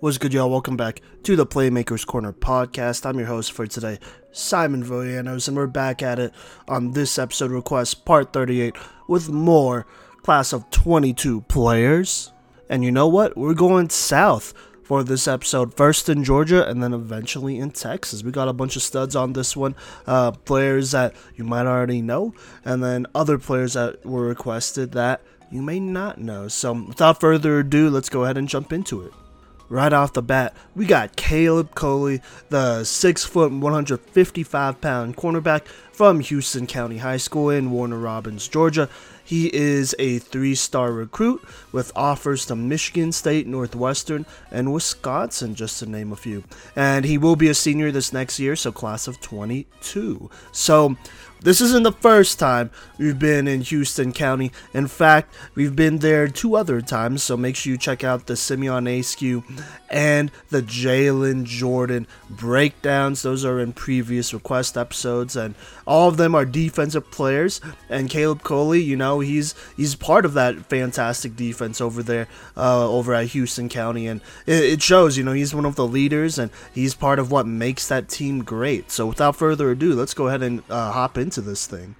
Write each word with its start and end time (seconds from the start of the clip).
What's 0.00 0.16
good, 0.16 0.32
y'all? 0.32 0.48
Welcome 0.48 0.76
back 0.76 1.02
to 1.24 1.34
the 1.34 1.44
Playmakers 1.44 2.06
Corner 2.06 2.32
podcast. 2.32 3.04
I'm 3.04 3.18
your 3.18 3.26
host 3.26 3.50
for 3.50 3.66
today, 3.66 3.98
Simon 4.30 4.84
Villanos, 4.84 5.48
and 5.48 5.56
we're 5.56 5.66
back 5.66 6.04
at 6.04 6.20
it 6.20 6.32
on 6.68 6.92
this 6.92 7.18
episode 7.18 7.50
request, 7.50 8.04
part 8.04 8.32
38, 8.32 8.76
with 9.08 9.28
more 9.28 9.88
class 10.22 10.52
of 10.52 10.70
22 10.70 11.40
players. 11.48 12.30
And 12.68 12.84
you 12.84 12.92
know 12.92 13.08
what? 13.08 13.36
We're 13.36 13.54
going 13.54 13.90
south 13.90 14.54
for 14.84 15.02
this 15.02 15.26
episode, 15.26 15.74
first 15.74 16.08
in 16.08 16.22
Georgia 16.22 16.64
and 16.68 16.80
then 16.80 16.92
eventually 16.92 17.58
in 17.58 17.72
Texas. 17.72 18.22
We 18.22 18.30
got 18.30 18.46
a 18.46 18.52
bunch 18.52 18.76
of 18.76 18.82
studs 18.82 19.16
on 19.16 19.32
this 19.32 19.56
one, 19.56 19.74
uh, 20.06 20.30
players 20.30 20.92
that 20.92 21.16
you 21.34 21.42
might 21.42 21.66
already 21.66 22.02
know, 22.02 22.34
and 22.64 22.84
then 22.84 23.08
other 23.16 23.36
players 23.36 23.72
that 23.72 24.06
were 24.06 24.28
requested 24.28 24.92
that 24.92 25.22
you 25.50 25.60
may 25.60 25.80
not 25.80 26.18
know. 26.18 26.46
So, 26.46 26.72
without 26.72 27.18
further 27.18 27.58
ado, 27.58 27.90
let's 27.90 28.08
go 28.08 28.22
ahead 28.22 28.38
and 28.38 28.48
jump 28.48 28.72
into 28.72 29.02
it 29.02 29.12
right 29.68 29.92
off 29.92 30.12
the 30.12 30.22
bat, 30.22 30.54
we 30.74 30.86
got 30.86 31.16
Caleb 31.16 31.74
Coley, 31.74 32.20
the 32.48 32.84
six 32.84 33.24
foot, 33.24 33.52
155 33.52 34.80
pound 34.80 35.16
cornerback 35.16 35.66
from 35.92 36.20
Houston 36.20 36.66
County 36.66 36.98
High 36.98 37.16
School 37.16 37.50
in 37.50 37.70
Warner 37.70 37.98
Robins, 37.98 38.48
Georgia. 38.48 38.88
He 39.28 39.54
is 39.54 39.94
a 39.98 40.20
three 40.20 40.54
star 40.54 40.90
recruit 40.90 41.46
with 41.70 41.92
offers 41.94 42.46
to 42.46 42.56
Michigan 42.56 43.12
State, 43.12 43.46
Northwestern, 43.46 44.24
and 44.50 44.72
Wisconsin, 44.72 45.54
just 45.54 45.80
to 45.80 45.86
name 45.86 46.12
a 46.12 46.16
few. 46.16 46.44
And 46.74 47.04
he 47.04 47.18
will 47.18 47.36
be 47.36 47.48
a 47.48 47.54
senior 47.54 47.92
this 47.92 48.10
next 48.10 48.40
year, 48.40 48.56
so 48.56 48.72
class 48.72 49.06
of 49.06 49.20
22. 49.20 50.30
So, 50.50 50.96
this 51.40 51.60
isn't 51.60 51.84
the 51.84 51.92
first 51.92 52.38
time 52.38 52.70
we've 52.98 53.18
been 53.18 53.46
in 53.46 53.60
Houston 53.62 54.12
County. 54.12 54.52
In 54.74 54.86
fact, 54.88 55.32
we've 55.54 55.76
been 55.76 55.98
there 55.98 56.28
two 56.28 56.56
other 56.56 56.80
times, 56.80 57.22
so 57.22 57.36
make 57.36 57.56
sure 57.56 57.72
you 57.72 57.78
check 57.78 58.02
out 58.02 58.26
the 58.26 58.36
Simeon 58.36 58.86
Askew 58.86 59.44
and 59.88 60.30
the 60.50 60.62
Jalen 60.62 61.44
Jordan 61.44 62.06
breakdowns. 62.28 63.22
Those 63.22 63.44
are 63.44 63.60
in 63.60 63.72
previous 63.72 64.34
request 64.34 64.76
episodes, 64.76 65.36
and 65.36 65.54
all 65.86 66.08
of 66.08 66.16
them 66.16 66.34
are 66.34 66.44
defensive 66.44 67.10
players. 67.10 67.60
And 67.88 68.10
Caleb 68.10 68.42
Coley, 68.42 68.82
you 68.82 68.96
know, 68.96 69.20
he's 69.20 69.54
he's 69.76 69.94
part 69.94 70.24
of 70.24 70.34
that 70.34 70.66
fantastic 70.66 71.36
defense 71.36 71.80
over 71.80 72.02
there, 72.02 72.26
uh, 72.56 72.88
over 72.88 73.14
at 73.14 73.28
Houston 73.28 73.68
County, 73.68 74.06
and 74.06 74.20
it, 74.46 74.64
it 74.64 74.82
shows. 74.82 75.16
You 75.16 75.24
know, 75.24 75.32
he's 75.32 75.54
one 75.54 75.64
of 75.64 75.76
the 75.76 75.86
leaders, 75.86 76.38
and 76.38 76.50
he's 76.74 76.94
part 76.94 77.18
of 77.18 77.30
what 77.30 77.46
makes 77.46 77.88
that 77.88 78.08
team 78.08 78.42
great. 78.42 78.90
So, 78.90 79.06
without 79.06 79.36
further 79.36 79.70
ado, 79.70 79.94
let's 79.94 80.14
go 80.14 80.28
ahead 80.28 80.42
and 80.42 80.62
uh, 80.68 80.92
hop 80.92 81.16
in 81.16 81.27
into 81.28 81.42
this 81.42 81.66
thing. 81.66 81.94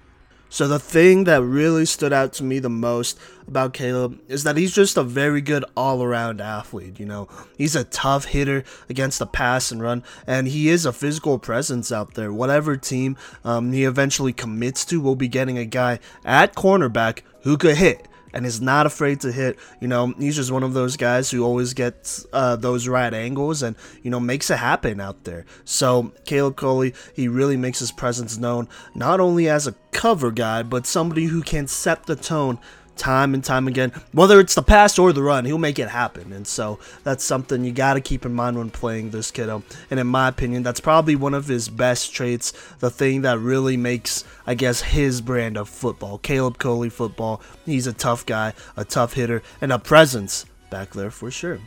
So 0.51 0.67
the 0.67 0.79
thing 0.79 1.25
that 1.25 1.43
really 1.43 1.85
stood 1.85 2.11
out 2.11 2.33
to 2.33 2.43
me 2.43 2.57
the 2.57 2.71
most 2.71 3.19
about 3.47 3.73
Caleb 3.73 4.19
is 4.27 4.43
that 4.43 4.57
he's 4.57 4.73
just 4.73 4.97
a 4.97 5.03
very 5.03 5.41
good 5.41 5.63
all-around 5.77 6.41
athlete, 6.41 6.99
you 6.99 7.05
know. 7.05 7.27
He's 7.55 7.75
a 7.75 7.83
tough 7.83 8.25
hitter 8.25 8.63
against 8.89 9.19
the 9.19 9.27
pass 9.27 9.71
and 9.71 9.83
run 9.83 10.03
and 10.25 10.47
he 10.47 10.69
is 10.69 10.87
a 10.87 10.91
physical 10.91 11.37
presence 11.37 11.91
out 11.91 12.15
there. 12.15 12.33
Whatever 12.33 12.75
team 12.75 13.15
um, 13.45 13.71
he 13.71 13.83
eventually 13.83 14.33
commits 14.33 14.83
to 14.85 14.99
will 14.99 15.15
be 15.15 15.27
getting 15.27 15.59
a 15.59 15.65
guy 15.65 15.99
at 16.25 16.55
cornerback 16.55 17.21
who 17.43 17.55
could 17.55 17.77
hit 17.77 18.07
and 18.33 18.45
is 18.45 18.61
not 18.61 18.85
afraid 18.85 19.19
to 19.21 19.31
hit. 19.31 19.57
You 19.79 19.87
know, 19.87 20.13
he's 20.17 20.35
just 20.35 20.51
one 20.51 20.63
of 20.63 20.73
those 20.73 20.97
guys 20.97 21.31
who 21.31 21.43
always 21.43 21.73
gets 21.73 22.25
uh, 22.33 22.55
those 22.55 22.87
right 22.87 23.13
angles 23.13 23.63
and, 23.63 23.75
you 24.03 24.11
know, 24.11 24.19
makes 24.19 24.49
it 24.49 24.57
happen 24.57 24.99
out 24.99 25.23
there. 25.23 25.45
So, 25.65 26.13
Caleb 26.25 26.55
Coley, 26.55 26.93
he 27.13 27.27
really 27.27 27.57
makes 27.57 27.79
his 27.79 27.91
presence 27.91 28.37
known 28.37 28.67
not 28.95 29.19
only 29.19 29.49
as 29.49 29.67
a 29.67 29.75
cover 29.91 30.31
guy, 30.31 30.63
but 30.63 30.85
somebody 30.85 31.25
who 31.25 31.41
can 31.41 31.67
set 31.67 32.05
the 32.05 32.15
tone 32.15 32.59
time 32.99 33.33
and 33.33 33.43
time 33.43 33.67
again. 33.67 33.91
Whether 34.11 34.39
it's 34.39 34.53
the 34.53 34.61
pass 34.61 34.99
or 34.99 35.11
the 35.11 35.23
run, 35.23 35.45
he'll 35.45 35.57
make 35.57 35.79
it 35.79 35.89
happen. 35.89 36.31
And 36.33 36.45
so 36.45 36.77
that's 37.03 37.23
something 37.23 37.63
you 37.63 37.71
got 37.71 37.95
to 37.95 38.01
keep 38.01 38.25
in 38.25 38.33
mind 38.33 38.57
when 38.57 38.69
playing 38.69 39.09
this 39.09 39.31
kiddo. 39.31 39.63
And 39.89 39.99
in 39.99 40.05
my 40.07 40.27
opinion, 40.27 40.61
that's 40.61 40.79
probably 40.79 41.15
one 41.15 41.33
of 41.33 41.47
his 41.47 41.69
best 41.69 42.13
traits. 42.13 42.51
The 42.79 42.91
thing 42.91 43.21
that 43.21 43.39
really 43.39 43.77
makes, 43.77 44.23
I 44.45 44.53
guess, 44.53 44.81
his 44.81 45.21
brand 45.21 45.57
of 45.57 45.69
football. 45.69 46.19
Caleb 46.19 46.59
Coley 46.59 46.89
football. 46.89 47.41
He's 47.65 47.87
a 47.87 47.93
tough 47.93 48.25
guy, 48.25 48.53
a 48.77 48.85
tough 48.85 49.13
hitter, 49.13 49.41
and 49.61 49.71
a 49.71 49.79
presence 49.79 50.45
back 50.69 50.91
there 50.91 51.11
for 51.11 51.31
sure. 51.31 51.59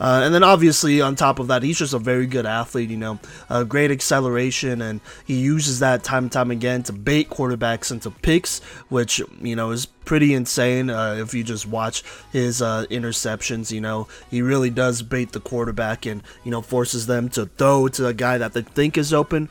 Uh, 0.00 0.22
and 0.24 0.34
then 0.34 0.42
obviously 0.42 1.00
on 1.00 1.14
top 1.14 1.38
of 1.38 1.48
that, 1.48 1.62
he's 1.62 1.78
just 1.78 1.94
a 1.94 1.98
very 1.98 2.26
good 2.26 2.46
athlete. 2.46 2.90
You 2.90 2.96
know, 2.96 3.18
uh, 3.48 3.64
great 3.64 3.90
acceleration, 3.90 4.82
and 4.82 5.00
he 5.24 5.38
uses 5.40 5.80
that 5.80 6.04
time 6.04 6.24
and 6.24 6.32
time 6.32 6.50
again 6.50 6.82
to 6.84 6.92
bait 6.92 7.30
quarterbacks 7.30 7.90
into 7.90 8.10
picks, 8.10 8.60
which 8.88 9.20
you 9.40 9.56
know 9.56 9.70
is 9.70 9.86
pretty 9.86 10.34
insane. 10.34 10.90
Uh, 10.90 11.14
if 11.14 11.34
you 11.34 11.44
just 11.44 11.66
watch 11.66 12.02
his 12.32 12.60
uh, 12.62 12.86
interceptions, 12.90 13.70
you 13.70 13.80
know 13.80 14.08
he 14.30 14.42
really 14.42 14.70
does 14.70 15.02
bait 15.02 15.32
the 15.32 15.40
quarterback 15.40 16.06
and 16.06 16.22
you 16.44 16.50
know 16.50 16.62
forces 16.62 17.06
them 17.06 17.28
to 17.30 17.46
throw 17.46 17.88
to 17.88 18.06
a 18.06 18.14
guy 18.14 18.38
that 18.38 18.52
they 18.52 18.62
think 18.62 18.98
is 18.98 19.12
open 19.12 19.48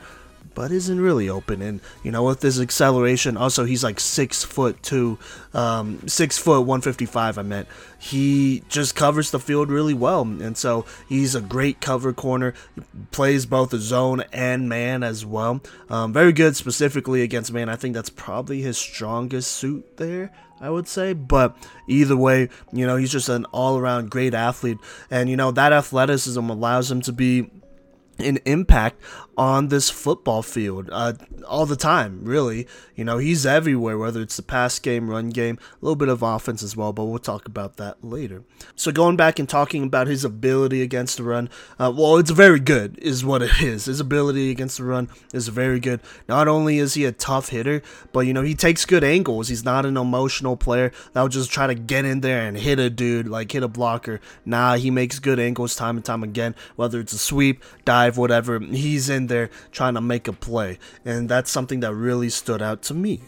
but 0.54 0.72
isn't 0.72 1.00
really 1.00 1.28
open. 1.28 1.62
And 1.62 1.80
you 2.02 2.10
know, 2.10 2.24
with 2.24 2.42
his 2.42 2.60
acceleration, 2.60 3.36
also 3.36 3.64
he's 3.64 3.84
like 3.84 4.00
six 4.00 4.44
foot 4.44 4.82
two, 4.82 5.18
um, 5.54 6.06
six 6.08 6.38
foot 6.38 6.62
one 6.62 6.80
fifty 6.80 7.06
five. 7.06 7.38
I 7.38 7.42
meant 7.42 7.68
he 7.98 8.62
just 8.68 8.94
covers 8.94 9.30
the 9.30 9.38
field 9.38 9.70
really 9.70 9.94
well, 9.94 10.22
and 10.22 10.56
so 10.56 10.84
he's 11.08 11.34
a 11.34 11.40
great 11.40 11.80
cover 11.80 12.12
corner. 12.12 12.54
He 12.74 12.82
plays 13.10 13.46
both 13.46 13.74
zone 13.74 14.24
and 14.32 14.68
man 14.68 15.02
as 15.02 15.24
well. 15.24 15.60
Um, 15.88 16.12
very 16.12 16.32
good 16.32 16.56
specifically 16.56 17.22
against 17.22 17.52
man. 17.52 17.68
I 17.68 17.76
think 17.76 17.94
that's 17.94 18.10
probably 18.10 18.62
his 18.62 18.78
strongest 18.78 19.52
suit 19.52 19.96
there. 19.96 20.32
I 20.60 20.70
would 20.70 20.86
say. 20.86 21.12
But 21.12 21.56
either 21.88 22.16
way, 22.16 22.48
you 22.72 22.86
know, 22.86 22.96
he's 22.96 23.10
just 23.10 23.28
an 23.28 23.44
all 23.46 23.76
around 23.76 24.10
great 24.10 24.32
athlete. 24.32 24.78
And, 25.10 25.28
you 25.28 25.36
know, 25.36 25.50
that 25.50 25.72
athleticism 25.72 26.48
allows 26.48 26.88
him 26.88 27.02
to 27.02 27.12
be 27.12 27.50
an 28.18 28.38
impact 28.44 29.02
on 29.36 29.68
this 29.68 29.88
football 29.88 30.42
field 30.42 30.90
uh, 30.92 31.14
all 31.46 31.64
the 31.64 31.76
time, 31.76 32.20
really. 32.24 32.66
You 32.94 33.04
know, 33.04 33.18
he's 33.18 33.46
everywhere, 33.46 33.96
whether 33.96 34.20
it's 34.20 34.36
the 34.36 34.42
pass 34.42 34.78
game, 34.78 35.08
run 35.08 35.30
game, 35.30 35.58
a 35.60 35.84
little 35.84 35.96
bit 35.96 36.08
of 36.08 36.22
offense 36.22 36.62
as 36.62 36.76
well, 36.76 36.92
but 36.92 37.04
we'll 37.04 37.18
talk 37.18 37.46
about 37.46 37.76
that 37.78 38.04
later. 38.04 38.42
So, 38.76 38.92
going 38.92 39.16
back 39.16 39.38
and 39.38 39.48
talking 39.48 39.84
about 39.84 40.06
his 40.06 40.24
ability 40.24 40.82
against 40.82 41.16
the 41.16 41.22
run, 41.22 41.48
uh, 41.78 41.92
well, 41.96 42.18
it's 42.18 42.30
very 42.30 42.60
good, 42.60 42.98
is 42.98 43.24
what 43.24 43.42
it 43.42 43.50
is. 43.62 43.86
His 43.86 44.00
ability 44.00 44.50
against 44.50 44.78
the 44.78 44.84
run 44.84 45.08
is 45.32 45.48
very 45.48 45.80
good. 45.80 46.00
Not 46.28 46.46
only 46.46 46.78
is 46.78 46.94
he 46.94 47.04
a 47.04 47.12
tough 47.12 47.48
hitter, 47.48 47.82
but, 48.12 48.20
you 48.20 48.34
know, 48.34 48.42
he 48.42 48.54
takes 48.54 48.84
good 48.84 49.04
angles. 49.04 49.48
He's 49.48 49.64
not 49.64 49.86
an 49.86 49.96
emotional 49.96 50.56
player 50.56 50.92
that'll 51.12 51.28
just 51.28 51.50
try 51.50 51.66
to 51.66 51.74
get 51.74 52.04
in 52.04 52.20
there 52.20 52.46
and 52.46 52.56
hit 52.56 52.78
a 52.78 52.90
dude, 52.90 53.26
like 53.26 53.50
hit 53.50 53.62
a 53.62 53.68
blocker. 53.68 54.20
Nah, 54.44 54.74
he 54.74 54.90
makes 54.90 55.18
good 55.18 55.40
angles 55.40 55.74
time 55.74 55.96
and 55.96 56.04
time 56.04 56.22
again, 56.22 56.54
whether 56.76 57.00
it's 57.00 57.12
a 57.12 57.18
sweep, 57.18 57.64
dive, 57.84 58.18
whatever. 58.18 58.60
He's 58.60 59.08
in 59.08 59.21
there 59.26 59.50
trying 59.70 59.94
to 59.94 60.00
make 60.00 60.28
a 60.28 60.32
play. 60.32 60.78
And 61.04 61.28
that's 61.28 61.50
something 61.50 61.80
that 61.80 61.94
really 61.94 62.28
stood 62.28 62.62
out 62.62 62.82
to 62.82 62.94
me. 62.94 63.20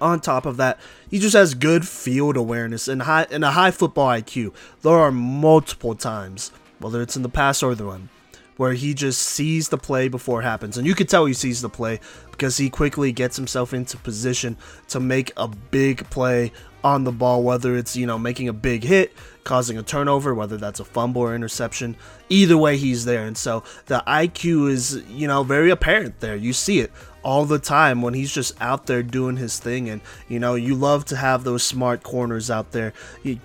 On 0.00 0.20
top 0.20 0.46
of 0.46 0.56
that, 0.56 0.80
he 1.10 1.18
just 1.18 1.36
has 1.36 1.54
good 1.54 1.86
field 1.86 2.36
awareness 2.36 2.88
and 2.88 3.02
high 3.02 3.26
and 3.30 3.44
a 3.44 3.52
high 3.52 3.70
football 3.70 4.08
IQ. 4.08 4.52
There 4.82 4.92
are 4.92 5.12
multiple 5.12 5.94
times, 5.94 6.50
whether 6.80 7.00
it's 7.02 7.16
in 7.16 7.22
the 7.22 7.28
pass 7.28 7.62
or 7.62 7.74
the 7.74 7.84
run, 7.84 8.08
where 8.56 8.72
he 8.72 8.94
just 8.94 9.22
sees 9.22 9.68
the 9.68 9.78
play 9.78 10.08
before 10.08 10.40
it 10.40 10.44
happens. 10.44 10.76
And 10.76 10.86
you 10.86 10.94
can 10.94 11.06
tell 11.06 11.26
he 11.26 11.34
sees 11.34 11.62
the 11.62 11.68
play 11.68 12.00
because 12.30 12.56
he 12.56 12.68
quickly 12.68 13.12
gets 13.12 13.36
himself 13.36 13.72
into 13.72 13.96
position 13.96 14.56
to 14.88 14.98
make 14.98 15.32
a 15.36 15.46
big 15.46 16.08
play 16.10 16.52
on 16.82 17.04
the 17.04 17.12
ball, 17.12 17.44
whether 17.44 17.76
it's, 17.76 17.96
you 17.96 18.06
know, 18.06 18.18
making 18.18 18.48
a 18.48 18.52
big 18.52 18.82
hit, 18.82 19.12
causing 19.44 19.78
a 19.78 19.82
turnover, 19.82 20.34
whether 20.34 20.56
that's 20.56 20.80
a 20.80 20.84
fumble 20.84 21.22
or 21.22 21.34
interception. 21.34 21.96
Either 22.28 22.56
way, 22.56 22.76
he's 22.76 23.04
there. 23.04 23.24
And 23.24 23.36
so 23.36 23.62
the 23.86 24.02
IQ 24.06 24.70
is, 24.70 25.02
you 25.08 25.26
know, 25.26 25.42
very 25.42 25.70
apparent 25.70 26.20
there. 26.20 26.36
You 26.36 26.52
see 26.52 26.80
it 26.80 26.92
all 27.22 27.44
the 27.44 27.58
time 27.58 28.02
when 28.02 28.14
he's 28.14 28.32
just 28.32 28.60
out 28.60 28.86
there 28.86 29.02
doing 29.02 29.36
his 29.36 29.58
thing. 29.58 29.88
And, 29.88 30.00
you 30.28 30.38
know, 30.38 30.54
you 30.54 30.74
love 30.74 31.04
to 31.06 31.16
have 31.16 31.44
those 31.44 31.62
smart 31.62 32.02
corners 32.02 32.50
out 32.50 32.72
there 32.72 32.92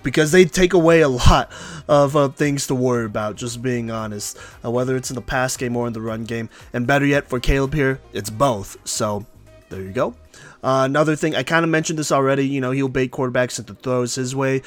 because 0.04 0.32
they 0.32 0.46
take 0.46 0.74
away 0.74 1.02
a 1.02 1.10
lot 1.10 1.52
of 1.88 2.16
uh, 2.16 2.30
things 2.30 2.68
to 2.68 2.76
worry 2.76 3.06
about, 3.06 3.36
just 3.36 3.62
being 3.62 3.92
honest, 3.92 4.38
uh, 4.64 4.72
whether 4.72 4.96
it's 4.96 5.10
in 5.10 5.16
the 5.16 5.22
pass 5.22 5.58
game 5.58 5.76
or 5.76 5.88
in 5.88 5.94
the 5.94 6.02
run 6.02 6.24
game. 6.24 6.50
And 6.74 6.88
better 6.88 7.06
yet, 7.06 7.28
for 7.28 7.40
Caleb 7.40 7.74
here, 7.74 8.00
it's 8.14 8.30
both. 8.30 8.78
So 8.88 9.26
there 9.70 9.82
you 9.82 9.92
go. 9.92 10.16
Uh, 10.64 10.84
another 10.86 11.16
thing, 11.16 11.36
I 11.36 11.44
kind 11.44 11.64
of 11.64 11.70
mentioned 11.70 12.00
this 12.00 12.12
already. 12.12 12.48
You 12.48 12.62
know, 12.62 12.72
he'll 12.72 12.90
bait 12.90 13.12
quarterbacks 13.12 13.60
into 13.60 13.74
throws 13.76 14.16
his 14.16 14.36
way, 14.36 14.62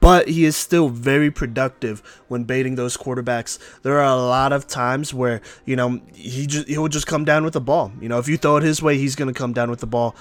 but 0.00 0.28
he 0.28 0.44
is 0.44 0.56
still 0.56 0.88
very 0.88 1.30
productive 1.30 2.02
when 2.28 2.44
baiting 2.44 2.74
those 2.76 2.96
quarterbacks. 2.96 3.58
There 3.82 3.98
are 3.98 4.04
a 4.04 4.16
lot 4.16 4.52
of 4.52 4.66
times 4.66 5.12
where 5.12 5.40
you 5.64 5.76
know 5.76 6.00
he 6.14 6.46
just 6.46 6.68
he'll 6.68 6.88
just 6.88 7.06
come 7.06 7.24
down 7.24 7.44
with 7.44 7.54
the 7.54 7.60
ball. 7.60 7.92
You 8.00 8.08
know, 8.08 8.18
if 8.18 8.28
you 8.28 8.36
throw 8.36 8.56
it 8.56 8.62
his 8.62 8.82
way, 8.82 8.98
he's 8.98 9.16
gonna 9.16 9.34
come 9.34 9.52
down 9.52 9.70
with 9.70 9.80
the 9.80 9.86
ball. 9.86 10.14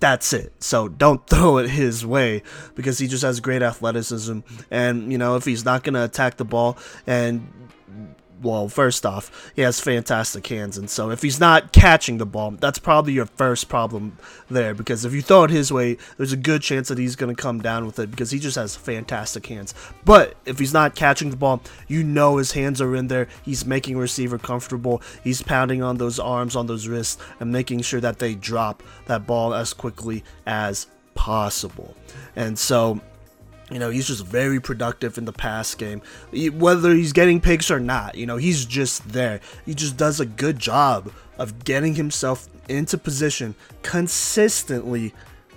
That's 0.00 0.32
it. 0.32 0.52
So 0.62 0.88
don't 0.88 1.26
throw 1.30 1.58
it 1.58 1.70
his 1.70 2.04
way 2.04 2.42
because 2.74 2.98
he 2.98 3.08
just 3.08 3.22
has 3.22 3.40
great 3.40 3.62
athleticism. 3.62 4.40
And 4.70 5.10
you 5.10 5.18
know, 5.18 5.36
if 5.36 5.44
he's 5.44 5.64
not 5.64 5.82
gonna 5.82 6.04
attack 6.04 6.36
the 6.36 6.44
ball 6.44 6.78
and 7.06 7.50
well, 8.42 8.68
first 8.68 9.06
off, 9.06 9.52
he 9.54 9.62
has 9.62 9.80
fantastic 9.80 10.46
hands, 10.46 10.76
and 10.76 10.90
so 10.90 11.10
if 11.10 11.22
he's 11.22 11.40
not 11.40 11.72
catching 11.72 12.18
the 12.18 12.26
ball, 12.26 12.52
that's 12.52 12.78
probably 12.78 13.12
your 13.12 13.26
first 13.26 13.68
problem 13.68 14.18
there. 14.50 14.74
Because 14.74 15.04
if 15.04 15.12
you 15.12 15.22
throw 15.22 15.44
it 15.44 15.50
his 15.50 15.72
way, 15.72 15.96
there's 16.16 16.32
a 16.32 16.36
good 16.36 16.62
chance 16.62 16.88
that 16.88 16.98
he's 16.98 17.16
going 17.16 17.34
to 17.34 17.40
come 17.40 17.60
down 17.60 17.86
with 17.86 17.98
it 17.98 18.10
because 18.10 18.30
he 18.30 18.38
just 18.38 18.56
has 18.56 18.76
fantastic 18.76 19.46
hands. 19.46 19.74
But 20.04 20.36
if 20.44 20.58
he's 20.58 20.72
not 20.72 20.94
catching 20.94 21.30
the 21.30 21.36
ball, 21.36 21.62
you 21.88 22.02
know 22.02 22.36
his 22.36 22.52
hands 22.52 22.80
are 22.80 22.94
in 22.94 23.08
there. 23.08 23.28
He's 23.42 23.64
making 23.64 23.96
receiver 23.96 24.38
comfortable. 24.38 25.02
He's 25.22 25.42
pounding 25.42 25.82
on 25.82 25.96
those 25.96 26.18
arms, 26.18 26.56
on 26.56 26.66
those 26.66 26.88
wrists, 26.88 27.22
and 27.40 27.52
making 27.52 27.82
sure 27.82 28.00
that 28.00 28.18
they 28.18 28.34
drop 28.34 28.82
that 29.06 29.26
ball 29.26 29.54
as 29.54 29.72
quickly 29.72 30.24
as 30.46 30.86
possible. 31.14 31.94
And 32.36 32.58
so 32.58 33.00
you 33.74 33.80
know, 33.80 33.90
he's 33.90 34.06
just 34.06 34.24
very 34.24 34.60
productive 34.60 35.18
in 35.18 35.24
the 35.24 35.32
pass 35.32 35.74
game. 35.74 36.00
Whether 36.32 36.94
he's 36.94 37.12
getting 37.12 37.40
picks 37.40 37.72
or 37.72 37.80
not, 37.80 38.14
you 38.14 38.24
know, 38.24 38.36
he's 38.36 38.64
just 38.64 39.08
there. 39.08 39.40
He 39.66 39.74
just 39.74 39.96
does 39.96 40.20
a 40.20 40.26
good 40.26 40.60
job 40.60 41.10
of 41.38 41.64
getting 41.64 41.96
himself 41.96 42.48
into 42.68 42.96
position, 42.96 43.56
consistently 43.82 45.12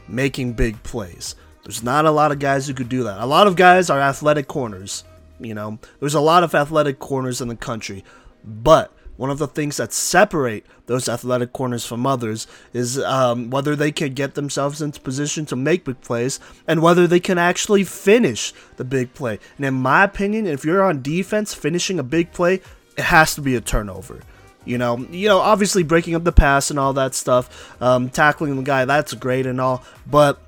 making 0.08 0.54
big 0.54 0.82
plays. 0.82 1.36
There's 1.64 1.84
not 1.84 2.06
a 2.06 2.12
lot 2.12 2.32
of 2.32 2.40
guys 2.40 2.68
who 2.68 2.74
could 2.74 2.90
do 2.90 3.04
that. 3.04 3.20
A 3.20 3.26
lot 3.28 3.46
of 3.46 3.56
guys 3.56 3.88
are 3.92 4.00
athletic 4.00 4.48
corners. 4.48 5.04
You 5.40 5.54
know, 5.54 5.78
there's 6.00 6.16
a 6.16 6.20
lot 6.20 6.42
of 6.42 6.56
athletic 6.56 6.98
corners 6.98 7.40
in 7.40 7.50
the 7.50 7.56
country, 7.56 8.04
but 8.44 8.92
one 9.18 9.30
of 9.30 9.40
the 9.40 9.48
things 9.48 9.78
that 9.78 9.92
separate 9.92 10.66
those 10.86 11.10
athletic 11.10 11.52
corners 11.52 11.86
from 11.86 12.06
others 12.06 12.48
is 12.72 13.00
um, 13.00 13.50
whether 13.50 13.76
they 13.76 13.92
can 13.92 14.14
get 14.14 14.36
themselves 14.36 14.82
into 14.82 15.02
position 15.02 15.46
to 15.48 15.56
make 15.56 15.86
big 15.86 16.00
plays 16.02 16.40
and 16.68 16.82
whether 16.82 17.08
they 17.08 17.20
can 17.20 17.38
actually 17.38 17.84
finish 17.84 18.54
the 18.78 18.86
big 18.86 19.14
play. 19.14 19.40
And 19.58 19.66
in 19.66 19.74
my 19.74 20.04
opinion, 20.04 20.48
if 20.48 20.64
you're 20.64 20.84
on 20.84 21.02
defense 21.02 21.54
finishing 21.54 22.00
a 22.00 22.04
big 22.04 22.32
play, 22.32 22.62
it 22.96 23.04
has 23.04 23.36
to 23.36 23.42
be 23.42 23.56
a 23.56 23.62
turnover. 23.62 24.22
You 24.66 24.78
know, 24.78 24.98
you 25.12 25.30
know, 25.30 25.40
obviously 25.40 25.84
breaking 25.84 26.14
up 26.16 26.24
the 26.24 26.32
pass 26.32 26.70
and 26.70 26.78
all 26.78 26.94
that 26.94 27.16
stuff, 27.16 27.82
um, 27.82 28.10
tackling 28.10 28.56
the 28.56 28.64
guy, 28.64 28.86
that's 28.86 29.14
great 29.14 29.46
and 29.46 29.62
all, 29.62 29.84
but 30.06 30.42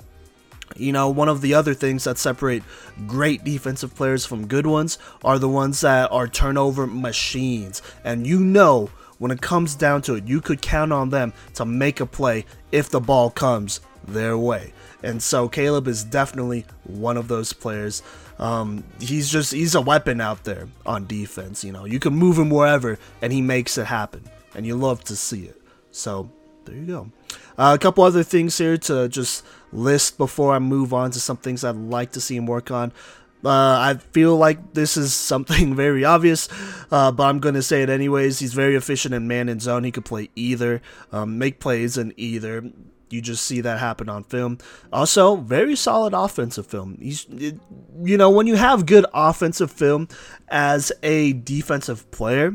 you 0.75 0.91
know, 0.91 1.09
one 1.09 1.29
of 1.29 1.41
the 1.41 1.53
other 1.53 1.73
things 1.73 2.03
that 2.03 2.17
separate 2.17 2.63
great 3.07 3.43
defensive 3.43 3.95
players 3.95 4.25
from 4.25 4.47
good 4.47 4.67
ones 4.67 4.97
are 5.23 5.39
the 5.39 5.49
ones 5.49 5.81
that 5.81 6.11
are 6.11 6.27
turnover 6.27 6.87
machines. 6.87 7.81
And 8.03 8.25
you 8.25 8.39
know, 8.39 8.89
when 9.17 9.31
it 9.31 9.41
comes 9.41 9.75
down 9.75 10.01
to 10.03 10.15
it, 10.15 10.27
you 10.27 10.41
could 10.41 10.61
count 10.61 10.93
on 10.93 11.09
them 11.09 11.33
to 11.55 11.65
make 11.65 11.99
a 11.99 12.05
play 12.05 12.45
if 12.71 12.89
the 12.89 12.99
ball 12.99 13.29
comes 13.29 13.81
their 14.07 14.37
way. 14.37 14.73
And 15.03 15.21
so 15.21 15.47
Caleb 15.47 15.87
is 15.87 16.03
definitely 16.03 16.65
one 16.83 17.17
of 17.17 17.27
those 17.27 17.53
players. 17.53 18.01
Um, 18.37 18.83
he's 18.99 19.29
just 19.29 19.51
he's 19.51 19.75
a 19.75 19.81
weapon 19.81 20.21
out 20.21 20.43
there 20.43 20.67
on 20.85 21.07
defense. 21.07 21.63
You 21.63 21.71
know, 21.71 21.85
you 21.85 21.99
can 21.99 22.13
move 22.13 22.37
him 22.37 22.49
wherever, 22.49 22.97
and 23.21 23.31
he 23.31 23.41
makes 23.41 23.77
it 23.77 23.85
happen, 23.85 24.23
and 24.55 24.65
you 24.65 24.75
love 24.75 25.03
to 25.05 25.15
see 25.15 25.43
it. 25.45 25.61
So 25.91 26.29
there 26.65 26.75
you 26.75 26.85
go. 26.85 27.11
Uh, 27.57 27.73
a 27.75 27.79
couple 27.79 28.03
other 28.03 28.23
things 28.23 28.57
here 28.57 28.77
to 28.77 29.09
just 29.09 29.45
list 29.71 30.17
before 30.17 30.53
I 30.53 30.59
move 30.59 30.93
on 30.93 31.11
to 31.11 31.19
some 31.19 31.37
things 31.37 31.63
I'd 31.63 31.75
like 31.75 32.11
to 32.13 32.21
see 32.21 32.35
him 32.35 32.45
work 32.45 32.71
on. 32.71 32.91
Uh, 33.43 33.49
I 33.49 33.93
feel 34.11 34.35
like 34.35 34.73
this 34.73 34.97
is 34.97 35.13
something 35.13 35.75
very 35.75 36.03
obvious, 36.03 36.49
uh, 36.91 37.11
but 37.11 37.23
I'm 37.23 37.39
going 37.39 37.55
to 37.55 37.61
say 37.61 37.81
it 37.81 37.89
anyways. 37.89 38.39
He's 38.39 38.53
very 38.53 38.75
efficient 38.75 39.13
in 39.13 39.27
man 39.27 39.47
and 39.47 39.61
zone. 39.61 39.83
He 39.83 39.91
could 39.91 40.05
play 40.05 40.29
either, 40.35 40.81
um, 41.11 41.37
make 41.37 41.59
plays 41.59 41.97
in 41.97 42.13
either. 42.17 42.69
You 43.09 43.21
just 43.21 43.45
see 43.45 43.61
that 43.61 43.79
happen 43.79 44.07
on 44.09 44.23
film. 44.23 44.59
Also, 44.93 45.37
very 45.37 45.75
solid 45.75 46.13
offensive 46.13 46.67
film. 46.67 46.97
He's, 47.01 47.25
it, 47.31 47.59
you 48.03 48.17
know, 48.17 48.29
when 48.29 48.45
you 48.45 48.55
have 48.55 48.85
good 48.85 49.05
offensive 49.13 49.71
film 49.71 50.09
as 50.49 50.91
a 51.01 51.33
defensive 51.33 52.09
player, 52.11 52.53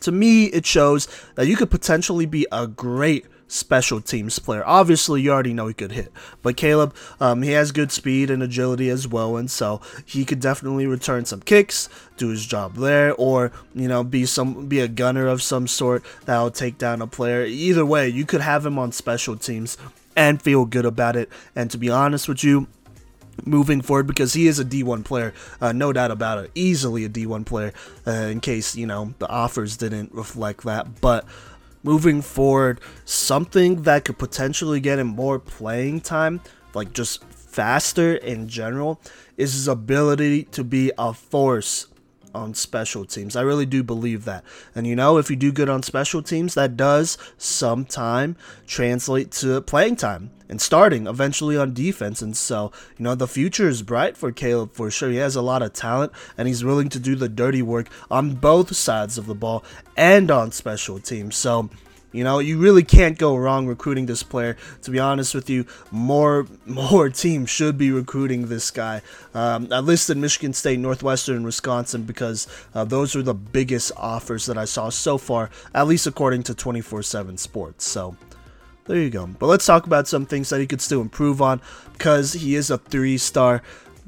to 0.00 0.12
me, 0.12 0.46
it 0.46 0.66
shows 0.66 1.08
that 1.34 1.46
you 1.46 1.56
could 1.56 1.70
potentially 1.70 2.26
be 2.26 2.46
a 2.52 2.66
great 2.66 3.26
special 3.48 4.00
teams 4.00 4.38
player. 4.38 4.62
Obviously, 4.66 5.22
you 5.22 5.32
already 5.32 5.52
know 5.52 5.66
he 5.66 5.74
could 5.74 5.92
hit, 5.92 6.12
but 6.42 6.56
Caleb, 6.56 6.94
um, 7.20 7.42
he 7.42 7.52
has 7.52 7.72
good 7.72 7.92
speed 7.92 8.30
and 8.30 8.42
agility 8.42 8.88
as 8.88 9.06
well, 9.06 9.36
and 9.36 9.50
so 9.50 9.80
he 10.04 10.24
could 10.24 10.40
definitely 10.40 10.86
return 10.86 11.24
some 11.24 11.40
kicks, 11.40 11.88
do 12.16 12.28
his 12.28 12.46
job 12.46 12.76
there, 12.76 13.14
or 13.14 13.52
you 13.74 13.88
know, 13.88 14.04
be 14.04 14.26
some 14.26 14.66
be 14.66 14.80
a 14.80 14.88
gunner 14.88 15.26
of 15.26 15.42
some 15.42 15.66
sort 15.66 16.04
that'll 16.24 16.50
take 16.50 16.78
down 16.78 17.02
a 17.02 17.06
player. 17.06 17.44
Either 17.44 17.84
way, 17.84 18.08
you 18.08 18.24
could 18.24 18.40
have 18.40 18.64
him 18.64 18.78
on 18.78 18.92
special 18.92 19.36
teams 19.36 19.76
and 20.16 20.40
feel 20.40 20.64
good 20.64 20.86
about 20.86 21.16
it. 21.16 21.28
And 21.54 21.70
to 21.70 21.78
be 21.78 21.90
honest 21.90 22.28
with 22.28 22.44
you, 22.44 22.68
moving 23.44 23.80
forward 23.80 24.06
because 24.06 24.32
he 24.32 24.46
is 24.46 24.58
a 24.58 24.64
D1 24.64 25.04
player, 25.04 25.34
uh, 25.60 25.72
no 25.72 25.92
doubt 25.92 26.10
about 26.10 26.44
it. 26.44 26.50
Easily 26.54 27.04
a 27.04 27.08
D1 27.08 27.44
player, 27.44 27.72
uh, 28.06 28.10
in 28.10 28.40
case 28.40 28.76
you 28.76 28.86
know 28.86 29.14
the 29.18 29.28
offers 29.28 29.76
didn't 29.76 30.12
reflect 30.12 30.62
that. 30.64 31.00
But 31.00 31.24
moving 31.84 32.20
forward, 32.20 32.80
something 33.04 33.82
that 33.82 34.04
could 34.04 34.18
potentially 34.18 34.80
get 34.80 34.98
him 34.98 35.06
more 35.06 35.38
playing 35.38 36.00
time, 36.00 36.40
like 36.74 36.92
just 36.92 37.22
faster 37.24 38.16
in 38.16 38.48
general, 38.48 39.00
is 39.36 39.52
his 39.52 39.68
ability 39.68 40.44
to 40.44 40.64
be 40.64 40.90
a 40.98 41.14
force 41.14 41.86
on 42.34 42.54
special 42.54 43.04
teams. 43.04 43.36
I 43.36 43.42
really 43.42 43.66
do 43.66 43.82
believe 43.82 44.24
that. 44.24 44.44
And 44.74 44.86
you 44.86 44.96
know, 44.96 45.18
if 45.18 45.30
you 45.30 45.36
do 45.36 45.52
good 45.52 45.68
on 45.68 45.82
special 45.82 46.22
teams, 46.22 46.54
that 46.54 46.76
does 46.76 47.16
sometime 47.38 48.36
translate 48.66 49.30
to 49.32 49.60
playing 49.62 49.96
time 49.96 50.30
and 50.48 50.60
starting 50.60 51.06
eventually 51.06 51.56
on 51.56 51.72
defense. 51.74 52.22
And 52.22 52.36
so, 52.36 52.72
you 52.98 53.04
know, 53.04 53.14
the 53.14 53.28
future 53.28 53.68
is 53.68 53.82
bright 53.82 54.16
for 54.16 54.32
Caleb 54.32 54.72
for 54.72 54.90
sure. 54.90 55.10
He 55.10 55.16
has 55.16 55.36
a 55.36 55.42
lot 55.42 55.62
of 55.62 55.72
talent 55.72 56.12
and 56.36 56.48
he's 56.48 56.64
willing 56.64 56.88
to 56.90 56.98
do 56.98 57.14
the 57.14 57.28
dirty 57.28 57.62
work 57.62 57.88
on 58.10 58.34
both 58.34 58.74
sides 58.76 59.18
of 59.18 59.26
the 59.26 59.34
ball 59.34 59.64
and 59.96 60.30
on 60.30 60.52
special 60.52 60.98
teams. 60.98 61.36
So, 61.36 61.70
you 62.14 62.22
know, 62.22 62.38
you 62.38 62.58
really 62.58 62.84
can't 62.84 63.18
go 63.18 63.34
wrong 63.34 63.66
recruiting 63.66 64.06
this 64.06 64.22
player. 64.22 64.56
To 64.82 64.92
be 64.92 65.00
honest 65.00 65.34
with 65.34 65.50
you, 65.50 65.66
more 65.90 66.46
more 66.64 67.10
teams 67.10 67.50
should 67.50 67.76
be 67.76 67.90
recruiting 67.90 68.46
this 68.46 68.70
guy. 68.70 69.02
Um, 69.34 69.66
I 69.72 69.80
listed 69.80 70.16
Michigan 70.16 70.52
State, 70.52 70.78
Northwestern, 70.78 71.34
and 71.34 71.44
Wisconsin 71.44 72.04
because 72.04 72.46
uh, 72.72 72.84
those 72.84 73.16
are 73.16 73.22
the 73.22 73.34
biggest 73.34 73.90
offers 73.96 74.46
that 74.46 74.56
I 74.56 74.64
saw 74.64 74.90
so 74.90 75.18
far, 75.18 75.50
at 75.74 75.88
least 75.88 76.06
according 76.06 76.44
to 76.44 76.54
24/7 76.54 77.36
Sports. 77.36 77.84
So 77.84 78.16
there 78.86 78.98
you 78.98 79.10
go. 79.10 79.26
But 79.26 79.46
let's 79.46 79.66
talk 79.66 79.86
about 79.86 80.06
some 80.06 80.24
things 80.24 80.50
that 80.50 80.60
he 80.60 80.68
could 80.68 80.80
still 80.80 81.00
improve 81.00 81.42
on 81.42 81.60
because 81.94 82.34
he 82.34 82.54
is 82.54 82.70
a 82.70 82.78
three 82.78 83.18
star. 83.18 83.60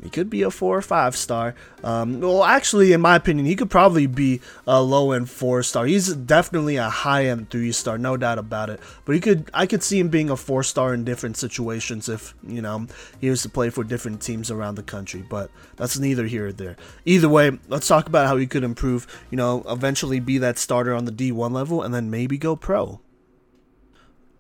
He 0.06 0.10
could 0.10 0.30
be 0.30 0.42
a 0.42 0.52
four 0.52 0.78
or 0.78 0.82
five 0.82 1.16
star. 1.16 1.56
Um, 1.82 2.20
well, 2.20 2.44
actually, 2.44 2.92
in 2.92 3.00
my 3.00 3.16
opinion, 3.16 3.44
he 3.44 3.56
could 3.56 3.68
probably 3.68 4.06
be 4.06 4.40
a 4.64 4.80
low 4.80 5.10
end 5.10 5.28
four 5.28 5.64
star. 5.64 5.84
He's 5.84 6.14
definitely 6.14 6.76
a 6.76 6.88
high 6.88 7.26
end 7.26 7.50
three 7.50 7.72
star, 7.72 7.98
no 7.98 8.16
doubt 8.16 8.38
about 8.38 8.70
it. 8.70 8.78
But 9.04 9.16
he 9.16 9.20
could, 9.20 9.50
I 9.52 9.66
could 9.66 9.82
see 9.82 9.98
him 9.98 10.08
being 10.08 10.30
a 10.30 10.36
four 10.36 10.62
star 10.62 10.94
in 10.94 11.02
different 11.02 11.36
situations 11.36 12.08
if 12.08 12.36
you 12.46 12.62
know 12.62 12.86
he 13.20 13.30
was 13.30 13.42
to 13.42 13.48
play 13.48 13.68
for 13.68 13.82
different 13.82 14.22
teams 14.22 14.48
around 14.48 14.76
the 14.76 14.84
country. 14.84 15.24
But 15.28 15.50
that's 15.74 15.98
neither 15.98 16.26
here 16.26 16.46
or 16.46 16.52
there. 16.52 16.76
Either 17.04 17.28
way, 17.28 17.58
let's 17.66 17.88
talk 17.88 18.06
about 18.06 18.28
how 18.28 18.36
he 18.36 18.46
could 18.46 18.62
improve. 18.62 19.08
You 19.32 19.38
know, 19.38 19.64
eventually 19.68 20.20
be 20.20 20.38
that 20.38 20.56
starter 20.56 20.94
on 20.94 21.04
the 21.04 21.10
D1 21.10 21.50
level, 21.50 21.82
and 21.82 21.92
then 21.92 22.10
maybe 22.12 22.38
go 22.38 22.54
pro. 22.54 23.00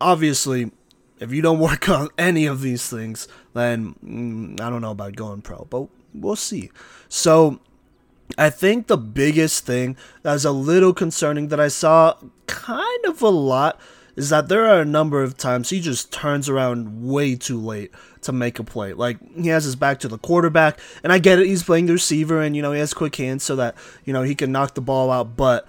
Obviously, 0.00 0.70
if 1.18 1.32
you 1.32 1.42
don't 1.42 1.58
work 1.58 1.88
on 1.88 2.08
any 2.18 2.46
of 2.46 2.60
these 2.60 2.88
things, 2.88 3.28
then 3.54 3.94
mm, 4.04 4.60
I 4.60 4.70
don't 4.70 4.82
know 4.82 4.90
about 4.90 5.16
going 5.16 5.42
pro, 5.42 5.66
but 5.70 5.88
we'll 6.14 6.36
see. 6.36 6.70
So, 7.08 7.60
I 8.36 8.50
think 8.50 8.88
the 8.88 8.96
biggest 8.96 9.64
thing 9.66 9.96
that's 10.22 10.44
a 10.44 10.50
little 10.50 10.92
concerning 10.92 11.48
that 11.48 11.60
I 11.60 11.68
saw 11.68 12.14
kind 12.46 13.04
of 13.06 13.22
a 13.22 13.28
lot 13.28 13.80
is 14.16 14.30
that 14.30 14.48
there 14.48 14.66
are 14.66 14.80
a 14.80 14.84
number 14.84 15.22
of 15.22 15.36
times 15.36 15.70
he 15.70 15.80
just 15.80 16.10
turns 16.12 16.48
around 16.48 17.06
way 17.06 17.36
too 17.36 17.60
late 17.60 17.92
to 18.22 18.32
make 18.32 18.58
a 18.58 18.64
play. 18.64 18.94
Like 18.94 19.18
he 19.36 19.48
has 19.48 19.64
his 19.64 19.76
back 19.76 20.00
to 20.00 20.08
the 20.08 20.18
quarterback, 20.18 20.80
and 21.04 21.12
I 21.12 21.18
get 21.18 21.38
it, 21.38 21.46
he's 21.46 21.62
playing 21.62 21.86
the 21.86 21.92
receiver 21.92 22.40
and 22.40 22.56
you 22.56 22.62
know 22.62 22.72
he 22.72 22.80
has 22.80 22.94
quick 22.94 23.14
hands 23.16 23.44
so 23.44 23.54
that 23.56 23.76
you 24.04 24.12
know 24.12 24.22
he 24.22 24.34
can 24.34 24.50
knock 24.50 24.74
the 24.74 24.80
ball 24.80 25.10
out, 25.10 25.36
but 25.36 25.68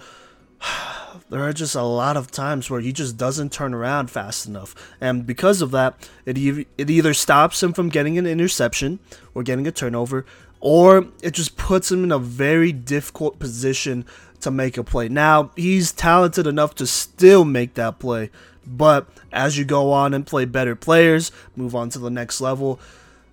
there 1.30 1.42
are 1.42 1.52
just 1.52 1.74
a 1.74 1.82
lot 1.82 2.16
of 2.16 2.30
times 2.30 2.70
where 2.70 2.80
he 2.80 2.92
just 2.92 3.16
doesn't 3.16 3.52
turn 3.52 3.74
around 3.74 4.10
fast 4.10 4.46
enough. 4.46 4.74
And 5.00 5.26
because 5.26 5.62
of 5.62 5.70
that, 5.72 6.08
it, 6.24 6.38
e- 6.38 6.66
it 6.76 6.90
either 6.90 7.14
stops 7.14 7.62
him 7.62 7.72
from 7.72 7.88
getting 7.88 8.18
an 8.18 8.26
interception 8.26 8.98
or 9.34 9.42
getting 9.42 9.66
a 9.66 9.72
turnover, 9.72 10.24
or 10.60 11.08
it 11.22 11.32
just 11.32 11.56
puts 11.56 11.90
him 11.90 12.04
in 12.04 12.12
a 12.12 12.18
very 12.18 12.72
difficult 12.72 13.38
position 13.38 14.04
to 14.40 14.50
make 14.50 14.76
a 14.76 14.84
play. 14.84 15.08
Now, 15.08 15.50
he's 15.56 15.92
talented 15.92 16.46
enough 16.46 16.74
to 16.76 16.86
still 16.86 17.44
make 17.44 17.74
that 17.74 17.98
play, 17.98 18.30
but 18.66 19.08
as 19.32 19.58
you 19.58 19.64
go 19.64 19.92
on 19.92 20.14
and 20.14 20.26
play 20.26 20.44
better 20.44 20.76
players, 20.76 21.32
move 21.56 21.74
on 21.74 21.90
to 21.90 21.98
the 21.98 22.10
next 22.10 22.40
level, 22.40 22.78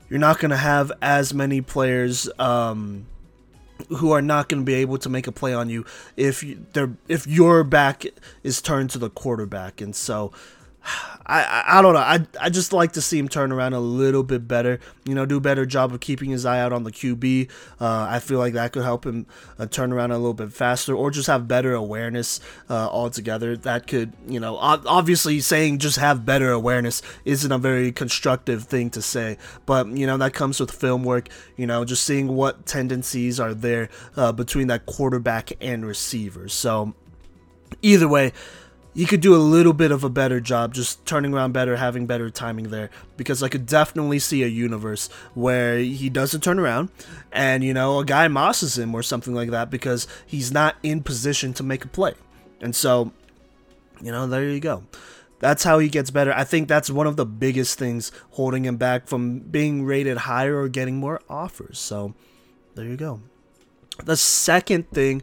you're 0.10 0.20
not 0.20 0.39
going 0.39 0.51
to 0.51 0.58
have 0.58 0.91
as 1.01 1.34
many 1.34 1.62
players. 1.62 2.29
Um, 2.39 3.08
who 3.89 4.12
are 4.12 4.22
not 4.22 4.50
going 4.50 4.62
to 4.62 4.65
be 4.65 4.75
able 4.75 4.98
to 4.98 5.10
make 5.10 5.27
a 5.27 5.32
play 5.32 5.53
on 5.53 5.70
you 5.70 5.86
if 6.15 6.44
you, 6.44 6.65
they're 6.74 6.96
if 7.08 7.27
your 7.27 7.63
back 7.63 8.05
is 8.44 8.62
turned 8.62 8.89
to 8.91 9.00
the 9.00 9.10
quarterback. 9.10 9.82
And 9.82 9.96
so 9.96 10.32
I, 11.27 11.80
I, 11.80 11.82
don't 11.82 11.94
know. 11.94 12.00
I, 12.00 12.20
I 12.39 12.50
just 12.50 12.72
like 12.72 12.92
to 12.94 13.01
see 13.01 13.18
him 13.18 13.27
turn 13.27 13.51
around 13.51 13.74
a 13.74 13.80
little 13.80 14.22
bit 14.22 14.48
better. 14.48 14.80
You 15.06 15.15
know, 15.15 15.25
do 15.25 15.38
a 15.38 15.42
better 15.42 15.65
job 15.65 15.92
of 15.92 16.00
keeping 16.00 16.30
his 16.30 16.46
eye 16.46 16.60
out 16.60 16.72
on 16.72 16.84
the 16.84 16.92
QB. 16.92 17.50
Uh, 17.82 18.08
I 18.10 18.20
feel 18.20 18.38
like 18.38 18.54
that 18.54 18.74
could 18.74 18.84
help 18.84 19.06
him 19.06 19.25
uh, 19.58 19.65
turn 19.65 19.92
around 19.92 20.12
a 20.12 20.18
little 20.18 20.36
bit 20.36 20.54
faster, 20.54 20.94
or 20.94 21.10
just 21.10 21.27
have 21.27 21.48
better 21.48 21.74
awareness 21.74 22.39
uh, 22.70 22.89
altogether. 22.89 23.58
That 23.58 23.88
could, 23.88 24.13
you 24.27 24.39
know, 24.39 24.58
obviously 24.58 25.39
saying 25.39 25.80
just 25.80 25.98
have 25.98 26.25
better 26.25 26.51
awareness 26.51 27.01
isn't 27.24 27.51
a 27.51 27.58
very 27.58 27.92
constructive 27.92 28.65
thing 28.65 28.92
to 28.92 29.01
say, 29.01 29.38
but 29.65 29.88
you 29.88 30.06
know 30.06 30.18
that 30.18 30.34
comes 30.34 30.60
with 30.60 30.70
film 30.70 31.04
work. 31.04 31.30
You 31.58 31.65
know, 31.65 31.86
just 31.86 32.04
seeing 32.04 32.36
what 32.36 32.68
tendencies 32.68 33.39
are 33.39 33.56
there 33.56 33.89
uh, 34.15 34.32
between 34.32 34.68
that 34.68 34.86
quarterback 34.86 35.54
and 35.60 35.86
receiver. 35.86 36.50
So 36.50 36.94
either 37.82 38.08
way 38.08 38.32
you 38.96 39.06
could 39.06 39.20
do 39.20 39.36
a 39.36 39.38
little 39.38 39.74
bit 39.74 39.92
of 39.92 40.06
a 40.06 40.10
better 40.10 40.40
job 40.40 40.74
just 40.74 41.06
turning 41.06 41.34
around 41.34 41.52
better, 41.52 41.75
having 41.75 42.08
better 42.08 42.30
timing 42.30 42.70
there. 42.70 42.90
Because 43.18 43.44
I 43.44 43.50
could 43.50 43.66
definitely 43.66 44.20
see 44.20 44.42
a 44.42 44.48
universe 44.48 45.10
where 45.34 45.78
he 45.78 46.10
doesn't 46.10 46.42
turn 46.42 46.58
around 46.58 46.90
and, 47.34 47.62
you 47.62 47.74
know, 47.74 48.00
a 48.00 48.06
guy 48.06 48.30
mosses 48.30 48.80
him 48.80 48.96
or 48.96 49.04
something 49.04 49.36
like 49.36 49.52
that 49.52 49.70
because 49.70 50.08
he's 50.25 50.52
not 50.52 50.78
in 50.82 51.04
position 51.04 51.54
to 51.56 51.64
make 51.64 51.84
a 51.84 51.90
play. 51.90 52.14
And 52.62 52.74
so, 52.74 53.12
you 54.02 54.14
know, 54.14 54.28
there 54.28 54.50
you 54.50 54.62
go. 54.62 54.86
That's 55.40 55.66
how 55.66 55.80
he 55.80 55.90
gets 55.90 56.10
better. 56.10 56.34
I 56.34 56.46
think 56.46 56.70
that's 56.70 56.90
one 56.90 57.06
of 57.06 57.18
the 57.18 57.25
biggest 57.25 57.78
things 57.78 58.14
holding 58.32 58.64
him 58.64 58.78
back 58.78 59.08
from 59.08 59.40
being 59.40 59.84
rated 59.84 60.20
higher 60.20 60.58
or 60.58 60.70
getting 60.70 60.96
more 60.96 61.22
offers. 61.30 61.80
So, 61.80 62.14
there 62.75 62.86
you 62.86 62.96
go. 62.96 63.20
The 64.06 64.16
second 64.16 64.90
thing 64.92 65.22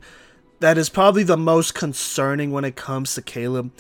that 0.63 0.79
is 0.79 0.89
probably 0.89 1.25
the 1.25 1.37
most 1.37 1.75
concerning 1.75 2.53
when 2.53 2.65
it 2.65 2.77
comes 2.77 3.15
to 3.15 3.23
Caleb 3.23 3.73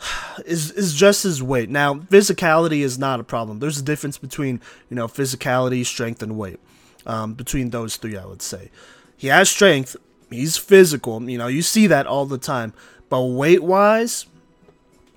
is 0.46 0.70
is 0.70 0.94
just 0.94 1.24
his 1.24 1.42
weight. 1.42 1.68
Now, 1.68 1.94
physicality 1.94 2.80
is 2.80 2.98
not 2.98 3.20
a 3.20 3.24
problem. 3.24 3.58
There's 3.58 3.78
a 3.78 3.82
difference 3.82 4.16
between 4.16 4.60
you 4.88 4.96
know 4.96 5.08
physicality, 5.08 5.84
strength, 5.84 6.22
and 6.22 6.38
weight. 6.38 6.60
Um, 7.04 7.34
between 7.34 7.70
those 7.70 7.96
three, 7.96 8.16
I 8.16 8.24
would 8.24 8.42
say 8.42 8.70
he 9.16 9.28
has 9.28 9.50
strength. 9.50 9.96
He's 10.30 10.56
physical. 10.56 11.28
You 11.28 11.38
know, 11.38 11.46
you 11.46 11.62
see 11.62 11.86
that 11.88 12.06
all 12.06 12.26
the 12.26 12.38
time. 12.38 12.72
But 13.08 13.22
weight 13.22 13.62
wise, 13.62 14.26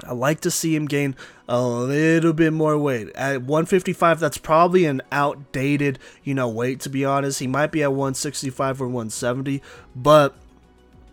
I 0.03 0.13
like 0.13 0.41
to 0.41 0.51
see 0.51 0.75
him 0.75 0.86
gain 0.86 1.15
a 1.48 1.62
little 1.62 2.34
bit 2.34 2.53
more 2.53 2.77
weight. 2.77 3.10
At 3.15 3.41
155, 3.41 4.19
that's 4.19 4.38
probably 4.38 4.86
an 4.86 5.01
outdated, 5.12 5.98
you 6.24 6.36
know, 6.36 6.48
weight 6.48 6.79
to 6.81 6.89
be 6.89 7.03
honest. 7.05 7.39
He 7.39 7.48
might 7.48 7.72
be 7.72 7.81
at 7.81 7.91
165 7.91 8.81
or 8.81 8.86
170, 8.86 9.63
but 9.96 10.36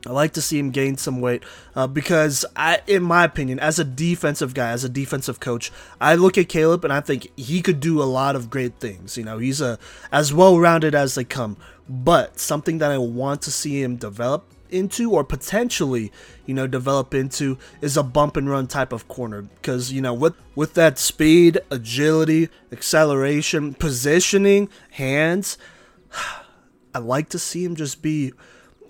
I 0.06 0.12
like 0.12 0.32
to 0.34 0.40
see 0.40 0.58
him 0.58 0.70
gain 0.70 0.96
some 0.96 1.20
weight 1.20 1.42
uh, 1.74 1.86
because, 1.88 2.44
I, 2.54 2.80
in 2.86 3.02
my 3.02 3.24
opinion, 3.24 3.58
as 3.58 3.78
a 3.78 3.84
defensive 3.84 4.54
guy, 4.54 4.70
as 4.70 4.84
a 4.84 4.88
defensive 4.88 5.40
coach, 5.40 5.72
I 6.00 6.14
look 6.14 6.38
at 6.38 6.48
Caleb 6.48 6.84
and 6.84 6.92
I 6.92 7.00
think 7.00 7.28
he 7.36 7.60
could 7.60 7.80
do 7.80 8.00
a 8.00 8.04
lot 8.04 8.36
of 8.36 8.48
great 8.48 8.78
things. 8.78 9.16
You 9.16 9.24
know, 9.24 9.38
he's 9.38 9.60
a 9.60 9.78
as 10.12 10.32
well 10.32 10.58
rounded 10.60 10.94
as 10.94 11.16
they 11.16 11.24
come. 11.24 11.56
But 11.88 12.38
something 12.38 12.78
that 12.78 12.90
I 12.90 12.98
want 12.98 13.42
to 13.42 13.50
see 13.50 13.82
him 13.82 13.96
develop 13.96 14.44
into 14.70 15.12
or 15.12 15.24
potentially 15.24 16.12
you 16.44 16.54
know 16.54 16.66
develop 16.66 17.14
into 17.14 17.56
is 17.80 17.96
a 17.96 18.02
bump 18.02 18.36
and 18.36 18.50
run 18.50 18.66
type 18.66 18.92
of 18.92 19.06
corner 19.06 19.42
because 19.42 19.92
you 19.92 20.00
know 20.00 20.12
with 20.12 20.34
with 20.54 20.74
that 20.74 20.98
speed 20.98 21.58
agility 21.70 22.48
acceleration 22.72 23.74
positioning 23.74 24.68
hands 24.90 25.56
i 26.94 26.98
like 26.98 27.28
to 27.28 27.38
see 27.38 27.64
him 27.64 27.76
just 27.76 28.02
be 28.02 28.32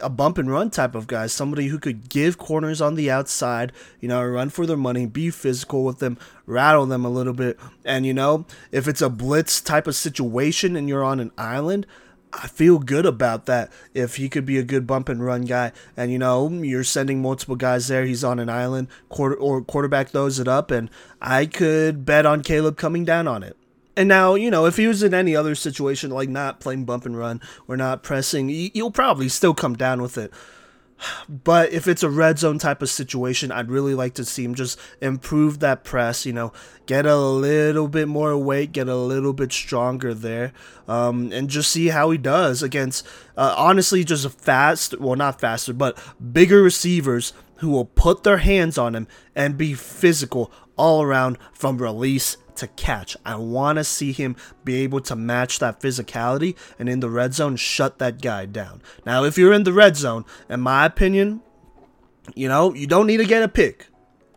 a 0.00 0.10
bump 0.10 0.38
and 0.38 0.50
run 0.50 0.70
type 0.70 0.94
of 0.94 1.06
guy, 1.06 1.26
somebody 1.26 1.68
who 1.68 1.78
could 1.78 2.08
give 2.08 2.38
corners 2.38 2.80
on 2.80 2.94
the 2.94 3.10
outside, 3.10 3.72
you 4.00 4.08
know, 4.08 4.22
run 4.24 4.50
for 4.50 4.66
their 4.66 4.76
money, 4.76 5.06
be 5.06 5.30
physical 5.30 5.84
with 5.84 5.98
them, 5.98 6.18
rattle 6.46 6.86
them 6.86 7.04
a 7.04 7.10
little 7.10 7.32
bit. 7.32 7.58
And, 7.84 8.06
you 8.06 8.14
know, 8.14 8.46
if 8.72 8.88
it's 8.88 9.02
a 9.02 9.10
blitz 9.10 9.60
type 9.60 9.86
of 9.86 9.94
situation 9.94 10.76
and 10.76 10.88
you're 10.88 11.04
on 11.04 11.20
an 11.20 11.32
island, 11.36 11.86
I 12.32 12.48
feel 12.48 12.78
good 12.78 13.06
about 13.06 13.46
that. 13.46 13.72
If 13.94 14.16
he 14.16 14.28
could 14.28 14.44
be 14.44 14.58
a 14.58 14.62
good 14.62 14.86
bump 14.86 15.08
and 15.08 15.24
run 15.24 15.42
guy, 15.42 15.72
and 15.96 16.12
you 16.12 16.18
know 16.18 16.48
you're 16.48 16.84
sending 16.84 17.22
multiple 17.22 17.56
guys 17.56 17.88
there, 17.88 18.04
he's 18.04 18.24
on 18.24 18.38
an 18.38 18.50
island, 18.50 18.88
quarter 19.08 19.36
or 19.36 19.62
quarterback 19.62 20.10
throws 20.10 20.38
it 20.38 20.48
up, 20.48 20.70
and 20.70 20.90
I 21.20 21.46
could 21.46 22.04
bet 22.04 22.26
on 22.26 22.42
Caleb 22.42 22.76
coming 22.76 23.04
down 23.04 23.26
on 23.26 23.42
it. 23.42 23.56
And 23.96 24.08
now, 24.08 24.34
you 24.34 24.50
know, 24.50 24.66
if 24.66 24.76
he 24.76 24.86
was 24.86 25.02
in 25.02 25.14
any 25.14 25.34
other 25.34 25.54
situation, 25.54 26.10
like 26.10 26.28
not 26.28 26.60
playing 26.60 26.84
bump 26.84 27.06
and 27.06 27.16
run 27.16 27.40
or 27.66 27.78
not 27.78 28.02
pressing, 28.02 28.50
you'll 28.50 28.90
probably 28.90 29.30
still 29.30 29.54
come 29.54 29.74
down 29.74 30.02
with 30.02 30.18
it. 30.18 30.32
But 31.28 31.72
if 31.72 31.86
it's 31.88 32.02
a 32.02 32.10
red 32.10 32.38
zone 32.38 32.58
type 32.58 32.80
of 32.80 32.88
situation, 32.88 33.52
I'd 33.52 33.70
really 33.70 33.94
like 33.94 34.14
to 34.14 34.24
see 34.24 34.44
him 34.44 34.54
just 34.54 34.78
improve 35.00 35.58
that 35.60 35.84
press, 35.84 36.24
you 36.24 36.32
know, 36.32 36.52
get 36.86 37.04
a 37.04 37.16
little 37.16 37.88
bit 37.88 38.08
more 38.08 38.36
weight, 38.38 38.72
get 38.72 38.88
a 38.88 38.96
little 38.96 39.32
bit 39.32 39.52
stronger 39.52 40.14
there, 40.14 40.52
um, 40.88 41.30
and 41.32 41.50
just 41.50 41.70
see 41.70 41.88
how 41.88 42.10
he 42.10 42.18
does 42.18 42.62
against, 42.62 43.06
uh, 43.36 43.54
honestly, 43.58 44.04
just 44.04 44.30
fast, 44.40 44.98
well, 44.98 45.16
not 45.16 45.40
faster, 45.40 45.72
but 45.74 45.98
bigger 46.32 46.62
receivers 46.62 47.32
who 47.56 47.70
will 47.70 47.86
put 47.86 48.22
their 48.22 48.38
hands 48.38 48.78
on 48.78 48.94
him 48.94 49.06
and 49.34 49.58
be 49.58 49.74
physical 49.74 50.50
all 50.76 51.02
around 51.02 51.38
from 51.52 51.78
release 51.78 52.36
to 52.58 52.66
catch. 52.68 53.16
I 53.24 53.36
want 53.36 53.76
to 53.76 53.84
see 53.84 54.12
him 54.12 54.36
be 54.64 54.76
able 54.82 55.00
to 55.02 55.16
match 55.16 55.58
that 55.58 55.80
physicality 55.80 56.56
and 56.78 56.88
in 56.88 57.00
the 57.00 57.10
red 57.10 57.34
zone 57.34 57.56
shut 57.56 57.98
that 57.98 58.20
guy 58.20 58.46
down. 58.46 58.82
Now, 59.04 59.24
if 59.24 59.38
you're 59.38 59.52
in 59.52 59.64
the 59.64 59.72
red 59.72 59.96
zone, 59.96 60.24
in 60.48 60.60
my 60.60 60.86
opinion, 60.86 61.42
you 62.34 62.48
know, 62.48 62.74
you 62.74 62.86
don't 62.86 63.06
need 63.06 63.18
to 63.18 63.24
get 63.24 63.42
a 63.42 63.48
pick. 63.48 63.86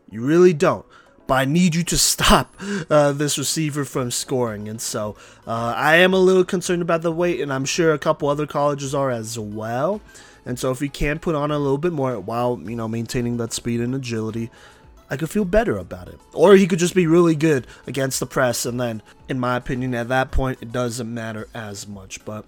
You 0.09 0.21
really 0.23 0.53
don't. 0.53 0.85
But 1.27 1.35
I 1.35 1.45
need 1.45 1.75
you 1.75 1.83
to 1.83 1.97
stop 2.11 2.55
uh, 2.89 3.11
this 3.11 3.37
receiver 3.37 3.85
from 3.85 4.11
scoring. 4.11 4.67
And 4.67 4.81
so 4.81 5.15
uh, 5.47 5.73
I 5.75 5.97
am 5.97 6.13
a 6.13 6.19
little 6.19 6.45
concerned 6.45 6.81
about 6.81 7.01
the 7.01 7.11
weight, 7.11 7.41
and 7.41 7.53
I'm 7.53 7.65
sure 7.65 7.93
a 7.93 7.99
couple 7.99 8.29
other 8.29 8.47
colleges 8.47 8.95
are 8.95 9.11
as 9.11 9.37
well. 9.37 10.01
And 10.45 10.57
so 10.57 10.71
if 10.71 10.79
he 10.79 10.89
can 10.89 11.19
put 11.19 11.35
on 11.35 11.51
a 11.51 11.59
little 11.59 11.77
bit 11.77 11.93
more 11.93 12.19
while, 12.19 12.59
you 12.63 12.75
know, 12.75 12.87
maintaining 12.87 13.37
that 13.37 13.53
speed 13.53 13.81
and 13.81 13.93
agility, 13.93 14.49
I 15.09 15.17
could 15.17 15.29
feel 15.29 15.45
better 15.45 15.77
about 15.77 16.07
it. 16.07 16.19
Or 16.33 16.55
he 16.55 16.67
could 16.67 16.79
just 16.79 16.93
be 16.93 17.07
really 17.07 17.35
good 17.35 17.65
against 17.87 18.19
the 18.19 18.25
press, 18.25 18.65
and 18.65 18.79
then, 18.79 19.01
in 19.27 19.39
my 19.39 19.55
opinion, 19.57 19.95
at 19.95 20.09
that 20.09 20.31
point, 20.31 20.59
it 20.61 20.71
doesn't 20.71 21.11
matter 21.11 21.47
as 21.53 21.87
much. 21.87 22.23
But 22.25 22.45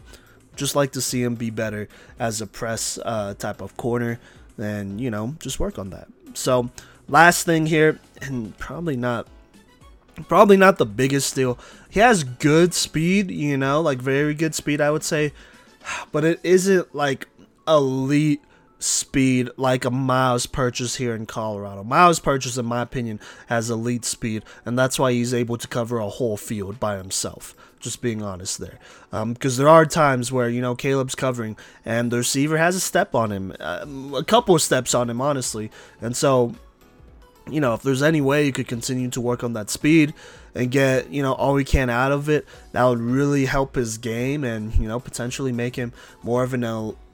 just 0.55 0.75
like 0.75 0.91
to 0.91 1.01
see 1.01 1.23
him 1.23 1.35
be 1.35 1.49
better 1.49 1.87
as 2.19 2.41
a 2.41 2.47
press 2.47 2.99
uh, 3.03 3.33
type 3.33 3.61
of 3.61 3.75
corner, 3.77 4.19
and 4.57 5.01
you 5.01 5.09
know, 5.09 5.35
just 5.39 5.59
work 5.59 5.79
on 5.79 5.89
that. 5.89 6.07
So, 6.33 6.69
last 7.07 7.45
thing 7.45 7.65
here, 7.65 7.99
and 8.21 8.57
probably 8.57 8.95
not. 8.95 9.27
Probably 10.27 10.57
not 10.57 10.77
the 10.77 10.85
biggest 10.85 11.33
deal. 11.35 11.57
He 11.89 11.99
has 11.99 12.23
good 12.23 12.73
speed, 12.73 13.31
you 13.31 13.57
know, 13.57 13.81
like 13.81 13.99
very 13.99 14.33
good 14.35 14.53
speed, 14.53 14.81
I 14.81 14.91
would 14.91 15.03
say, 15.03 15.33
but 16.11 16.23
it 16.23 16.39
isn't 16.43 16.93
like 16.93 17.27
elite 17.67 18.41
speed 18.81 19.49
like 19.57 19.85
a 19.85 19.91
Miles 19.91 20.45
Purchase 20.45 20.95
here 20.95 21.15
in 21.15 21.25
Colorado. 21.25 21.83
Miles 21.83 22.19
Purchase, 22.19 22.57
in 22.57 22.65
my 22.65 22.81
opinion, 22.81 23.19
has 23.47 23.69
elite 23.69 24.05
speed, 24.05 24.43
and 24.65 24.77
that's 24.77 24.99
why 24.99 25.11
he's 25.11 25.33
able 25.33 25.57
to 25.57 25.67
cover 25.67 25.99
a 25.99 26.09
whole 26.09 26.37
field 26.37 26.79
by 26.79 26.97
himself. 26.97 27.55
Just 27.79 28.01
being 28.01 28.21
honest 28.21 28.59
there. 28.59 28.77
Because 29.09 29.59
um, 29.59 29.63
there 29.63 29.67
are 29.67 29.87
times 29.87 30.31
where, 30.31 30.47
you 30.47 30.61
know, 30.61 30.75
Caleb's 30.75 31.15
covering 31.15 31.57
and 31.83 32.11
the 32.11 32.17
receiver 32.17 32.57
has 32.57 32.75
a 32.75 32.79
step 32.79 33.15
on 33.15 33.31
him, 33.31 33.55
uh, 33.59 33.85
a 34.15 34.23
couple 34.23 34.53
of 34.53 34.61
steps 34.61 34.93
on 34.93 35.09
him, 35.09 35.19
honestly. 35.19 35.71
And 35.99 36.15
so 36.15 36.53
you 37.49 37.59
know, 37.59 37.73
if 37.73 37.81
there's 37.81 38.03
any 38.03 38.21
way 38.21 38.45
you 38.45 38.51
could 38.51 38.67
continue 38.67 39.09
to 39.09 39.21
work 39.21 39.43
on 39.43 39.53
that 39.53 39.69
speed 39.69 40.13
and 40.53 40.69
get, 40.69 41.09
you 41.09 41.21
know, 41.21 41.33
all 41.33 41.53
we 41.53 41.63
can 41.63 41.89
out 41.89 42.11
of 42.11 42.29
it, 42.29 42.45
that 42.71 42.83
would 42.83 42.99
really 42.99 43.45
help 43.45 43.75
his 43.75 43.97
game 43.97 44.43
and, 44.43 44.75
you 44.75 44.87
know, 44.87 44.99
potentially 44.99 45.51
make 45.51 45.75
him 45.75 45.93
more 46.23 46.43
of 46.43 46.53
an, 46.53 46.63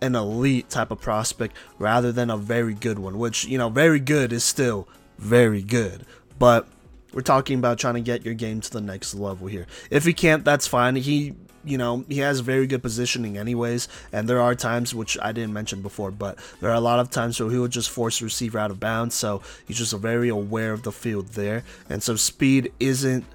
an 0.02 0.16
elite 0.16 0.70
type 0.70 0.92
of 0.92 1.02
prospect 1.02 1.56
rather 1.80 2.12
than 2.12 2.30
a 2.30 2.38
very 2.38 2.74
good 2.74 3.00
one, 3.00 3.18
which, 3.18 3.46
you 3.46 3.58
know, 3.58 3.70
very 3.70 4.00
good 4.00 4.32
is 4.32 4.44
still 4.44 4.88
very 5.18 5.62
good. 5.62 6.06
But 6.38 6.68
we're 7.14 7.22
talking 7.22 7.58
about 7.58 7.80
trying 7.80 7.96
to 7.96 8.02
get 8.02 8.26
your 8.26 8.34
game 8.34 8.62
to 8.62 8.72
the 8.72 8.82
next 8.82 9.16
level 9.16 9.48
here. 9.48 9.66
If 9.90 10.06
he 10.06 10.14
can't, 10.14 10.46
that's 10.46 10.68
fine. 10.68 10.96
He 10.96 11.34
you 11.68 11.78
know, 11.78 12.06
he 12.08 12.20
has 12.20 12.40
very 12.40 12.66
good 12.66 12.82
positioning 12.82 13.38
anyways, 13.38 13.88
and 14.14 14.28
there 14.28 14.42
are 14.42 14.56
times 14.56 14.96
which 14.96 15.18
I 15.22 15.34
didn't 15.34 15.54
mention 15.54 15.82
before, 15.82 16.12
but 16.12 16.40
there 16.62 16.70
are 16.72 16.76
a 16.76 16.80
lot 16.80 17.00
of 17.00 17.10
times 17.10 17.40
where 17.40 17.52
he 17.52 17.58
would 17.58 17.72
just 17.72 17.90
force 17.90 18.20
the 18.20 18.26
receiver 18.26 18.58
out 18.58 18.72
of 18.72 18.80
bounds, 18.80 19.16
so 19.16 19.42
he's 19.68 19.78
just 19.78 19.94
very 19.94 20.30
aware 20.30 20.72
of 20.72 20.84
the 20.84 20.92
field 20.92 21.30
there, 21.30 21.64
and 21.90 22.02
so 22.02 22.16
speed 22.16 22.72
isn't 22.80 23.26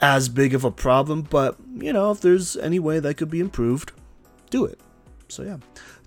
as 0.00 0.28
big 0.28 0.54
of 0.54 0.64
a 0.64 0.70
problem, 0.70 1.22
but 1.22 1.56
you 1.76 1.92
know, 1.92 2.10
if 2.10 2.20
there's 2.20 2.56
any 2.56 2.78
way 2.78 2.98
that 2.98 3.16
could 3.16 3.30
be 3.30 3.40
improved, 3.40 3.92
do 4.50 4.64
it. 4.64 4.80
So 5.32 5.42
yeah. 5.42 5.56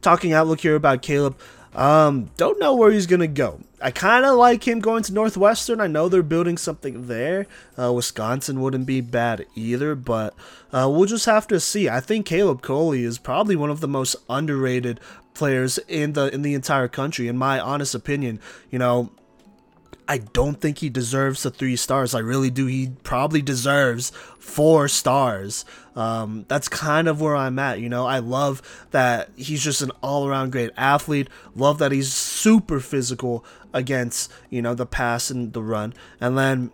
Talking 0.01 0.34
outlook 0.34 0.60
here 0.62 0.75
about 0.75 1.01
Caleb. 1.01 1.38
Um, 1.74 2.29
don't 2.38 2.60
know 2.60 2.75
where 2.75 2.91
he's 2.91 3.08
gonna 3.08 3.27
go. 3.27 3.60
I 3.82 3.91
kind 3.91 4.24
of 4.24 4.36
like 4.36 4.65
him 4.65 4.79
going 4.79 5.03
to 5.03 5.13
Northwestern. 5.13 5.82
I 5.82 5.88
know 5.88 6.08
they're 6.08 6.24
building 6.24 6.58
something 6.58 7.08
there. 7.08 7.48
Uh, 7.77 7.91
Wisconsin 7.91 8.62
wouldn't 8.62 8.86
be 8.86 9.01
bad 9.01 9.46
either, 9.55 9.96
but 9.96 10.34
uh, 10.72 10.89
we'll 10.89 11.05
just 11.05 11.25
have 11.25 11.48
to 11.48 11.60
see. 11.60 11.89
I 11.89 12.00
think 12.00 12.25
Caleb 12.25 12.62
Coley 12.62 13.03
is 13.03 13.17
probably 13.17 13.55
one 13.55 13.70
of 13.70 13.82
the 13.82 13.88
most 13.88 14.15
underrated 14.29 15.00
players 15.34 15.79
in 15.88 16.13
the 16.13 16.34
in 16.34 16.44
the 16.44 16.53
entire 16.53 16.88
country, 16.88 17.27
in 17.27 17.38
my 17.38 17.60
honest 17.60 17.96
opinion. 17.96 18.39
You 18.70 18.79
know, 18.79 19.12
I 20.07 20.19
don't 20.19 20.59
think 20.62 20.79
he 20.79 20.89
deserves 20.89 21.43
the 21.43 21.50
three 21.50 21.75
stars. 21.75 22.13
I 22.13 22.19
really 22.19 22.50
do. 22.50 22.67
He 22.67 22.91
probably 23.03 23.41
deserves 23.41 24.12
four 24.38 24.88
stars. 24.88 25.65
Um, 25.95 26.45
that's 26.47 26.67
kind 26.67 27.07
of 27.07 27.21
where 27.21 27.35
I'm 27.35 27.57
at. 27.57 27.79
You 27.79 27.89
know, 27.89 28.05
I 28.05 28.19
love 28.19 28.62
that 28.91 29.29
he's 29.35 29.63
just 29.63 29.81
an 29.81 29.91
all 30.03 30.27
around 30.27 30.51
great 30.51 30.71
athlete. 30.77 31.29
Love 31.55 31.79
that 31.79 31.91
he's 31.91 32.13
super 32.13 32.79
physical 32.79 33.43
against, 33.74 34.31
you 34.50 34.62
know, 34.62 34.75
the 34.75 34.85
pass 34.85 35.31
and 35.31 35.53
the 35.53 35.63
run. 35.63 35.93
And 36.21 36.38
then, 36.38 36.71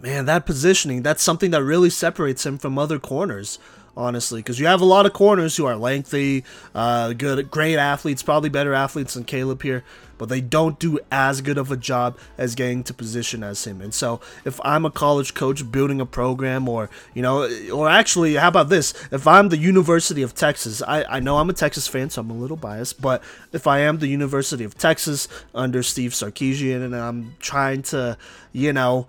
man, 0.00 0.26
that 0.26 0.46
positioning, 0.46 1.02
that's 1.02 1.22
something 1.22 1.50
that 1.50 1.62
really 1.64 1.90
separates 1.90 2.46
him 2.46 2.58
from 2.58 2.78
other 2.78 2.98
corners 2.98 3.58
honestly, 3.96 4.40
because 4.40 4.58
you 4.58 4.66
have 4.66 4.80
a 4.80 4.84
lot 4.84 5.06
of 5.06 5.12
corners 5.12 5.56
who 5.56 5.66
are 5.66 5.76
lengthy, 5.76 6.44
uh, 6.74 7.12
good, 7.12 7.48
great 7.48 7.76
athletes, 7.76 8.24
probably 8.24 8.48
better 8.48 8.74
athletes 8.74 9.14
than 9.14 9.22
Caleb 9.22 9.62
here 9.62 9.84
but 10.18 10.28
they 10.28 10.40
don't 10.40 10.78
do 10.78 10.98
as 11.10 11.40
good 11.40 11.58
of 11.58 11.70
a 11.70 11.76
job 11.76 12.18
as 12.38 12.54
getting 12.54 12.82
to 12.84 12.94
position 12.94 13.42
as 13.42 13.66
him. 13.66 13.80
And 13.80 13.92
so, 13.92 14.20
if 14.44 14.60
I'm 14.64 14.84
a 14.84 14.90
college 14.90 15.34
coach 15.34 15.70
building 15.70 16.00
a 16.00 16.06
program, 16.06 16.68
or 16.68 16.90
you 17.14 17.22
know, 17.22 17.48
or 17.72 17.88
actually, 17.88 18.34
how 18.34 18.48
about 18.48 18.68
this? 18.68 18.94
If 19.10 19.26
I'm 19.26 19.48
the 19.48 19.58
University 19.58 20.22
of 20.22 20.34
Texas, 20.34 20.82
I, 20.82 21.04
I 21.04 21.20
know 21.20 21.38
I'm 21.38 21.50
a 21.50 21.54
Texas 21.54 21.86
fan, 21.86 22.10
so 22.10 22.20
I'm 22.20 22.30
a 22.30 22.34
little 22.34 22.56
biased, 22.56 23.00
but 23.00 23.22
if 23.52 23.66
I 23.66 23.80
am 23.80 23.98
the 23.98 24.08
University 24.08 24.64
of 24.64 24.76
Texas 24.76 25.28
under 25.54 25.82
Steve 25.82 26.12
Sarkisian, 26.12 26.84
and 26.84 26.94
I'm 26.94 27.36
trying 27.38 27.82
to, 27.82 28.16
you 28.52 28.72
know, 28.72 29.06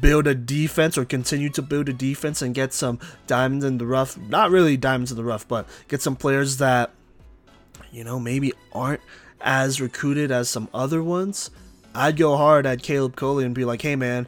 build 0.00 0.26
a 0.26 0.34
defense 0.34 0.98
or 0.98 1.04
continue 1.04 1.48
to 1.50 1.62
build 1.62 1.88
a 1.88 1.92
defense 1.92 2.42
and 2.42 2.54
get 2.54 2.72
some 2.72 2.98
diamonds 3.26 3.64
in 3.64 3.78
the 3.78 3.86
rough, 3.86 4.18
not 4.18 4.50
really 4.50 4.76
diamonds 4.76 5.10
in 5.10 5.16
the 5.16 5.24
rough, 5.24 5.46
but 5.48 5.66
get 5.88 6.02
some 6.02 6.16
players 6.16 6.58
that 6.58 6.90
you 7.90 8.04
know 8.04 8.20
maybe 8.20 8.52
aren't 8.72 9.00
as 9.40 9.80
recruited 9.80 10.30
as 10.30 10.48
some 10.48 10.68
other 10.72 11.02
ones, 11.02 11.50
I'd 11.94 12.16
go 12.16 12.36
hard 12.36 12.66
at 12.66 12.82
Caleb 12.82 13.16
Coley 13.16 13.44
and 13.44 13.54
be 13.54 13.64
like, 13.64 13.82
hey 13.82 13.96
man, 13.96 14.26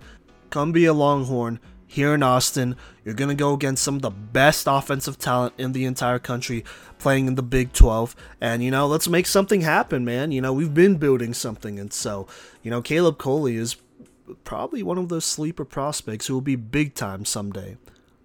come 0.50 0.72
be 0.72 0.84
a 0.84 0.92
Longhorn 0.92 1.60
here 1.86 2.14
in 2.14 2.22
Austin. 2.22 2.76
You're 3.04 3.14
going 3.14 3.28
to 3.28 3.34
go 3.34 3.52
against 3.52 3.82
some 3.82 3.96
of 3.96 4.02
the 4.02 4.10
best 4.10 4.66
offensive 4.68 5.18
talent 5.18 5.54
in 5.58 5.72
the 5.72 5.84
entire 5.84 6.18
country 6.18 6.64
playing 6.98 7.26
in 7.26 7.34
the 7.34 7.42
Big 7.42 7.72
12. 7.72 8.14
And, 8.40 8.62
you 8.62 8.70
know, 8.70 8.86
let's 8.86 9.08
make 9.08 9.26
something 9.26 9.62
happen, 9.62 10.04
man. 10.04 10.30
You 10.30 10.40
know, 10.40 10.52
we've 10.52 10.72
been 10.72 10.96
building 10.96 11.34
something. 11.34 11.80
And 11.80 11.92
so, 11.92 12.28
you 12.62 12.70
know, 12.70 12.80
Caleb 12.80 13.18
Coley 13.18 13.56
is 13.56 13.76
probably 14.44 14.82
one 14.82 14.98
of 14.98 15.08
those 15.08 15.24
sleeper 15.24 15.64
prospects 15.64 16.26
who 16.26 16.34
will 16.34 16.40
be 16.40 16.56
big 16.56 16.94
time 16.94 17.24
someday. 17.24 17.76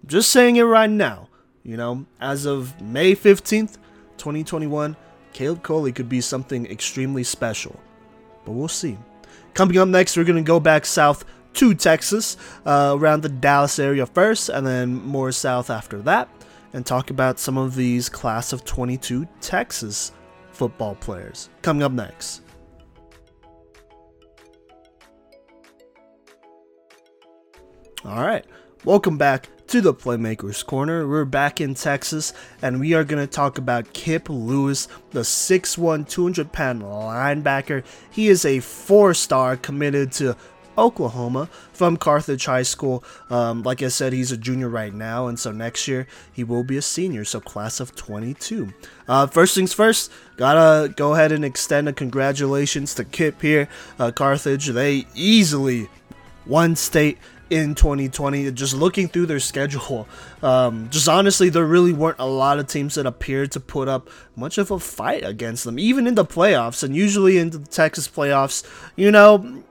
Just 0.06 0.30
saying 0.30 0.56
it 0.56 0.62
right 0.62 0.90
now. 0.90 1.28
You 1.64 1.76
know, 1.76 2.06
as 2.20 2.44
of 2.44 2.80
May 2.80 3.16
15th, 3.16 3.78
2021, 4.18 4.94
Caleb 5.36 5.62
Coley 5.62 5.92
could 5.92 6.08
be 6.08 6.22
something 6.22 6.64
extremely 6.64 7.22
special. 7.22 7.78
But 8.46 8.52
we'll 8.52 8.68
see. 8.68 8.96
Coming 9.52 9.76
up 9.76 9.86
next, 9.86 10.16
we're 10.16 10.24
going 10.24 10.42
to 10.42 10.48
go 10.48 10.58
back 10.58 10.86
south 10.86 11.26
to 11.52 11.74
Texas, 11.74 12.38
uh, 12.64 12.96
around 12.98 13.20
the 13.20 13.28
Dallas 13.28 13.78
area 13.78 14.06
first, 14.06 14.48
and 14.48 14.66
then 14.66 14.94
more 14.94 15.30
south 15.32 15.68
after 15.68 16.00
that, 16.02 16.30
and 16.72 16.86
talk 16.86 17.10
about 17.10 17.38
some 17.38 17.58
of 17.58 17.74
these 17.74 18.08
class 18.08 18.54
of 18.54 18.64
22 18.64 19.28
Texas 19.42 20.12
football 20.52 20.94
players. 20.94 21.50
Coming 21.60 21.82
up 21.82 21.92
next. 21.92 22.40
All 28.06 28.24
right, 28.24 28.46
welcome 28.86 29.18
back 29.18 29.50
to 29.68 29.80
the 29.80 29.92
Playmakers 29.92 30.64
Corner. 30.64 31.08
We're 31.08 31.24
back 31.24 31.60
in 31.60 31.74
Texas, 31.74 32.32
and 32.62 32.78
we 32.78 32.94
are 32.94 33.02
going 33.02 33.24
to 33.24 33.30
talk 33.30 33.58
about 33.58 33.92
Kip 33.92 34.28
Lewis, 34.28 34.86
the 35.10 35.20
6'1, 35.20 36.08
200 36.08 36.52
pound 36.52 36.82
linebacker. 36.82 37.82
He 38.10 38.28
is 38.28 38.44
a 38.44 38.60
four 38.60 39.12
star 39.12 39.56
committed 39.56 40.12
to 40.12 40.36
Oklahoma 40.78 41.48
from 41.72 41.96
Carthage 41.96 42.44
High 42.44 42.62
School. 42.62 43.02
Um, 43.28 43.64
like 43.64 43.82
I 43.82 43.88
said, 43.88 44.12
he's 44.12 44.30
a 44.30 44.36
junior 44.36 44.68
right 44.68 44.94
now, 44.94 45.26
and 45.26 45.38
so 45.38 45.50
next 45.50 45.88
year 45.88 46.06
he 46.32 46.44
will 46.44 46.62
be 46.62 46.76
a 46.76 46.82
senior, 46.82 47.24
so 47.24 47.40
class 47.40 47.80
of 47.80 47.96
22. 47.96 48.72
Uh, 49.08 49.26
first 49.26 49.56
things 49.56 49.72
first, 49.72 50.12
gotta 50.36 50.92
go 50.94 51.14
ahead 51.14 51.32
and 51.32 51.44
extend 51.44 51.88
a 51.88 51.92
congratulations 51.92 52.94
to 52.94 53.04
Kip 53.04 53.42
here. 53.42 53.68
Uh, 53.98 54.12
Carthage, 54.12 54.68
they 54.68 55.06
easily 55.14 55.88
won 56.46 56.76
state 56.76 57.18
in 57.50 57.74
2020. 57.74 58.50
Just 58.52 58.74
looking 58.74 59.08
through 59.08 59.26
their 59.26 59.40
schedule, 59.40 60.08
um, 60.42 60.88
just 60.90 61.08
honestly, 61.08 61.48
there 61.48 61.64
really 61.64 61.92
weren't 61.92 62.18
a 62.18 62.26
lot 62.26 62.58
of 62.58 62.66
teams 62.66 62.94
that 62.94 63.06
appeared 63.06 63.52
to 63.52 63.60
put 63.60 63.88
up 63.88 64.08
much 64.34 64.58
of 64.58 64.70
a 64.70 64.78
fight 64.78 65.24
against 65.24 65.64
them, 65.64 65.78
even 65.78 66.06
in 66.06 66.14
the 66.14 66.24
playoffs. 66.24 66.82
And 66.82 66.94
usually 66.94 67.38
in 67.38 67.50
the 67.50 67.58
Texas 67.58 68.08
playoffs, 68.08 68.64
you 68.96 69.10
know, 69.10 69.62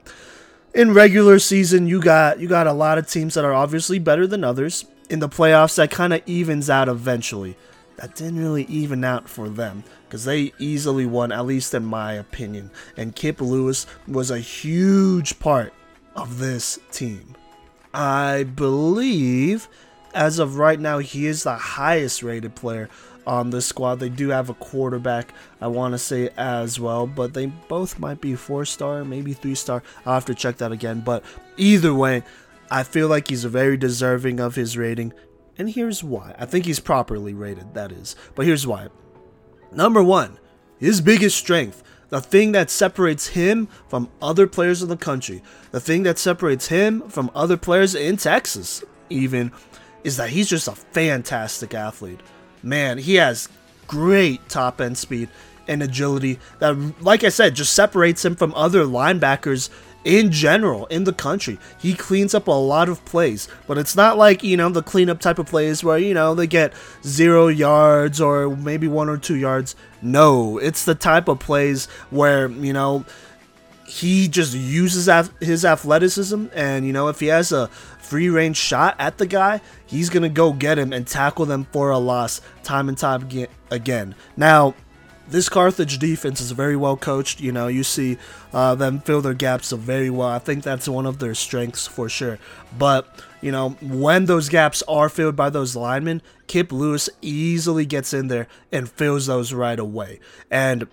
in 0.74 0.92
regular 0.92 1.38
season, 1.38 1.86
you 1.86 2.00
got 2.00 2.38
you 2.40 2.48
got 2.48 2.66
a 2.66 2.72
lot 2.72 2.98
of 2.98 3.08
teams 3.08 3.34
that 3.34 3.44
are 3.44 3.54
obviously 3.54 3.98
better 3.98 4.26
than 4.26 4.44
others. 4.44 4.84
In 5.08 5.20
the 5.20 5.28
playoffs, 5.28 5.76
that 5.76 5.90
kind 5.90 6.12
of 6.12 6.22
evens 6.26 6.68
out 6.68 6.88
eventually. 6.88 7.56
That 7.96 8.14
didn't 8.14 8.40
really 8.40 8.64
even 8.64 9.04
out 9.04 9.28
for 9.28 9.48
them 9.48 9.84
because 10.04 10.24
they 10.24 10.52
easily 10.58 11.06
won, 11.06 11.32
at 11.32 11.46
least 11.46 11.72
in 11.72 11.84
my 11.84 12.12
opinion. 12.12 12.70
And 12.96 13.16
Kip 13.16 13.40
Lewis 13.40 13.86
was 14.06 14.30
a 14.30 14.38
huge 14.38 15.38
part 15.38 15.72
of 16.16 16.38
this 16.38 16.78
team. 16.90 17.36
I 17.94 18.44
believe, 18.44 19.68
as 20.14 20.38
of 20.38 20.56
right 20.56 20.78
now, 20.78 20.98
he 20.98 21.26
is 21.26 21.44
the 21.44 21.56
highest 21.56 22.22
rated 22.22 22.54
player 22.54 22.88
on 23.26 23.50
this 23.50 23.66
squad. 23.66 23.96
They 23.96 24.08
do 24.08 24.28
have 24.28 24.48
a 24.48 24.54
quarterback, 24.54 25.32
I 25.60 25.66
want 25.66 25.92
to 25.92 25.98
say 25.98 26.30
as 26.36 26.78
well, 26.78 27.06
but 27.06 27.34
they 27.34 27.46
both 27.46 27.98
might 27.98 28.20
be 28.20 28.34
four 28.34 28.64
star, 28.64 29.04
maybe 29.04 29.32
three 29.32 29.54
star. 29.54 29.82
I'll 30.04 30.14
have 30.14 30.24
to 30.26 30.34
check 30.34 30.58
that 30.58 30.72
again. 30.72 31.00
But 31.00 31.24
either 31.56 31.94
way, 31.94 32.22
I 32.70 32.82
feel 32.82 33.08
like 33.08 33.28
he's 33.28 33.44
very 33.44 33.76
deserving 33.76 34.40
of 34.40 34.54
his 34.54 34.76
rating. 34.76 35.12
And 35.58 35.70
here's 35.70 36.04
why. 36.04 36.34
I 36.38 36.44
think 36.44 36.66
he's 36.66 36.80
properly 36.80 37.34
rated, 37.34 37.74
that 37.74 37.92
is. 37.92 38.14
But 38.34 38.46
here's 38.46 38.66
why. 38.66 38.88
Number 39.72 40.02
one, 40.02 40.38
his 40.78 41.00
biggest 41.00 41.38
strength 41.38 41.82
the 42.08 42.20
thing 42.20 42.52
that 42.52 42.70
separates 42.70 43.28
him 43.28 43.68
from 43.88 44.08
other 44.22 44.46
players 44.46 44.82
in 44.82 44.88
the 44.88 44.96
country, 44.96 45.42
the 45.72 45.80
thing 45.80 46.04
that 46.04 46.18
separates 46.18 46.68
him 46.68 47.02
from 47.08 47.30
other 47.34 47.56
players 47.56 47.94
in 47.94 48.16
Texas, 48.16 48.84
even, 49.10 49.52
is 50.04 50.16
that 50.16 50.30
he's 50.30 50.48
just 50.48 50.68
a 50.68 50.72
fantastic 50.72 51.74
athlete. 51.74 52.20
Man, 52.62 52.98
he 52.98 53.14
has 53.16 53.48
great 53.86 54.48
top 54.48 54.80
end 54.80 54.98
speed 54.98 55.28
and 55.68 55.82
agility 55.82 56.38
that, 56.60 56.76
like 57.02 57.24
I 57.24 57.28
said, 57.28 57.56
just 57.56 57.72
separates 57.72 58.24
him 58.24 58.36
from 58.36 58.54
other 58.54 58.84
linebackers 58.84 59.68
in 60.06 60.30
general 60.30 60.86
in 60.86 61.04
the 61.04 61.12
country. 61.12 61.58
He 61.78 61.92
cleans 61.92 62.32
up 62.32 62.46
a 62.46 62.52
lot 62.52 62.88
of 62.88 63.04
plays, 63.04 63.48
but 63.66 63.76
it's 63.76 63.96
not 63.96 64.16
like, 64.16 64.42
you 64.44 64.56
know, 64.56 64.68
the 64.68 64.82
cleanup 64.82 65.20
type 65.20 65.40
of 65.40 65.46
plays 65.46 65.82
where, 65.82 65.98
you 65.98 66.14
know, 66.14 66.34
they 66.34 66.46
get 66.46 66.72
zero 67.04 67.48
yards 67.48 68.20
or 68.20 68.56
maybe 68.56 68.86
one 68.86 69.08
or 69.08 69.18
two 69.18 69.34
yards. 69.34 69.74
No, 70.00 70.58
it's 70.58 70.84
the 70.84 70.94
type 70.94 71.26
of 71.26 71.40
plays 71.40 71.86
where, 72.10 72.48
you 72.48 72.72
know, 72.72 73.04
he 73.84 74.28
just 74.28 74.54
uses 74.54 75.08
his 75.40 75.64
athleticism 75.64 76.46
and, 76.54 76.86
you 76.86 76.92
know, 76.92 77.08
if 77.08 77.18
he 77.18 77.26
has 77.26 77.50
a 77.50 77.66
free 77.98 78.28
range 78.28 78.56
shot 78.56 78.94
at 79.00 79.18
the 79.18 79.26
guy, 79.26 79.60
he's 79.86 80.08
to 80.08 80.28
go 80.28 80.52
get 80.52 80.78
him 80.78 80.92
and 80.92 81.06
tackle 81.06 81.46
them 81.46 81.66
for 81.72 81.90
a 81.90 81.98
loss 81.98 82.40
time 82.62 82.88
and 82.88 82.96
time 82.96 83.28
again. 83.70 84.14
Now, 84.36 84.74
this 85.28 85.48
Carthage 85.48 85.98
defense 85.98 86.40
is 86.40 86.50
very 86.52 86.76
well 86.76 86.96
coached. 86.96 87.40
You 87.40 87.52
know, 87.52 87.66
you 87.68 87.82
see 87.82 88.18
uh, 88.52 88.74
them 88.74 89.00
fill 89.00 89.20
their 89.20 89.34
gaps 89.34 89.72
very 89.72 90.10
well. 90.10 90.28
I 90.28 90.38
think 90.38 90.62
that's 90.62 90.88
one 90.88 91.06
of 91.06 91.18
their 91.18 91.34
strengths 91.34 91.86
for 91.86 92.08
sure. 92.08 92.38
But, 92.78 93.08
you 93.40 93.52
know, 93.52 93.70
when 93.80 94.26
those 94.26 94.48
gaps 94.48 94.82
are 94.88 95.08
filled 95.08 95.36
by 95.36 95.50
those 95.50 95.76
linemen, 95.76 96.22
Kip 96.46 96.72
Lewis 96.72 97.10
easily 97.22 97.86
gets 97.86 98.14
in 98.14 98.28
there 98.28 98.46
and 98.70 98.88
fills 98.88 99.26
those 99.26 99.52
right 99.52 99.78
away. 99.78 100.20
And 100.50 100.86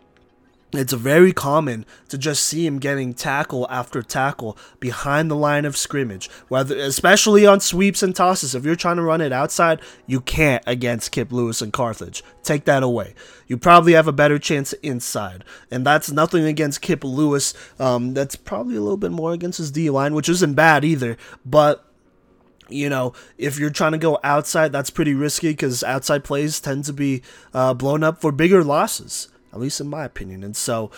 it's 0.79 0.93
very 0.93 1.33
common 1.33 1.85
to 2.09 2.17
just 2.17 2.43
see 2.43 2.65
him 2.65 2.79
getting 2.79 3.13
tackle 3.13 3.67
after 3.69 4.01
tackle 4.01 4.57
behind 4.79 5.29
the 5.29 5.35
line 5.35 5.65
of 5.65 5.77
scrimmage, 5.77 6.29
whether 6.47 6.75
especially 6.75 7.45
on 7.45 7.59
sweeps 7.59 8.01
and 8.01 8.15
tosses. 8.15 8.55
If 8.55 8.65
you're 8.65 8.75
trying 8.75 8.95
to 8.95 9.03
run 9.03 9.21
it 9.21 9.31
outside, 9.31 9.81
you 10.07 10.19
can't 10.19 10.63
against 10.65 11.11
Kip 11.11 11.31
Lewis 11.31 11.61
and 11.61 11.71
Carthage. 11.71 12.23
Take 12.41 12.65
that 12.65 12.81
away. 12.81 13.13
You 13.47 13.57
probably 13.57 13.93
have 13.93 14.07
a 14.07 14.11
better 14.11 14.39
chance 14.39 14.73
inside, 14.73 15.43
and 15.69 15.85
that's 15.85 16.11
nothing 16.11 16.45
against 16.45 16.81
Kip 16.81 17.03
Lewis. 17.03 17.53
Um, 17.79 18.15
that's 18.15 18.35
probably 18.35 18.75
a 18.75 18.81
little 18.81 18.97
bit 18.97 19.11
more 19.11 19.33
against 19.33 19.59
his 19.59 19.71
D 19.71 19.89
line, 19.91 20.15
which 20.15 20.29
isn't 20.29 20.55
bad 20.55 20.83
either, 20.83 21.17
but 21.45 21.85
you 22.69 22.89
know, 22.89 23.13
if 23.37 23.59
you're 23.59 23.69
trying 23.69 23.91
to 23.91 23.97
go 23.97 24.19
outside, 24.23 24.71
that's 24.71 24.89
pretty 24.89 25.13
risky 25.13 25.49
because 25.49 25.83
outside 25.83 26.23
plays 26.23 26.59
tend 26.59 26.85
to 26.85 26.93
be 26.93 27.21
uh, 27.53 27.73
blown 27.73 28.03
up 28.03 28.19
for 28.19 28.31
bigger 28.31 28.63
losses 28.63 29.27
at 29.53 29.59
least 29.59 29.79
in 29.79 29.87
my 29.87 30.03
opinion. 30.03 30.43
And 30.43 30.55
so, 30.55 30.91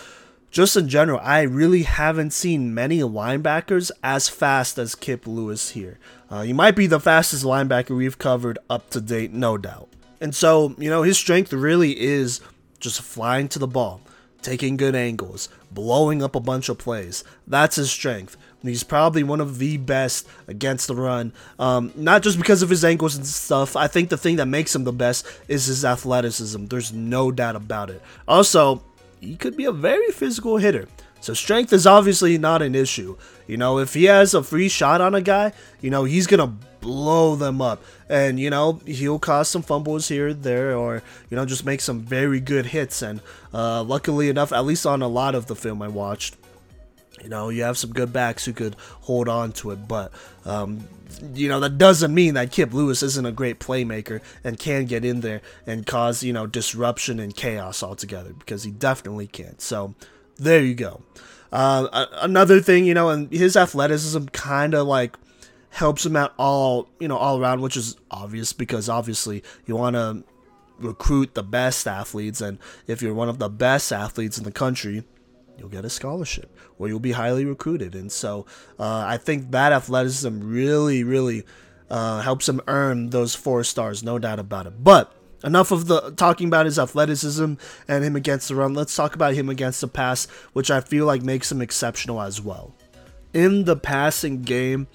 just 0.50 0.76
in 0.76 0.88
general, 0.88 1.20
I 1.22 1.42
really 1.42 1.82
haven't 1.82 2.32
seen 2.32 2.72
many 2.72 3.00
linebackers 3.00 3.90
as 4.02 4.28
fast 4.28 4.78
as 4.78 4.94
Kip 4.94 5.26
Lewis 5.26 5.70
here. 5.70 5.98
Uh, 6.30 6.42
he 6.42 6.52
might 6.52 6.74
be 6.74 6.86
the 6.86 6.98
fastest 6.98 7.44
linebacker 7.44 7.94
we've 7.96 8.18
covered 8.18 8.58
up 8.70 8.88
to 8.90 9.00
date, 9.00 9.32
no 9.32 9.58
doubt. 9.58 9.88
And 10.20 10.34
so, 10.34 10.74
you 10.78 10.88
know, 10.88 11.02
his 11.02 11.18
strength 11.18 11.52
really 11.52 12.00
is 12.00 12.40
just 12.80 13.02
flying 13.02 13.48
to 13.48 13.58
the 13.58 13.66
ball, 13.66 14.00
taking 14.40 14.76
good 14.76 14.94
angles, 14.94 15.50
blowing 15.70 16.22
up 16.22 16.34
a 16.34 16.40
bunch 16.40 16.68
of 16.68 16.78
plays. 16.78 17.22
That's 17.46 17.76
his 17.76 17.90
strength. 17.90 18.36
He's 18.66 18.82
probably 18.82 19.22
one 19.22 19.40
of 19.40 19.58
the 19.58 19.76
best 19.76 20.26
against 20.48 20.88
the 20.88 20.94
run. 20.94 21.32
Um, 21.58 21.92
not 21.96 22.22
just 22.22 22.38
because 22.38 22.62
of 22.62 22.70
his 22.70 22.84
ankles 22.84 23.16
and 23.16 23.26
stuff. 23.26 23.76
I 23.76 23.86
think 23.86 24.08
the 24.10 24.16
thing 24.16 24.36
that 24.36 24.46
makes 24.46 24.74
him 24.74 24.84
the 24.84 24.92
best 24.92 25.26
is 25.48 25.66
his 25.66 25.84
athleticism. 25.84 26.66
There's 26.66 26.92
no 26.92 27.30
doubt 27.30 27.56
about 27.56 27.90
it. 27.90 28.02
Also, 28.26 28.82
he 29.20 29.36
could 29.36 29.56
be 29.56 29.64
a 29.64 29.72
very 29.72 30.10
physical 30.10 30.56
hitter. 30.56 30.88
So 31.20 31.34
strength 31.34 31.72
is 31.72 31.86
obviously 31.86 32.38
not 32.38 32.62
an 32.62 32.74
issue. 32.74 33.16
You 33.46 33.56
know, 33.56 33.78
if 33.78 33.94
he 33.94 34.04
has 34.04 34.34
a 34.34 34.42
free 34.42 34.68
shot 34.68 35.00
on 35.00 35.14
a 35.14 35.20
guy, 35.20 35.52
you 35.80 35.90
know, 35.90 36.04
he's 36.04 36.26
going 36.26 36.40
to 36.40 36.54
blow 36.80 37.34
them 37.34 37.60
up. 37.60 37.82
And, 38.08 38.38
you 38.38 38.50
know, 38.50 38.80
he'll 38.86 39.18
cause 39.18 39.48
some 39.48 39.62
fumbles 39.62 40.06
here 40.06 40.32
there 40.32 40.76
or, 40.76 41.02
you 41.28 41.36
know, 41.36 41.44
just 41.44 41.64
make 41.64 41.80
some 41.80 42.00
very 42.00 42.38
good 42.38 42.66
hits. 42.66 43.02
And 43.02 43.20
uh, 43.52 43.82
luckily 43.82 44.28
enough, 44.28 44.52
at 44.52 44.64
least 44.64 44.86
on 44.86 45.02
a 45.02 45.08
lot 45.08 45.34
of 45.34 45.46
the 45.46 45.56
film 45.56 45.82
I 45.82 45.88
watched, 45.88 46.36
you 47.22 47.28
know, 47.28 47.48
you 47.48 47.62
have 47.62 47.78
some 47.78 47.92
good 47.92 48.12
backs 48.12 48.44
who 48.44 48.52
could 48.52 48.76
hold 49.02 49.28
on 49.28 49.52
to 49.52 49.70
it, 49.70 49.88
but 49.88 50.12
um, 50.44 50.86
you 51.34 51.48
know 51.48 51.60
that 51.60 51.78
doesn't 51.78 52.12
mean 52.12 52.34
that 52.34 52.52
Kip 52.52 52.72
Lewis 52.72 53.02
isn't 53.02 53.26
a 53.26 53.32
great 53.32 53.58
playmaker 53.58 54.20
and 54.44 54.58
can 54.58 54.84
get 54.86 55.04
in 55.04 55.20
there 55.20 55.40
and 55.66 55.86
cause 55.86 56.22
you 56.22 56.32
know 56.32 56.46
disruption 56.46 57.18
and 57.18 57.34
chaos 57.34 57.82
altogether 57.82 58.32
because 58.32 58.64
he 58.64 58.70
definitely 58.70 59.26
can. 59.26 59.58
So 59.58 59.94
there 60.36 60.62
you 60.62 60.74
go. 60.74 61.02
Uh, 61.52 62.06
another 62.20 62.60
thing, 62.60 62.84
you 62.84 62.94
know, 62.94 63.08
and 63.08 63.32
his 63.32 63.56
athleticism 63.56 64.26
kind 64.26 64.74
of 64.74 64.86
like 64.86 65.16
helps 65.70 66.04
him 66.04 66.16
out 66.16 66.34
all 66.38 66.88
you 67.00 67.08
know 67.08 67.16
all 67.16 67.40
around, 67.40 67.60
which 67.60 67.76
is 67.76 67.96
obvious 68.10 68.52
because 68.52 68.88
obviously 68.88 69.42
you 69.64 69.76
want 69.76 69.94
to 69.94 70.22
recruit 70.78 71.34
the 71.34 71.42
best 71.42 71.86
athletes, 71.86 72.40
and 72.40 72.58
if 72.86 73.00
you're 73.00 73.14
one 73.14 73.28
of 73.28 73.38
the 73.38 73.48
best 73.48 73.92
athletes 73.92 74.36
in 74.36 74.44
the 74.44 74.52
country 74.52 75.04
you'll 75.58 75.68
get 75.68 75.84
a 75.84 75.90
scholarship 75.90 76.54
or 76.78 76.88
you'll 76.88 77.00
be 77.00 77.12
highly 77.12 77.44
recruited. 77.44 77.94
And 77.94 78.10
so 78.10 78.46
uh, 78.78 79.04
I 79.06 79.16
think 79.16 79.50
that 79.50 79.72
athleticism 79.72 80.40
really, 80.40 81.04
really 81.04 81.44
uh, 81.90 82.20
helps 82.20 82.48
him 82.48 82.60
earn 82.66 83.10
those 83.10 83.34
four 83.34 83.64
stars, 83.64 84.02
no 84.02 84.18
doubt 84.18 84.38
about 84.38 84.66
it. 84.66 84.82
But 84.82 85.12
enough 85.44 85.70
of 85.70 85.86
the 85.86 86.12
talking 86.12 86.48
about 86.48 86.66
his 86.66 86.78
athleticism 86.78 87.54
and 87.88 88.04
him 88.04 88.16
against 88.16 88.48
the 88.48 88.54
run. 88.54 88.74
Let's 88.74 88.94
talk 88.94 89.14
about 89.14 89.34
him 89.34 89.48
against 89.48 89.80
the 89.80 89.88
pass, 89.88 90.26
which 90.52 90.70
I 90.70 90.80
feel 90.80 91.06
like 91.06 91.22
makes 91.22 91.50
him 91.50 91.62
exceptional 91.62 92.20
as 92.20 92.40
well. 92.40 92.74
In 93.32 93.64
the 93.64 93.76
passing 93.76 94.42
game, 94.42 94.88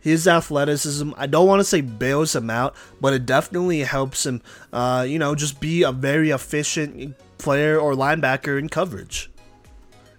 his 0.00 0.28
athleticism, 0.28 1.12
I 1.16 1.26
don't 1.26 1.46
want 1.46 1.60
to 1.60 1.64
say 1.64 1.80
bails 1.80 2.36
him 2.36 2.50
out, 2.50 2.76
but 3.00 3.14
it 3.14 3.24
definitely 3.24 3.80
helps 3.80 4.26
him, 4.26 4.42
uh, 4.72 5.06
you 5.08 5.18
know, 5.18 5.34
just 5.34 5.60
be 5.60 5.82
a 5.82 5.92
very 5.92 6.30
efficient 6.30 7.16
player 7.38 7.78
or 7.78 7.94
linebacker 7.94 8.58
in 8.58 8.68
coverage. 8.68 9.30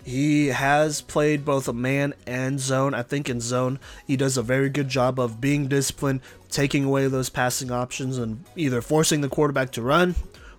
He 0.06 0.48
has 0.50 1.02
played 1.02 1.44
both 1.44 1.68
a 1.68 1.74
man 1.74 2.14
and 2.28 2.60
zone. 2.60 2.94
I 2.94 3.02
think 3.02 3.28
in 3.28 3.42
zone, 3.42 3.80
he 4.06 4.16
does 4.16 4.38
a 4.38 4.44
very 4.44 4.70
good 4.70 4.88
job 4.88 5.20
of 5.20 5.42
being 5.42 5.68
disciplined, 5.68 6.22
taking 6.52 6.86
away 6.86 7.08
those 7.08 7.30
passing 7.30 7.72
options, 7.72 8.20
and 8.20 8.44
either 8.56 8.84
forcing 8.84 9.22
the 9.22 9.30
quarterback 9.30 9.72
to 9.72 9.82
run 9.82 10.14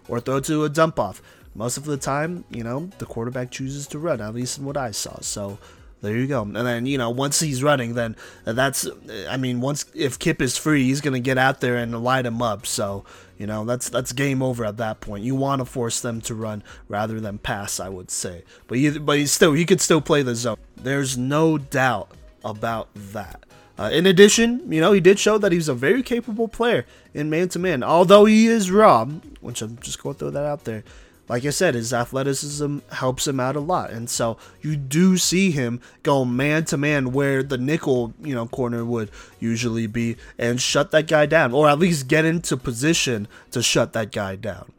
or 0.09 0.19
throw 0.19 0.41
to 0.41 0.65
a 0.65 0.69
dump 0.69 0.99
off. 0.99 1.23
Most 1.55 1.77
of 1.77 1.85
the 1.85 1.97
time, 1.97 2.45
you 2.51 2.65
know, 2.65 2.91
the 2.99 3.07
quarterback 3.07 3.53
chooses 3.53 3.87
to 3.89 4.01
run, 4.01 4.21
at 4.21 4.35
least 4.35 4.59
in 4.59 4.65
what 4.65 4.77
I 4.77 4.91
saw. 4.91 5.21
So 5.21 5.59
there 6.03 6.17
you 6.17 6.27
go. 6.27 6.43
And 6.43 6.55
then, 6.55 6.87
you 6.87 6.99
know, 6.99 7.11
once 7.11 7.41
he's 7.41 7.63
running, 7.63 7.95
then 7.95 8.17
that's, 8.45 8.89
I 9.29 9.37
mean, 9.37 9.61
once, 9.61 9.87
if 9.95 10.19
Kip 10.19 10.43
is 10.43 10.57
free, 10.57 10.85
he's 10.85 11.01
going 11.01 11.15
to 11.15 11.21
get 11.21 11.39
out 11.39 11.61
there 11.61 11.77
and 11.77 12.05
light 12.05 12.27
him 12.27 12.43
up. 12.43 12.67
So, 12.67 13.05
you 13.39 13.47
know, 13.47 13.65
that's, 13.65 13.89
that's 13.89 14.13
game 14.13 14.43
over 14.43 14.65
at 14.65 14.77
that 14.77 15.01
point. 15.01 15.25
You 15.25 15.35
want 15.35 15.61
to 15.61 15.65
force 15.65 16.01
them 16.01 16.21
to 16.23 16.35
run 16.35 16.63
rather 16.89 17.19
than 17.21 17.39
pass, 17.39 17.81
I 17.81 17.89
would 17.89 18.11
say. 18.11 18.45
But 18.67 18.79
he, 18.79 18.99
but 18.99 19.19
he's 19.19 19.33
still, 19.33 19.55
he 19.55 19.65
could 19.65 19.81
still 19.81 20.01
play 20.01 20.23
the 20.23 20.35
zone. 20.35 20.59
There's 20.77 21.17
no 21.17 21.59
doubt 21.59 22.11
about 22.45 22.89
that. 22.95 23.45
Uh, 23.79 23.91
in 23.93 24.07
addition, 24.07 24.73
you 24.73 24.81
know, 24.81 24.93
he 24.93 25.01
did 25.01 25.19
show 25.19 25.37
that 25.39 25.53
he's 25.53 25.69
a 25.69 25.75
very 25.75 26.03
capable 26.03 26.49
player 26.49 26.87
in 27.13 27.29
man 27.29 27.49
to 27.51 27.59
man. 27.59 27.83
Although 27.83 28.25
he 28.25 28.47
is 28.47 28.71
raw, 28.71 29.05
which 29.41 29.61
I'm 29.61 29.79
just 29.79 30.03
going 30.03 30.15
to 30.15 30.19
throw 30.19 30.31
that 30.31 30.45
out 30.45 30.65
there 30.65 30.83
like 31.29 31.45
I 31.45 31.51
said, 31.51 31.75
his 31.75 31.93
athleticism 31.93 32.79
helps 32.93 33.27
him 33.27 33.41
out 33.41 33.57
a 33.57 33.61
lot. 33.61 33.91
And 33.91 34.09
so 34.09 34.37
you 34.61 34.77
do 34.77 35.17
see 35.17 35.51
him 35.51 35.81
go 36.03 36.25
man 36.25 36.65
to 36.67 36.77
man 36.77 37.13
where 37.13 37.43
the 37.43 37.59
nickel, 37.59 38.15
you 38.23 38.35
know, 38.35 38.47
corner 38.47 38.85
would 38.85 39.11
usually 39.41 39.87
be 39.87 40.17
and 40.39 40.61
shut 40.61 40.93
that 40.93 41.09
guy 41.09 41.27
down 41.27 41.53
or 41.53 41.69
at 41.69 41.79
least 41.79 42.09
get 42.09 42.25
into 42.25 42.57
position 42.57 43.27
to 43.51 43.63
shut 43.63 43.93
that 43.95 44.13
guy 44.13 44.37
down. 44.37 44.73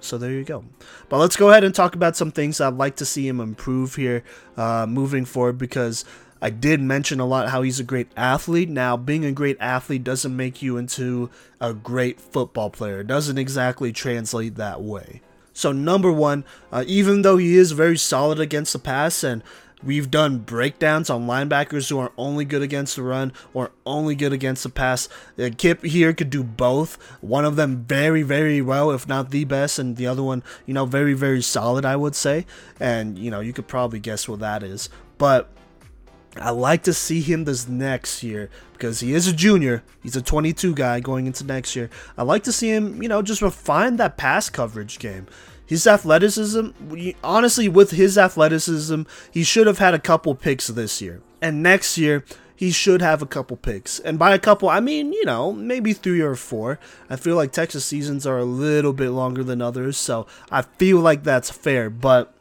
So 0.00 0.18
there 0.18 0.30
you 0.30 0.44
go. 0.44 0.64
But 1.08 1.18
let's 1.18 1.36
go 1.36 1.50
ahead 1.50 1.64
and 1.64 1.74
talk 1.74 1.96
about 1.96 2.16
some 2.16 2.30
things 2.30 2.60
I'd 2.60 2.74
like 2.74 2.96
to 2.96 3.04
see 3.04 3.26
him 3.26 3.40
improve 3.40 3.96
here 3.96 4.22
uh, 4.56 4.86
moving 4.88 5.24
forward 5.24 5.58
because 5.58 6.04
I 6.40 6.50
did 6.50 6.80
mention 6.80 7.18
a 7.18 7.26
lot 7.26 7.48
how 7.48 7.62
he's 7.62 7.80
a 7.80 7.84
great 7.84 8.08
athlete. 8.16 8.68
Now, 8.68 8.96
being 8.96 9.24
a 9.24 9.32
great 9.32 9.56
athlete 9.58 10.04
doesn't 10.04 10.36
make 10.36 10.62
you 10.62 10.76
into 10.76 11.30
a 11.60 11.72
great 11.74 12.20
football 12.20 12.70
player. 12.70 13.00
It 13.00 13.08
doesn't 13.08 13.38
exactly 13.38 13.90
translate 13.90 14.54
that 14.56 14.80
way. 14.80 15.22
So 15.56 15.72
number 15.72 16.12
one, 16.12 16.44
uh, 16.70 16.84
even 16.86 17.22
though 17.22 17.38
he 17.38 17.56
is 17.56 17.72
very 17.72 17.96
solid 17.96 18.38
against 18.38 18.74
the 18.74 18.78
pass 18.78 19.24
and 19.24 19.42
We've 19.82 20.10
done 20.10 20.38
breakdowns 20.38 21.10
on 21.10 21.26
linebackers 21.26 21.90
who 21.90 21.98
are 21.98 22.10
only 22.16 22.46
good 22.46 22.62
against 22.62 22.96
the 22.96 23.02
run 23.02 23.32
or 23.52 23.72
only 23.84 24.14
good 24.14 24.32
against 24.32 24.62
the 24.62 24.70
pass. 24.70 25.06
Uh, 25.38 25.50
Kip 25.56 25.84
here 25.84 26.14
could 26.14 26.30
do 26.30 26.42
both. 26.42 26.96
One 27.20 27.44
of 27.44 27.56
them 27.56 27.84
very, 27.84 28.22
very 28.22 28.62
well, 28.62 28.90
if 28.90 29.06
not 29.06 29.30
the 29.30 29.44
best, 29.44 29.78
and 29.78 29.96
the 29.96 30.06
other 30.06 30.22
one, 30.22 30.42
you 30.64 30.72
know, 30.72 30.86
very, 30.86 31.12
very 31.12 31.42
solid, 31.42 31.84
I 31.84 31.94
would 31.94 32.14
say. 32.14 32.46
And, 32.80 33.18
you 33.18 33.30
know, 33.30 33.40
you 33.40 33.52
could 33.52 33.68
probably 33.68 34.00
guess 34.00 34.26
what 34.26 34.40
that 34.40 34.62
is. 34.62 34.88
But 35.18 35.50
I 36.40 36.50
like 36.50 36.82
to 36.84 36.92
see 36.92 37.20
him 37.20 37.44
this 37.44 37.68
next 37.68 38.22
year 38.22 38.50
because 38.72 39.00
he 39.00 39.12
is 39.14 39.26
a 39.26 39.32
junior. 39.32 39.82
He's 40.02 40.16
a 40.16 40.22
22 40.22 40.74
guy 40.74 41.00
going 41.00 41.26
into 41.26 41.44
next 41.44 41.74
year. 41.74 41.90
I 42.16 42.22
like 42.22 42.42
to 42.44 42.52
see 42.52 42.70
him, 42.70 43.02
you 43.02 43.08
know, 43.08 43.22
just 43.22 43.42
refine 43.42 43.96
that 43.96 44.16
pass 44.16 44.50
coverage 44.50 44.98
game. 44.98 45.26
His 45.66 45.86
athleticism, 45.86 46.68
honestly, 47.24 47.68
with 47.68 47.90
his 47.90 48.16
athleticism, 48.16 49.02
he 49.30 49.42
should 49.42 49.66
have 49.66 49.78
had 49.78 49.94
a 49.94 49.98
couple 49.98 50.34
picks 50.34 50.68
this 50.68 51.02
year. 51.02 51.20
And 51.42 51.62
next 51.62 51.98
year, 51.98 52.24
he 52.54 52.70
should 52.70 53.02
have 53.02 53.20
a 53.20 53.26
couple 53.26 53.56
picks. 53.56 53.98
And 54.00 54.18
by 54.18 54.32
a 54.32 54.38
couple, 54.38 54.68
I 54.68 54.80
mean, 54.80 55.12
you 55.12 55.24
know, 55.24 55.52
maybe 55.52 55.92
three 55.92 56.20
or 56.20 56.36
four. 56.36 56.78
I 57.10 57.16
feel 57.16 57.36
like 57.36 57.52
Texas 57.52 57.84
seasons 57.84 58.26
are 58.26 58.38
a 58.38 58.44
little 58.44 58.92
bit 58.92 59.10
longer 59.10 59.44
than 59.44 59.60
others, 59.60 59.96
so 59.96 60.26
I 60.50 60.62
feel 60.62 61.00
like 61.00 61.22
that's 61.24 61.50
fair. 61.50 61.90
But 61.90 62.32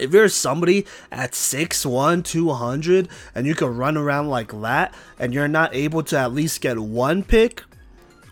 if 0.00 0.12
you're 0.12 0.28
somebody 0.28 0.86
at 1.10 1.32
6'1, 1.32 2.24
200, 2.24 3.08
and 3.34 3.46
you 3.46 3.54
can 3.54 3.76
run 3.76 3.96
around 3.96 4.28
like 4.28 4.60
that, 4.60 4.94
and 5.18 5.34
you're 5.34 5.48
not 5.48 5.74
able 5.74 6.02
to 6.04 6.18
at 6.18 6.32
least 6.32 6.60
get 6.60 6.78
one 6.78 7.22
pick, 7.22 7.62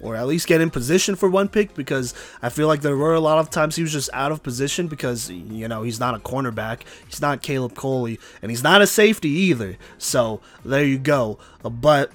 or 0.01 0.15
at 0.15 0.27
least 0.27 0.47
get 0.47 0.61
in 0.61 0.71
position 0.71 1.17
for 1.17 1.29
one 1.29 1.49
pick, 1.49 1.75
because 1.75 2.15
I 2.43 2.49
feel 2.51 2.69
like 2.69 2.83
there 2.83 2.97
were 2.97 3.15
a 3.15 3.21
lot 3.21 3.39
of 3.39 3.51
times 3.51 3.77
he 3.77 3.83
was 3.83 3.93
just 3.93 4.11
out 4.13 4.31
of 4.31 4.43
position 4.43 4.89
because, 4.89 5.31
you 5.31 5.69
know, 5.69 5.83
he's 5.83 5.99
not 5.99 6.15
a 6.15 6.19
cornerback, 6.19 6.83
he's 7.09 7.21
not 7.21 7.43
Caleb 7.43 7.75
Coley, 7.75 8.21
and 8.43 8.51
he's 8.51 8.63
not 8.63 8.83
a 8.83 8.87
safety 8.87 9.31
either. 9.31 9.79
So 9.97 10.41
there 10.65 10.85
you 10.85 10.99
go. 10.99 11.39
But 11.63 12.13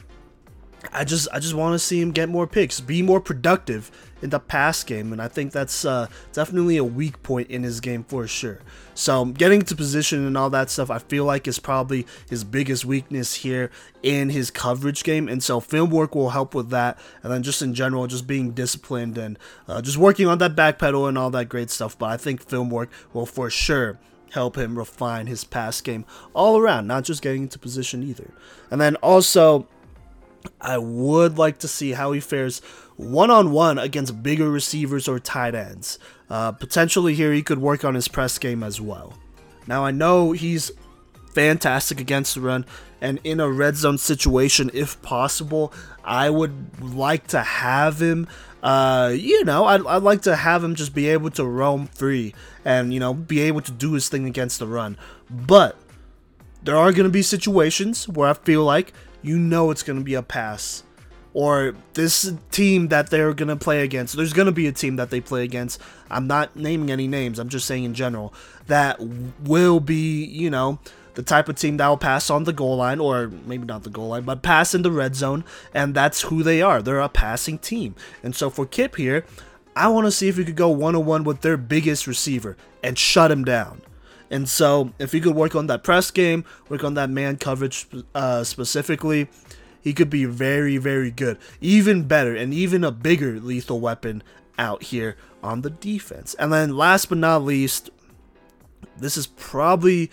I 0.94 1.04
just 1.04 1.28
I 1.34 1.40
just 1.40 1.54
want 1.54 1.74
to 1.74 1.80
see 1.80 2.00
him 2.02 2.12
get 2.12 2.30
more 2.30 2.48
picks, 2.48 2.80
be 2.80 3.02
more 3.02 3.20
productive 3.20 3.92
in 4.22 4.30
the 4.30 4.40
pass 4.40 4.84
game, 4.84 5.12
and 5.12 5.22
I 5.22 5.28
think 5.28 5.52
that's 5.52 5.86
uh, 5.86 6.08
definitely 6.34 6.78
a 6.78 6.84
weak 6.84 7.22
point 7.24 7.50
in 7.50 7.64
his 7.64 7.80
game 7.80 8.04
for 8.04 8.28
sure. 8.28 8.60
So 8.94 9.26
getting 9.26 9.62
to 9.64 9.76
position 9.76 10.26
and 10.26 10.38
all 10.38 10.50
that 10.52 10.70
stuff, 10.70 10.90
I 10.90 11.00
feel 11.00 11.26
like 11.26 11.48
is 11.48 11.60
probably 11.60 12.06
his 12.30 12.44
biggest 12.44 12.86
weakness 12.86 13.36
here 13.36 13.72
in 14.04 14.30
his 14.30 14.52
coverage 14.52 15.04
game, 15.04 15.28
and 15.28 15.44
so 15.44 15.60
film 15.60 15.90
work 15.90 16.14
will 16.14 16.30
help 16.30 16.54
with 16.54 16.70
that. 16.70 17.00
And 17.24 17.32
then 17.32 17.44
just 17.44 17.62
in 17.62 17.74
general, 17.74 18.08
just 18.08 18.28
being 18.28 18.52
disciplined 18.52 19.18
and 19.18 19.40
uh, 19.68 19.82
just 19.82 19.98
working 19.98 20.28
on 20.28 20.38
that 20.40 20.56
back 20.56 20.78
pedal 20.78 21.08
and 21.08 21.18
all 21.18 21.32
that 21.32 21.50
great 21.50 21.70
stuff. 21.70 21.98
But 21.98 22.12
I 22.12 22.18
think 22.18 22.42
film 22.42 22.70
work 22.70 22.90
will 23.14 23.26
for 23.26 23.50
sure 23.50 24.00
help 24.32 24.58
him 24.58 24.78
refine 24.78 25.28
his 25.28 25.44
pass 25.44 25.82
game 25.82 26.06
all 26.34 26.58
around, 26.58 26.88
not 26.88 27.04
just 27.04 27.22
getting 27.22 27.44
into 27.44 27.60
position 27.60 28.04
either. 28.04 28.32
And 28.70 28.80
then 28.80 28.96
also 28.98 29.68
I 30.60 30.78
would 30.78 31.38
like 31.38 31.60
to 31.60 31.68
see 31.68 31.92
how 31.92 32.12
he 32.12 32.20
fares 32.20 32.62
one 33.02 33.32
on 33.32 33.52
one 33.52 33.78
against 33.78 34.22
bigger 34.22 34.50
receivers 34.50 35.08
or 35.08 35.20
tight 35.20 35.56
ends. 35.56 35.98
Uh, 36.30 36.52
potentially, 36.52 37.16
here 37.16 37.34
he 37.34 37.42
could 37.42 37.60
work 37.60 37.84
on 37.84 37.96
his 37.96 38.08
press 38.08 38.38
game 38.38 38.64
as 38.64 38.80
well. 38.80 39.18
Now, 39.68 39.84
I 39.84 39.92
know 39.92 40.32
he's 40.32 40.72
fantastic 41.34 42.00
against 42.00 42.36
the 42.36 42.42
run, 42.42 42.66
and 43.02 43.20
in 43.24 43.40
a 43.40 43.50
red 43.50 43.76
zone 43.76 43.98
situation, 43.98 44.70
if 44.74 45.02
possible, 45.02 45.74
I 46.04 46.30
would 46.30 46.82
like 46.82 47.28
to 47.28 47.42
have 47.42 48.02
him. 48.02 48.28
Uh, 48.62 49.12
you 49.16 49.44
know, 49.44 49.66
I'd, 49.66 49.86
I'd 49.88 50.04
like 50.04 50.22
to 50.24 50.36
have 50.36 50.64
him 50.64 50.76
just 50.76 50.94
be 50.94 51.08
able 51.08 51.32
to 51.32 51.46
roam 51.46 51.88
free 51.88 52.36
and, 52.64 52.94
you 52.94 53.00
know, 53.00 53.14
be 53.14 53.42
able 53.42 53.62
to 53.62 53.72
do 53.72 53.94
his 53.94 54.08
thing 54.08 54.28
against 54.28 54.60
the 54.60 54.68
run. 54.68 54.98
But 55.30 55.78
there 56.62 56.78
are 56.78 56.92
going 56.92 57.06
to 57.06 57.10
be 57.10 57.24
situations 57.24 58.08
where 58.08 58.30
I 58.30 58.34
feel 58.34 58.64
like 58.64 58.94
you 59.24 59.40
know 59.40 59.72
it's 59.72 59.84
going 59.84 59.98
to 59.98 60.06
be 60.06 60.14
a 60.14 60.22
pass 60.22 60.84
or 61.34 61.76
this 61.94 62.34
team 62.52 62.90
that 62.90 63.10
they're 63.10 63.34
going 63.34 63.50
to 63.50 63.56
play 63.56 63.84
against. 63.84 64.16
There's 64.16 64.34
going 64.34 64.48
to 64.48 64.52
be 64.52 64.68
a 64.68 64.72
team 64.72 64.98
that 64.98 65.10
they 65.10 65.22
play 65.22 65.44
against. 65.44 65.80
I'm 66.10 66.28
not 66.28 66.56
naming 66.56 66.92
any 66.92 67.08
names, 67.08 67.40
I'm 67.40 67.50
just 67.50 67.66
saying 67.66 67.84
in 67.84 67.94
general 67.94 68.34
that 68.68 69.00
will 69.00 69.80
be, 69.80 70.24
you 70.26 70.50
know, 70.50 70.80
the 71.14 71.24
type 71.24 71.50
of 71.50 71.56
team 71.56 71.78
that 71.78 71.88
will 71.88 71.98
pass 71.98 72.30
on 72.30 72.46
the 72.46 72.54
goal 72.54 72.78
line, 72.78 73.00
or 73.00 73.28
maybe 73.28 73.66
not 73.66 73.84
the 73.84 73.90
goal 73.90 74.10
line, 74.10 74.24
but 74.24 74.42
pass 74.42 74.74
in 74.74 74.82
the 74.82 74.92
red 74.92 75.16
zone, 75.16 75.44
and 75.74 75.94
that's 75.94 76.24
who 76.24 76.44
they 76.44 76.62
are. 76.62 76.82
They're 76.82 77.00
a 77.00 77.10
passing 77.10 77.58
team. 77.58 77.96
And 78.24 78.36
so 78.36 78.50
for 78.50 78.66
Kip 78.66 78.96
here, 78.96 79.26
I 79.76 79.88
want 79.90 80.08
to 80.08 80.12
see 80.12 80.28
if 80.28 80.38
we 80.38 80.46
could 80.46 80.56
go 80.56 80.70
one 80.70 80.96
on 80.96 81.06
one 81.06 81.24
with 81.24 81.42
their 81.42 81.58
biggest 81.58 82.08
receiver 82.08 82.58
and 82.84 82.98
shut 82.98 83.32
him 83.32 83.44
down. 83.44 83.82
And 84.30 84.48
so, 84.48 84.94
if 84.98 85.12
he 85.12 85.20
could 85.20 85.36
work 85.36 85.56
on 85.56 85.68
that 85.68 85.84
press 85.84 86.10
game, 86.10 86.46
work 86.70 86.86
on 86.86 86.94
that 86.94 87.10
man 87.10 87.36
coverage 87.36 87.86
uh, 88.16 88.46
specifically, 88.46 89.28
he 89.82 89.94
could 89.94 90.10
be 90.10 90.26
very, 90.26 90.78
very 90.78 91.12
good. 91.12 91.38
Even 91.60 92.04
better 92.04 92.36
and 92.36 92.54
even 92.54 92.84
a 92.84 92.92
bigger 92.92 93.40
lethal 93.40 93.80
weapon 93.80 94.24
out 94.58 94.84
here 94.84 95.18
on 95.44 95.62
the 95.62 95.70
defense. 95.70 96.36
And 96.36 96.54
then, 96.54 96.78
last 96.78 97.10
but 97.10 97.18
not 97.18 97.44
least, 97.44 97.90
this 98.98 99.18
is 99.18 99.28
probably 99.28 100.12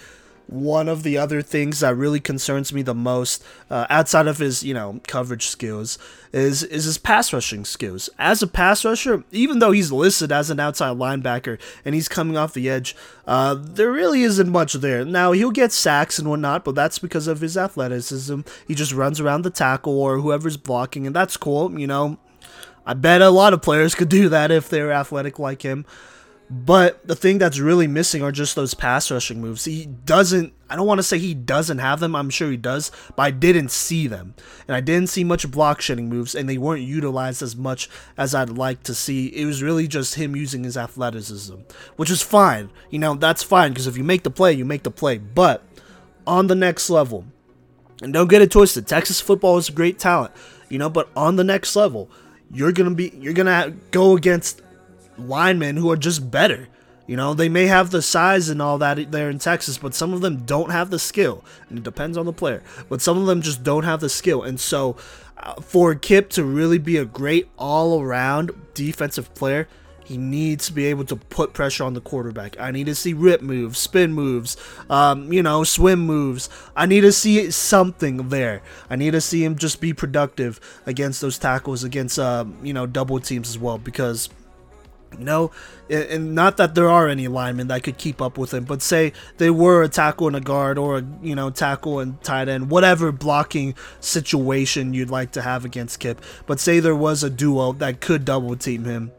one 0.48 0.88
of 0.88 1.02
the 1.02 1.18
other 1.18 1.42
things 1.42 1.80
that 1.80 1.94
really 1.94 2.20
concerns 2.20 2.72
me 2.72 2.80
the 2.80 2.94
most, 2.94 3.44
uh, 3.70 3.86
outside 3.90 4.26
of 4.26 4.38
his 4.38 4.64
you 4.64 4.74
know 4.74 5.00
coverage 5.06 5.46
skills, 5.46 5.98
is 6.32 6.62
is 6.62 6.84
his 6.84 6.98
pass 6.98 7.32
rushing 7.32 7.64
skills. 7.64 8.08
As 8.18 8.42
a 8.42 8.46
pass 8.46 8.84
rusher, 8.84 9.24
even 9.30 9.58
though 9.58 9.72
he's 9.72 9.92
listed 9.92 10.32
as 10.32 10.50
an 10.50 10.58
outside 10.58 10.96
linebacker 10.96 11.60
and 11.84 11.94
he's 11.94 12.08
coming 12.08 12.36
off 12.36 12.54
the 12.54 12.68
edge, 12.68 12.96
uh, 13.26 13.56
there 13.58 13.92
really 13.92 14.22
isn't 14.22 14.50
much 14.50 14.72
there. 14.74 15.04
Now 15.04 15.32
he'll 15.32 15.50
get 15.50 15.72
sacks 15.72 16.18
and 16.18 16.28
whatnot, 16.28 16.64
but 16.64 16.74
that's 16.74 16.98
because 16.98 17.26
of 17.26 17.40
his 17.40 17.56
athleticism. 17.56 18.40
He 18.66 18.74
just 18.74 18.92
runs 18.92 19.20
around 19.20 19.42
the 19.42 19.50
tackle 19.50 20.00
or 20.00 20.18
whoever's 20.18 20.56
blocking, 20.56 21.06
and 21.06 21.14
that's 21.14 21.36
cool. 21.36 21.78
You 21.78 21.86
know, 21.86 22.18
I 22.86 22.94
bet 22.94 23.20
a 23.20 23.28
lot 23.28 23.52
of 23.52 23.60
players 23.60 23.94
could 23.94 24.08
do 24.08 24.30
that 24.30 24.50
if 24.50 24.70
they're 24.70 24.92
athletic 24.92 25.38
like 25.38 25.60
him. 25.60 25.84
But 26.50 27.06
the 27.06 27.14
thing 27.14 27.36
that's 27.36 27.58
really 27.58 27.86
missing 27.86 28.22
are 28.22 28.32
just 28.32 28.56
those 28.56 28.72
pass 28.72 29.10
rushing 29.10 29.40
moves. 29.40 29.66
He 29.66 29.84
doesn't, 29.84 30.54
I 30.70 30.76
don't 30.76 30.86
want 30.86 30.98
to 30.98 31.02
say 31.02 31.18
he 31.18 31.34
doesn't 31.34 31.76
have 31.76 32.00
them, 32.00 32.16
I'm 32.16 32.30
sure 32.30 32.50
he 32.50 32.56
does, 32.56 32.90
but 33.16 33.22
I 33.22 33.30
didn't 33.30 33.70
see 33.70 34.06
them. 34.06 34.34
And 34.66 34.74
I 34.74 34.80
didn't 34.80 35.10
see 35.10 35.24
much 35.24 35.50
block 35.50 35.82
shedding 35.82 36.08
moves, 36.08 36.34
and 36.34 36.48
they 36.48 36.56
weren't 36.56 36.82
utilized 36.82 37.42
as 37.42 37.54
much 37.54 37.90
as 38.16 38.34
I'd 38.34 38.48
like 38.48 38.82
to 38.84 38.94
see. 38.94 39.26
It 39.26 39.44
was 39.44 39.62
really 39.62 39.86
just 39.86 40.14
him 40.14 40.34
using 40.34 40.64
his 40.64 40.78
athleticism, 40.78 41.56
which 41.96 42.10
is 42.10 42.22
fine. 42.22 42.70
You 42.88 42.98
know, 42.98 43.14
that's 43.14 43.42
fine, 43.42 43.72
because 43.72 43.86
if 43.86 43.98
you 43.98 44.04
make 44.04 44.22
the 44.22 44.30
play, 44.30 44.54
you 44.54 44.64
make 44.64 44.84
the 44.84 44.90
play. 44.90 45.18
But 45.18 45.62
on 46.26 46.46
the 46.46 46.54
next 46.54 46.88
level, 46.88 47.26
and 48.00 48.12
don't 48.12 48.30
get 48.30 48.40
it 48.40 48.50
twisted, 48.50 48.86
Texas 48.86 49.20
football 49.20 49.58
is 49.58 49.68
a 49.68 49.72
great 49.72 49.98
talent, 49.98 50.32
you 50.70 50.78
know, 50.78 50.88
but 50.88 51.10
on 51.14 51.36
the 51.36 51.44
next 51.44 51.76
level, 51.76 52.08
you're 52.50 52.72
gonna 52.72 52.94
be 52.94 53.12
you're 53.18 53.34
gonna 53.34 53.74
go 53.90 54.16
against 54.16 54.62
linemen 55.18 55.76
who 55.76 55.90
are 55.90 55.96
just 55.96 56.30
better. 56.30 56.68
You 57.06 57.16
know, 57.16 57.32
they 57.32 57.48
may 57.48 57.66
have 57.66 57.90
the 57.90 58.02
size 58.02 58.50
and 58.50 58.60
all 58.60 58.76
that 58.78 59.10
there 59.10 59.30
in 59.30 59.38
Texas, 59.38 59.78
but 59.78 59.94
some 59.94 60.12
of 60.12 60.20
them 60.20 60.44
don't 60.44 60.70
have 60.70 60.90
the 60.90 60.98
skill. 60.98 61.42
And 61.70 61.78
it 61.78 61.84
depends 61.84 62.18
on 62.18 62.26
the 62.26 62.34
player. 62.34 62.62
But 62.90 63.00
some 63.00 63.16
of 63.16 63.26
them 63.26 63.40
just 63.40 63.62
don't 63.62 63.84
have 63.84 64.00
the 64.00 64.10
skill. 64.10 64.42
And 64.42 64.60
so, 64.60 64.96
uh, 65.38 65.54
for 65.54 65.94
Kip 65.94 66.28
to 66.30 66.44
really 66.44 66.78
be 66.78 66.98
a 66.98 67.06
great 67.06 67.48
all 67.58 68.02
around 68.02 68.50
defensive 68.74 69.34
player, 69.34 69.68
he 70.04 70.16
needs 70.16 70.66
to 70.66 70.72
be 70.72 70.86
able 70.86 71.04
to 71.04 71.16
put 71.16 71.52
pressure 71.52 71.84
on 71.84 71.92
the 71.92 72.00
quarterback. 72.00 72.58
I 72.58 72.70
need 72.70 72.86
to 72.86 72.94
see 72.94 73.12
rip 73.12 73.42
moves, 73.42 73.78
spin 73.78 74.12
moves, 74.12 74.56
um, 74.88 75.30
you 75.32 75.42
know, 75.42 75.64
swim 75.64 76.00
moves. 76.00 76.48
I 76.74 76.86
need 76.86 77.02
to 77.02 77.12
see 77.12 77.50
something 77.50 78.30
there. 78.30 78.62
I 78.88 78.96
need 78.96 79.10
to 79.10 79.20
see 79.20 79.44
him 79.44 79.56
just 79.56 79.82
be 79.82 79.92
productive 79.92 80.60
against 80.86 81.20
those 81.20 81.38
tackles, 81.38 81.84
against, 81.84 82.18
uh, 82.18 82.46
you 82.62 82.72
know, 82.72 82.86
double 82.86 83.20
teams 83.20 83.50
as 83.50 83.58
well, 83.58 83.76
because 83.76 84.30
you 85.16 85.24
know, 85.24 85.50
and 85.88 86.34
not 86.34 86.56
that 86.58 86.74
there 86.74 86.88
are 86.88 87.08
any 87.08 87.28
linemen 87.28 87.68
that 87.68 87.82
could 87.82 87.98
keep 87.98 88.20
up 88.20 88.36
with 88.36 88.52
him, 88.52 88.64
but 88.64 88.82
say 88.82 89.12
they 89.38 89.50
were 89.50 89.82
a 89.82 89.88
tackle 89.88 90.26
and 90.26 90.36
a 90.36 90.40
guard 90.40 90.78
or 90.78 90.98
a, 90.98 91.04
you 91.22 91.34
know, 91.34 91.50
tackle 91.50 92.00
and 92.00 92.22
tight 92.22 92.48
end, 92.48 92.70
whatever 92.70 93.10
blocking 93.12 93.74
situation 94.00 94.92
you'd 94.92 95.10
like 95.10 95.32
to 95.32 95.42
have 95.42 95.64
against 95.64 96.00
Kip. 96.00 96.20
But 96.46 96.60
say 96.60 96.80
there 96.80 96.94
was 96.94 97.22
a 97.22 97.30
duo 97.30 97.72
that 97.74 98.00
could 98.00 98.24
double 98.24 98.56
team 98.56 98.84
him. 98.84 99.12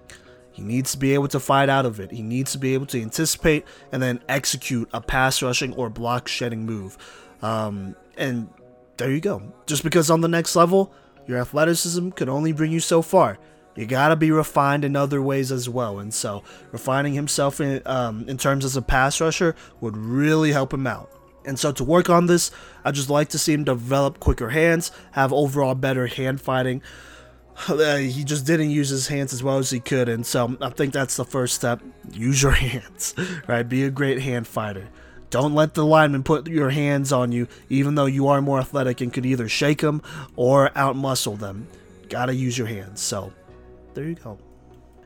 He 0.52 0.62
needs 0.62 0.92
to 0.92 0.98
be 0.98 1.14
able 1.14 1.30
to 1.30 1.40
fight 1.40 1.70
out 1.70 1.86
of 1.86 2.00
it. 2.00 2.12
He 2.12 2.22
needs 2.22 2.52
to 2.52 2.58
be 2.58 2.74
able 2.74 2.86
to 2.88 3.02
anticipate 3.02 3.66
and 3.92 4.02
then 4.02 4.22
execute 4.28 4.90
a 4.94 5.02
pass 5.02 5.42
rushing 5.42 5.74
or 5.74 5.90
block 5.90 6.28
shedding 6.28 6.66
move. 6.66 6.98
Um, 7.42 7.96
and 8.18 8.50
there 8.98 9.12
you 9.12 9.22
go. 9.22 9.42
Just 9.66 9.84
because 9.84 10.10
on 10.10 10.22
the 10.22 10.28
next 10.28 10.56
level, 10.56 10.94
your 11.26 11.40
athleticism 11.40 12.10
could 12.10 12.28
only 12.28 12.52
bring 12.52 12.72
you 12.72 12.82
so 12.82 13.02
far 13.02 13.40
you 13.80 13.86
gotta 13.86 14.18
be 14.18 14.30
refined 14.30 14.84
in 14.84 14.98
other 14.98 15.22
ways 15.22 15.54
as 15.54 15.70
well. 15.70 16.00
And 16.00 16.14
so, 16.14 16.44
refining 16.74 17.14
himself 17.14 17.62
in 17.62 17.82
um, 17.86 18.28
in 18.28 18.38
terms 18.38 18.66
as 18.66 18.76
a 18.76 18.82
pass 18.82 19.22
rusher 19.22 19.56
would 19.80 19.96
really 19.96 20.52
help 20.52 20.74
him 20.74 20.86
out. 20.86 21.10
And 21.46 21.58
so, 21.58 21.72
to 21.72 21.86
work 21.86 22.10
on 22.10 22.26
this, 22.26 22.52
I 22.84 22.92
just 22.92 23.10
like 23.10 23.30
to 23.30 23.40
see 23.40 23.54
him 23.54 23.64
develop 23.64 24.20
quicker 24.20 24.50
hands, 24.50 24.92
have 25.12 25.32
overall 25.32 25.76
better 25.76 26.08
hand 26.08 26.42
fighting. 26.42 26.82
Uh, 27.68 27.98
he 27.98 28.24
just 28.24 28.46
didn't 28.46 28.70
use 28.70 28.88
his 28.88 29.10
hands 29.10 29.34
as 29.34 29.44
well 29.44 29.58
as 29.58 29.70
he 29.70 29.82
could, 29.82 30.08
and 30.08 30.26
so 30.26 30.56
I 30.62 30.70
think 30.70 30.94
that's 30.94 31.18
the 31.18 31.26
first 31.26 31.56
step. 31.56 31.82
Use 32.14 32.42
your 32.42 32.54
hands, 32.54 33.14
right? 33.50 33.64
Be 33.64 33.84
a 33.84 33.90
great 33.90 34.22
hand 34.22 34.48
fighter. 34.48 34.88
Don't 35.30 35.54
let 35.54 35.74
the 35.74 35.86
lineman 35.86 36.24
put 36.24 36.48
your 36.48 36.70
hands 36.70 37.12
on 37.12 37.34
you, 37.34 37.50
even 37.68 37.96
though 37.96 38.06
you 38.06 38.30
are 38.30 38.42
more 38.42 38.60
athletic 38.60 39.02
and 39.02 39.12
could 39.12 39.26
either 39.26 39.50
shake 39.50 39.82
them 39.82 40.02
or 40.38 40.70
outmuscle 40.70 41.38
them. 41.38 41.68
Gotta 42.08 42.34
use 42.34 42.58
your 42.58 42.68
hands. 42.68 43.02
So, 43.02 43.34
there 43.94 44.06
you 44.06 44.16
go. 44.16 44.38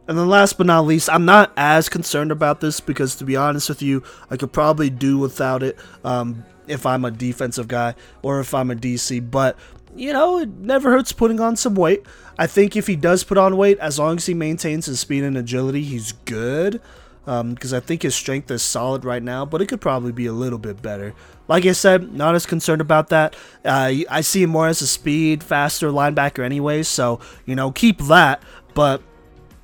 And 0.07 0.17
then 0.17 0.27
last 0.27 0.57
but 0.57 0.67
not 0.67 0.85
least, 0.85 1.09
I'm 1.09 1.25
not 1.25 1.53
as 1.55 1.87
concerned 1.87 2.31
about 2.31 2.59
this 2.59 2.79
because 2.79 3.15
to 3.15 3.25
be 3.25 3.35
honest 3.35 3.69
with 3.69 3.81
you, 3.81 4.03
I 4.29 4.35
could 4.35 4.51
probably 4.51 4.89
do 4.89 5.17
without 5.17 5.63
it 5.63 5.77
um, 6.03 6.43
if 6.67 6.85
I'm 6.85 7.05
a 7.05 7.11
defensive 7.11 7.67
guy 7.67 7.95
or 8.21 8.39
if 8.41 8.53
I'm 8.53 8.69
a 8.69 8.75
DC. 8.75 9.31
But, 9.31 9.57
you 9.95 10.11
know, 10.11 10.39
it 10.39 10.49
never 10.49 10.91
hurts 10.91 11.13
putting 11.13 11.39
on 11.39 11.55
some 11.55 11.75
weight. 11.75 12.05
I 12.37 12.47
think 12.47 12.75
if 12.75 12.87
he 12.87 12.97
does 12.97 13.23
put 13.23 13.37
on 13.37 13.55
weight, 13.55 13.79
as 13.79 13.97
long 13.97 14.17
as 14.17 14.25
he 14.25 14.33
maintains 14.33 14.87
his 14.87 14.99
speed 14.99 15.23
and 15.23 15.37
agility, 15.37 15.83
he's 15.83 16.11
good. 16.11 16.81
Because 17.25 17.73
um, 17.73 17.77
I 17.77 17.79
think 17.79 18.01
his 18.01 18.13
strength 18.13 18.51
is 18.51 18.61
solid 18.61 19.05
right 19.05 19.23
now, 19.23 19.45
but 19.45 19.61
it 19.61 19.67
could 19.67 19.79
probably 19.79 20.11
be 20.11 20.25
a 20.25 20.33
little 20.33 20.59
bit 20.59 20.81
better. 20.81 21.13
Like 21.47 21.65
I 21.65 21.71
said, 21.71 22.13
not 22.13 22.35
as 22.35 22.45
concerned 22.45 22.81
about 22.81 23.09
that. 23.09 23.35
Uh, 23.63 23.93
I 24.09 24.21
see 24.21 24.43
him 24.43 24.49
more 24.49 24.67
as 24.67 24.81
a 24.81 24.87
speed, 24.87 25.41
faster 25.41 25.87
linebacker, 25.89 26.43
anyways. 26.43 26.89
So 26.89 27.21
you 27.45 27.55
know, 27.55 27.71
keep 27.71 27.99
that. 28.03 28.43
But 28.73 29.01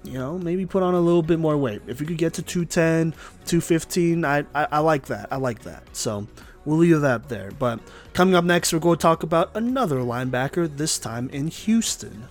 you 0.04 0.14
know, 0.14 0.38
maybe 0.38 0.66
put 0.66 0.82
on 0.82 0.94
a 0.94 1.00
little 1.00 1.22
bit 1.22 1.40
more 1.40 1.58
weight. 1.58 1.82
If 1.88 2.00
you 2.00 2.08
could 2.08 2.18
get 2.18 2.34
to 2.36 2.42
210, 2.42 3.12
215, 3.46 4.26
I, 4.26 4.40
I, 4.56 4.68
I 4.72 4.80
like 4.80 5.06
that. 5.08 5.28
I 5.32 5.36
like 5.36 5.64
that. 5.64 5.84
So 5.96 6.28
we'll 6.66 6.78
leave 6.78 7.02
that 7.02 7.28
there. 7.28 7.52
But 7.60 7.80
coming 8.14 8.36
up 8.36 8.46
next, 8.46 8.72
we're 8.72 8.80
going 8.80 8.98
to 8.98 9.02
talk 9.02 9.24
about 9.24 9.56
another 9.56 9.98
linebacker, 9.98 10.76
this 10.76 10.98
time 11.00 11.30
in 11.30 11.48
Houston. 11.48 12.28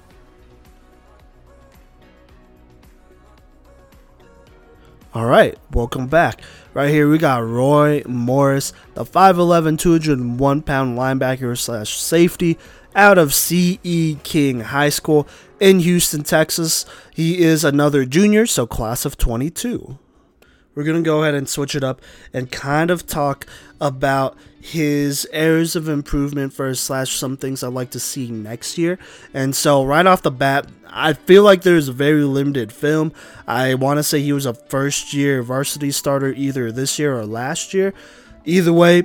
All 5.14 5.26
right, 5.26 5.58
welcome 5.72 6.06
back. 6.06 6.42
Right 6.74 6.90
here, 6.90 7.08
we 7.08 7.18
got 7.18 7.44
Roy 7.44 8.02
Morris, 8.06 8.72
the 8.94 9.04
5'11, 9.04 9.78
201 9.78 10.62
pound 10.62 10.98
linebacker 10.98 11.56
slash 11.58 11.98
safety 11.98 12.58
out 12.94 13.18
of 13.18 13.34
C.E. 13.34 14.16
King 14.22 14.60
High 14.60 14.88
School 14.88 15.28
in 15.60 15.80
Houston, 15.80 16.22
Texas. 16.22 16.84
He 17.14 17.40
is 17.40 17.64
another 17.64 18.04
junior, 18.04 18.46
so 18.46 18.66
class 18.66 19.04
of 19.04 19.16
22. 19.16 19.98
We're 20.74 20.84
going 20.84 21.02
to 21.02 21.02
go 21.02 21.22
ahead 21.22 21.34
and 21.34 21.48
switch 21.48 21.74
it 21.74 21.82
up 21.82 22.00
and 22.32 22.52
kind 22.52 22.92
of 22.92 23.04
talk 23.04 23.46
about 23.80 24.36
his 24.60 25.26
areas 25.32 25.74
of 25.74 25.88
improvement 25.88 26.52
for 26.52 26.72
slash 26.74 27.16
some 27.16 27.36
things 27.36 27.64
I'd 27.64 27.72
like 27.72 27.90
to 27.90 28.00
see 28.00 28.30
next 28.30 28.78
year. 28.78 28.96
And 29.34 29.56
so 29.56 29.84
right 29.84 30.06
off 30.06 30.22
the 30.22 30.30
bat, 30.30 30.68
I 30.88 31.14
feel 31.14 31.42
like 31.42 31.62
there's 31.62 31.88
a 31.88 31.92
very 31.92 32.22
limited 32.22 32.72
film. 32.72 33.12
I 33.46 33.74
want 33.74 33.98
to 33.98 34.04
say 34.04 34.20
he 34.20 34.32
was 34.32 34.46
a 34.46 34.54
first 34.54 35.12
year 35.12 35.42
varsity 35.42 35.90
starter 35.90 36.32
either 36.32 36.70
this 36.70 36.96
year 36.96 37.18
or 37.18 37.26
last 37.26 37.74
year. 37.74 37.92
Either 38.44 38.72
way, 38.72 39.02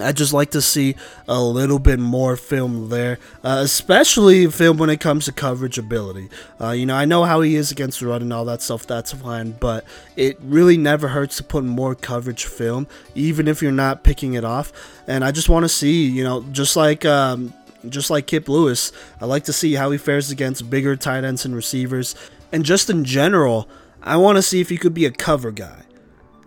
I 0.00 0.12
just 0.12 0.32
like 0.32 0.50
to 0.52 0.60
see 0.60 0.96
a 1.28 1.40
little 1.40 1.78
bit 1.78 1.98
more 1.98 2.36
film 2.36 2.88
there, 2.88 3.18
uh, 3.44 3.60
especially 3.62 4.46
film 4.48 4.76
when 4.76 4.90
it 4.90 4.98
comes 5.00 5.26
to 5.26 5.32
coverage 5.32 5.78
ability. 5.78 6.30
Uh, 6.60 6.70
you 6.70 6.84
know, 6.84 6.96
I 6.96 7.04
know 7.04 7.24
how 7.24 7.42
he 7.42 7.54
is 7.54 7.70
against 7.70 8.00
the 8.00 8.08
run 8.08 8.22
and 8.22 8.32
all 8.32 8.44
that 8.46 8.60
stuff, 8.60 8.86
that's 8.86 9.12
fine, 9.12 9.52
but 9.52 9.84
it 10.16 10.38
really 10.42 10.76
never 10.76 11.08
hurts 11.08 11.36
to 11.36 11.44
put 11.44 11.64
more 11.64 11.94
coverage 11.94 12.44
film, 12.44 12.88
even 13.14 13.46
if 13.46 13.62
you're 13.62 13.72
not 13.72 14.02
picking 14.02 14.34
it 14.34 14.44
off. 14.44 14.72
And 15.06 15.24
I 15.24 15.30
just 15.30 15.48
want 15.48 15.64
to 15.64 15.68
see, 15.68 16.06
you 16.06 16.24
know, 16.24 16.42
just 16.52 16.76
like. 16.76 17.04
Um, 17.04 17.52
just 17.86 18.08
like 18.08 18.26
Kip 18.26 18.48
Lewis, 18.48 18.92
I 19.20 19.26
like 19.26 19.44
to 19.44 19.52
see 19.52 19.74
how 19.74 19.90
he 19.90 19.98
fares 19.98 20.30
against 20.30 20.70
bigger 20.70 20.96
tight 20.96 21.22
ends 21.22 21.44
and 21.44 21.54
receivers. 21.54 22.14
And 22.50 22.64
just 22.64 22.88
in 22.88 23.04
general, 23.04 23.68
I 24.02 24.16
want 24.16 24.36
to 24.36 24.42
see 24.42 24.62
if 24.62 24.70
he 24.70 24.78
could 24.78 24.94
be 24.94 25.04
a 25.04 25.10
cover 25.10 25.50
guy 25.50 25.82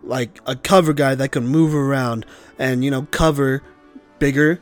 like 0.08 0.39
a 0.46 0.56
cover 0.56 0.93
guy 0.93 1.15
that 1.15 1.30
can 1.30 1.48
move 1.48 1.74
around 1.74 2.26
and 2.58 2.84
you 2.84 2.91
know 2.91 3.08
cover 3.12 3.62
bigger 4.20 4.60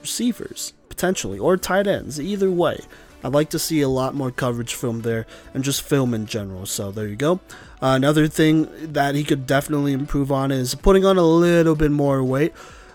receivers 0.00 0.72
potentially 0.88 1.38
or 1.38 1.56
tight 1.56 1.86
ends 1.86 2.20
either 2.20 2.50
way 2.50 2.80
I'd 3.24 3.32
like 3.32 3.50
to 3.50 3.58
see 3.58 3.80
a 3.80 3.88
lot 3.88 4.14
more 4.14 4.30
coverage 4.30 4.74
film 4.74 5.02
there 5.02 5.26
and 5.54 5.62
just 5.62 5.82
film 5.82 6.12
in 6.12 6.26
general. 6.26 6.66
So 6.66 6.90
there 6.90 7.06
you 7.06 7.16
go. 7.16 7.40
Uh, 7.80 7.94
another 7.96 8.26
thing 8.26 8.68
that 8.92 9.14
he 9.14 9.24
could 9.24 9.46
definitely 9.46 9.92
improve 9.92 10.32
on 10.32 10.50
is 10.50 10.74
putting 10.74 11.04
on 11.04 11.18
a 11.18 11.22
little 11.22 11.74
bit 11.74 11.90
more 11.90 12.22
weight. 12.22 12.52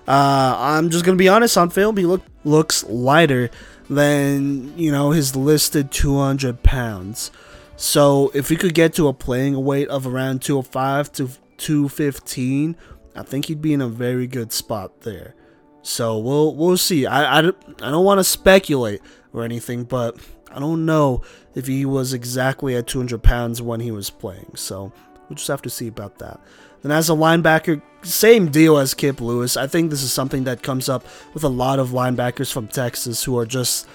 Uh, 0.07 0.55
I'm 0.57 0.89
just 0.89 1.05
gonna 1.05 1.17
be 1.17 1.27
honest. 1.27 1.57
On 1.57 1.69
film, 1.69 1.97
he 1.97 2.05
look 2.05 2.23
looks 2.43 2.83
lighter 2.85 3.49
than 3.89 4.77
you 4.77 4.91
know 4.91 5.11
his 5.11 5.35
listed 5.35 5.91
200 5.91 6.63
pounds. 6.63 7.31
So 7.75 8.31
if 8.33 8.49
he 8.49 8.55
could 8.55 8.73
get 8.73 8.93
to 8.95 9.07
a 9.07 9.13
playing 9.13 9.63
weight 9.63 9.87
of 9.89 10.07
around 10.07 10.41
205 10.41 11.11
to 11.13 11.29
215, 11.57 12.75
I 13.15 13.23
think 13.23 13.45
he'd 13.45 13.61
be 13.61 13.73
in 13.73 13.81
a 13.81 13.87
very 13.87 14.27
good 14.27 14.51
spot 14.51 15.01
there. 15.01 15.35
So 15.81 16.17
we'll 16.17 16.53
we'll 16.55 16.77
see. 16.77 17.05
I, 17.05 17.39
I, 17.39 17.39
I 17.39 17.91
don't 17.91 18.05
want 18.05 18.19
to 18.19 18.23
speculate 18.23 19.01
or 19.33 19.43
anything, 19.43 19.85
but 19.85 20.17
I 20.51 20.59
don't 20.59 20.85
know 20.85 21.21
if 21.55 21.67
he 21.67 21.85
was 21.85 22.13
exactly 22.13 22.75
at 22.75 22.87
200 22.87 23.23
pounds 23.23 23.61
when 23.61 23.79
he 23.79 23.91
was 23.91 24.09
playing. 24.09 24.51
So 24.55 24.91
we'll 25.27 25.35
just 25.35 25.47
have 25.47 25.61
to 25.63 25.69
see 25.69 25.87
about 25.87 26.19
that. 26.19 26.39
Then 26.81 26.91
as 26.91 27.09
a 27.09 27.13
linebacker, 27.13 27.81
same 28.03 28.49
deal 28.49 28.77
as 28.77 28.93
Kip 28.93 29.21
Lewis. 29.21 29.57
I 29.57 29.67
think 29.67 29.89
this 29.89 30.03
is 30.03 30.11
something 30.11 30.43
that 30.43 30.61
comes 30.61 30.89
up 30.89 31.05
with 31.33 31.43
a 31.43 31.49
lot 31.49 31.79
of 31.79 31.89
linebackers 31.89 32.51
from 32.51 32.67
Texas 32.67 33.23
who 33.23 33.37
are 33.37 33.45
just, 33.45 33.87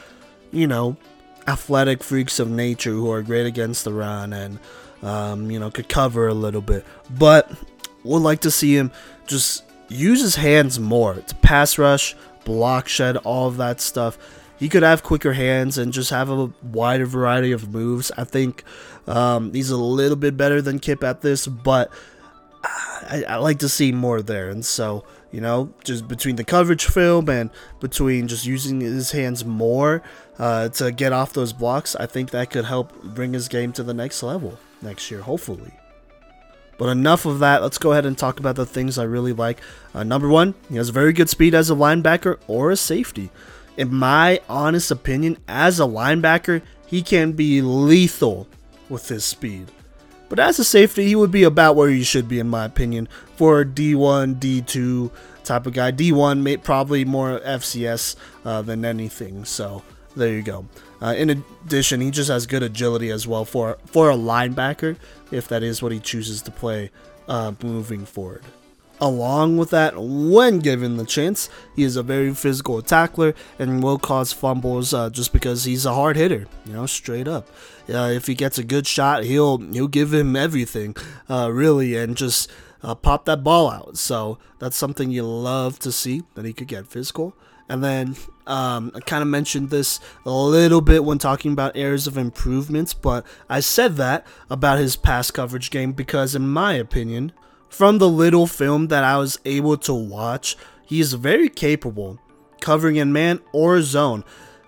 you 0.50 0.66
know, 0.66 0.96
athletic 1.46 2.02
freaks 2.02 2.38
of 2.38 2.50
nature 2.50 2.90
who 2.90 3.10
are 3.10 3.22
great 3.22 3.46
against 3.46 3.84
the 3.84 3.92
run 3.92 4.32
and, 4.32 4.58
um, 5.02 5.50
you 5.50 5.58
know, 5.58 5.70
could 5.70 5.88
cover 5.88 6.28
a 6.28 6.34
little 6.34 6.60
bit. 6.60 6.84
But 7.10 7.50
would 8.04 8.22
like 8.22 8.40
to 8.40 8.50
see 8.50 8.76
him 8.76 8.90
just 9.26 9.64
use 9.88 10.20
his 10.20 10.36
hands 10.36 10.80
more 10.80 11.14
to 11.14 11.34
pass 11.36 11.78
rush, 11.78 12.14
block 12.44 12.88
shed, 12.88 13.16
all 13.18 13.48
of 13.48 13.56
that 13.58 13.80
stuff. 13.80 14.18
He 14.58 14.68
could 14.68 14.82
have 14.82 15.02
quicker 15.02 15.32
hands 15.32 15.76
and 15.76 15.92
just 15.92 16.10
have 16.10 16.30
a 16.30 16.52
wider 16.62 17.06
variety 17.06 17.52
of 17.52 17.72
moves. 17.72 18.12
I 18.16 18.24
think 18.24 18.62
um, 19.08 19.52
he's 19.52 19.70
a 19.70 19.76
little 19.76 20.16
bit 20.16 20.36
better 20.36 20.62
than 20.62 20.78
Kip 20.78 21.02
at 21.02 21.20
this, 21.20 21.46
but 21.48 21.90
I, 22.62 23.24
I, 23.28 23.36
like 23.36 23.58
to 23.58 23.68
see 23.68 23.90
more 23.90 24.22
there. 24.22 24.50
And 24.50 24.64
so, 24.64 25.04
you 25.32 25.40
know, 25.40 25.74
just 25.82 26.06
between 26.06 26.36
the 26.36 26.44
coverage 26.44 26.84
film 26.84 27.28
and 27.28 27.50
between 27.80 28.28
just 28.28 28.46
using 28.46 28.80
his 28.80 29.10
hands 29.10 29.44
more 29.44 30.00
uh, 30.38 30.68
to 30.68 30.92
get 30.92 31.12
off 31.12 31.32
those 31.32 31.52
blocks, 31.52 31.96
I 31.96 32.06
think 32.06 32.30
that 32.30 32.50
could 32.50 32.66
help 32.66 33.02
bring 33.02 33.32
his 33.32 33.48
game 33.48 33.72
to 33.72 33.82
the 33.82 33.94
next 33.94 34.22
level 34.22 34.58
next 34.82 35.10
year, 35.10 35.20
hopefully. 35.20 35.72
But 36.78 36.88
enough 36.88 37.26
of 37.26 37.38
that. 37.40 37.62
Let's 37.62 37.78
go 37.78 37.92
ahead 37.92 38.06
and 38.06 38.16
talk 38.16 38.40
about 38.40 38.56
the 38.56 38.66
things 38.66 38.98
I 38.98 39.04
really 39.04 39.32
like. 39.32 39.60
Uh, 39.94 40.02
number 40.02 40.28
one, 40.28 40.54
he 40.68 40.76
has 40.76 40.88
very 40.88 41.12
good 41.12 41.28
speed 41.28 41.54
as 41.54 41.70
a 41.70 41.74
linebacker 41.74 42.38
or 42.48 42.70
a 42.70 42.76
safety. 42.76 43.30
In 43.76 43.94
my 43.94 44.40
honest 44.48 44.90
opinion, 44.90 45.38
as 45.48 45.78
a 45.78 45.84
linebacker, 45.84 46.62
he 46.86 47.02
can 47.02 47.32
be 47.32 47.62
lethal 47.62 48.48
with 48.88 49.08
his 49.08 49.24
speed. 49.24 49.70
But 50.28 50.38
as 50.38 50.58
a 50.58 50.64
safety, 50.64 51.06
he 51.06 51.14
would 51.14 51.30
be 51.30 51.44
about 51.44 51.76
where 51.76 51.90
he 51.90 52.02
should 52.02 52.28
be, 52.28 52.38
in 52.38 52.48
my 52.48 52.64
opinion, 52.64 53.08
for 53.36 53.60
a 53.60 53.64
D1, 53.64 54.36
D2 54.36 55.10
type 55.44 55.66
of 55.66 55.74
guy. 55.74 55.92
D1, 55.92 56.40
may, 56.40 56.56
probably 56.56 57.04
more 57.04 57.38
FCS 57.40 58.16
uh, 58.44 58.62
than 58.62 58.84
anything. 58.84 59.44
So 59.44 59.82
there 60.16 60.32
you 60.32 60.42
go. 60.42 60.66
Uh, 61.00 61.14
in 61.16 61.30
addition, 61.30 62.00
he 62.00 62.10
just 62.10 62.30
has 62.30 62.46
good 62.46 62.62
agility 62.62 63.10
as 63.10 63.26
well 63.26 63.44
for 63.44 63.78
for 63.86 64.10
a 64.10 64.14
linebacker, 64.14 64.96
if 65.30 65.48
that 65.48 65.62
is 65.62 65.82
what 65.82 65.92
he 65.92 65.98
chooses 65.98 66.42
to 66.42 66.50
play 66.50 66.90
uh, 67.28 67.52
moving 67.62 68.04
forward. 68.04 68.42
Along 69.00 69.56
with 69.56 69.70
that, 69.70 69.94
when 69.96 70.60
given 70.60 70.96
the 70.96 71.04
chance, 71.04 71.50
he 71.74 71.82
is 71.82 71.96
a 71.96 72.04
very 72.04 72.32
physical 72.34 72.80
tackler 72.82 73.34
and 73.58 73.82
will 73.82 73.98
cause 73.98 74.32
fumbles 74.32 74.94
uh, 74.94 75.10
just 75.10 75.32
because 75.32 75.64
he's 75.64 75.84
a 75.84 75.92
hard 75.94 76.14
hitter. 76.14 76.46
You 76.66 76.74
know, 76.74 76.86
straight 76.86 77.26
up. 77.26 77.48
Uh, 77.92 78.12
if 78.14 78.28
he 78.28 78.36
gets 78.36 78.58
a 78.58 78.64
good 78.64 78.86
shot, 78.86 79.24
he'll 79.24 79.58
he'll 79.58 79.88
give 79.88 80.14
him 80.14 80.36
everything, 80.36 80.94
uh, 81.28 81.50
really, 81.52 81.96
and 81.96 82.16
just 82.16 82.48
uh, 82.82 82.94
pop 82.94 83.24
that 83.24 83.42
ball 83.42 83.70
out. 83.70 83.96
So 83.96 84.38
that's 84.60 84.76
something 84.76 85.10
you 85.10 85.24
love 85.24 85.80
to 85.80 85.90
see 85.90 86.22
that 86.34 86.44
he 86.44 86.52
could 86.52 86.68
get 86.68 86.86
physical. 86.86 87.34
And 87.72 87.82
then 87.82 88.16
um, 88.46 88.92
I 88.94 89.00
kind 89.00 89.22
of 89.22 89.28
mentioned 89.28 89.70
this 89.70 89.98
a 90.26 90.30
little 90.30 90.82
bit 90.82 91.04
when 91.04 91.16
talking 91.16 91.54
about 91.54 91.74
areas 91.74 92.06
of 92.06 92.18
improvements, 92.18 92.92
but 92.92 93.24
I 93.48 93.60
said 93.60 93.96
that 93.96 94.26
about 94.50 94.78
his 94.78 94.94
pass 94.94 95.30
coverage 95.30 95.70
game 95.70 95.92
because, 95.92 96.34
in 96.34 96.46
my 96.46 96.74
opinion, 96.74 97.32
from 97.70 97.96
the 97.96 98.10
little 98.10 98.46
film 98.46 98.88
that 98.88 99.04
I 99.04 99.16
was 99.16 99.40
able 99.46 99.78
to 99.78 99.94
watch, 99.94 100.54
he 100.84 101.00
is 101.00 101.14
very 101.14 101.48
capable 101.48 102.20
covering 102.60 102.96
in 102.96 103.10
man 103.10 103.40
or 103.54 103.80
zone. 103.80 104.22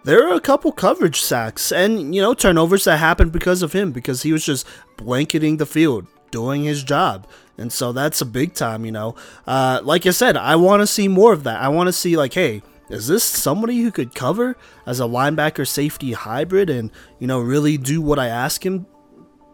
There 0.05 0.27
are 0.27 0.35
a 0.35 0.41
couple 0.41 0.73
coverage 0.73 1.21
sacks 1.21 1.71
and, 1.71 2.15
you 2.15 2.23
know, 2.23 2.33
turnovers 2.33 2.85
that 2.85 2.97
happened 2.97 3.33
because 3.33 3.61
of 3.61 3.75
him 3.75 3.93
because 3.93 4.23
he 4.23 4.33
was 4.33 4.47
just 4.47 4.67
blanketing 4.97 5.59
the 5.59 5.67
field, 5.67 6.07
doing 6.31 6.65
his 6.65 6.83
job. 6.83 7.27
And 7.59 7.71
so 7.71 7.93
that's 7.93 8.23
a 8.23 8.27
big 8.27 8.55
time, 8.55 8.87
you 8.87 8.93
know. 8.93 9.15
Uh, 9.47 9.81
like 9.85 10.07
I 10.07 10.11
said, 10.11 10.39
I 10.39 10.57
want 10.57 10.81
to 10.81 10.87
see 10.87 11.07
more 11.07 11.35
of 11.35 11.45
that. 11.45 11.61
I 11.61 11.69
want 11.69 11.89
to 11.89 11.93
see, 11.93 12.17
like, 12.17 12.33
hey, 12.33 12.63
is 12.89 13.07
this 13.07 13.25
somebody 13.25 13.83
who 13.83 13.91
could 13.91 14.15
cover 14.15 14.57
as 14.87 15.01
a 15.01 15.05
linebacker 15.05 15.67
safety 15.67 16.13
hybrid 16.13 16.69
and, 16.69 16.91
you 17.19 17.27
know, 17.27 17.41
really 17.41 17.79
do 17.79 18.03
what 18.03 18.19
I 18.19 18.29
ask 18.29 18.65
him 18.65 18.87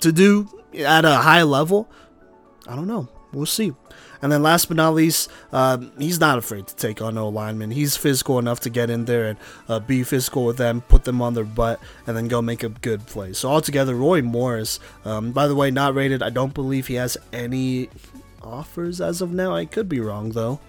to 0.01 0.13
do 0.13 0.49
at 0.79 1.05
a 1.05 1.17
high 1.17 1.43
level? 1.43 1.89
I 2.67 2.75
don't 2.75 2.89
know. 2.89 3.09
We'll 3.33 3.47
see. 3.47 3.73
And 4.23 4.31
then 4.31 4.43
last 4.43 4.67
but 4.67 4.77
not 4.77 4.95
least, 4.95 5.31
uh, 5.53 5.79
he's 5.99 6.21
not 6.21 6.37
afraid 6.37 6.67
to 6.67 6.77
take 6.77 7.01
on 7.01 7.15
no 7.15 7.29
lineman. 7.29 7.71
He's 7.71 7.97
physical 7.97 8.39
enough 8.39 8.61
to 8.61 8.71
get 8.71 8.91
in 8.91 9.05
there 9.05 9.29
and 9.29 9.39
uh, 9.69 9.81
be 9.81 10.03
physical 10.03 10.45
with 10.45 10.57
them, 10.57 10.83
put 10.83 11.05
them 11.05 11.23
on 11.23 11.35
their 11.35 11.45
butt, 11.45 11.81
and 12.07 12.17
then 12.17 12.29
go 12.29 12.43
make 12.43 12.63
a 12.63 12.69
good 12.69 13.07
play. 13.07 13.33
So 13.33 13.49
altogether, 13.49 13.95
Roy 13.95 14.21
Morris, 14.21 14.81
um, 15.05 15.33
by 15.33 15.47
the 15.47 15.55
way, 15.55 15.71
not 15.71 15.95
rated. 15.95 16.23
I 16.23 16.31
don't 16.31 16.53
believe 16.53 16.89
he 16.89 16.95
has 16.95 17.17
any 17.33 17.89
offers 18.43 19.01
as 19.01 19.23
of 19.23 19.33
now. 19.33 19.55
I 19.55 19.65
could 19.65 19.89
be 19.89 20.01
wrong 20.01 20.31
though 20.31 20.61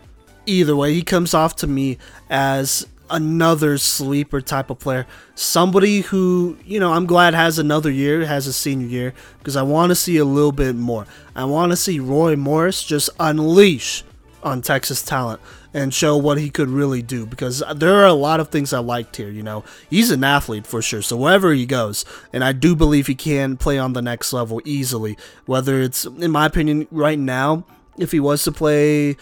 either 0.45 0.75
way, 0.75 0.93
he 0.93 1.01
comes 1.01 1.33
off 1.33 1.55
to 1.57 1.67
me 1.67 1.97
as 2.29 2.87
another 3.09 3.77
sleeper 3.77 4.41
type 4.41 4.69
of 4.69 4.79
player. 4.79 5.05
Somebody 5.35 6.01
who, 6.01 6.57
you 6.65 6.79
know, 6.79 6.93
I'm 6.93 7.05
glad 7.05 7.33
has 7.33 7.59
another 7.59 7.91
year, 7.91 8.25
has 8.25 8.47
a 8.47 8.53
senior 8.53 8.87
year, 8.87 9.13
because 9.39 9.55
I 9.55 9.63
want 9.63 9.89
to 9.89 9.95
see 9.95 10.17
a 10.17 10.25
little 10.25 10.51
bit 10.51 10.75
more. 10.75 11.05
I 11.35 11.45
want 11.45 11.71
to 11.71 11.75
see 11.75 11.99
Roy 11.99 12.35
Morris 12.35 12.83
just 12.83 13.09
unleash 13.19 14.03
on 14.43 14.61
Texas 14.61 15.03
talent 15.03 15.41
and 15.73 15.93
show 15.93 16.17
what 16.17 16.37
he 16.37 16.49
could 16.49 16.67
really 16.67 17.01
do 17.01 17.25
because 17.25 17.63
there 17.75 17.93
are 17.95 18.07
a 18.07 18.13
lot 18.13 18.39
of 18.39 18.49
things 18.49 18.73
I 18.73 18.79
liked 18.79 19.15
here, 19.15 19.29
you 19.29 19.43
know. 19.43 19.63
He's 19.89 20.11
an 20.11 20.23
athlete 20.23 20.67
for 20.67 20.81
sure, 20.81 21.01
so 21.01 21.15
wherever 21.15 21.53
he 21.53 21.65
goes, 21.65 22.03
and 22.33 22.43
I 22.43 22.51
do 22.51 22.75
believe 22.75 23.07
he 23.07 23.15
can 23.15 23.55
play 23.55 23.77
on 23.77 23.93
the 23.93 24.01
next 24.01 24.33
level 24.33 24.61
easily. 24.65 25.17
Whether 25.45 25.81
it's 25.81 26.05
in 26.05 26.31
my 26.31 26.45
opinion 26.45 26.87
right 26.91 27.19
now, 27.19 27.65
if 27.97 28.11
he 28.11 28.19
was 28.19 28.43
to 28.43 28.51
play 28.51 29.15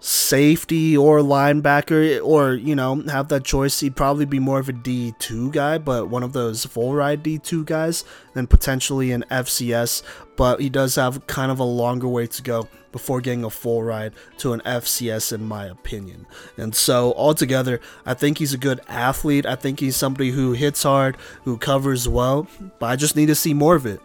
safety 0.00 0.94
or 0.96 1.20
linebacker 1.20 2.22
or 2.22 2.52
you 2.54 2.74
know 2.74 2.96
have 3.02 3.28
that 3.28 3.44
choice. 3.44 3.80
He'd 3.80 3.96
probably 3.96 4.26
be 4.26 4.38
more 4.38 4.58
of 4.58 4.68
a 4.68 4.72
d2 4.72 5.50
guy 5.52 5.78
but 5.78 6.08
one 6.08 6.22
of 6.22 6.32
those 6.32 6.66
full 6.66 6.94
ride 6.94 7.24
d2 7.24 7.64
guys 7.64 8.04
than 8.34 8.46
potentially 8.46 9.12
an 9.12 9.24
fcs 9.30 10.02
but 10.36 10.60
he 10.60 10.68
does 10.68 10.96
have 10.96 11.26
kind 11.26 11.50
of 11.50 11.58
a 11.58 11.64
longer 11.64 12.08
way 12.08 12.26
to 12.26 12.42
go 12.42 12.68
before 12.92 13.20
getting 13.20 13.44
a 13.44 13.50
full 13.50 13.82
ride 13.82 14.12
to 14.36 14.52
an 14.52 14.60
fcs 14.60 15.32
in 15.32 15.46
my 15.46 15.64
opinion. 15.64 16.26
And 16.58 16.74
so 16.74 17.14
altogether 17.14 17.80
i 18.04 18.12
think 18.12 18.38
he's 18.38 18.52
a 18.52 18.58
good 18.58 18.80
athlete. 18.88 19.46
I 19.46 19.56
think 19.56 19.80
he's 19.80 19.96
somebody 19.96 20.32
who 20.32 20.52
hits 20.52 20.82
hard 20.82 21.16
who 21.44 21.56
covers 21.56 22.06
well 22.06 22.46
but 22.78 22.86
i 22.86 22.96
just 22.96 23.16
need 23.16 23.26
to 23.26 23.34
see 23.34 23.54
more 23.54 23.74
of 23.74 23.86
it. 23.86 24.00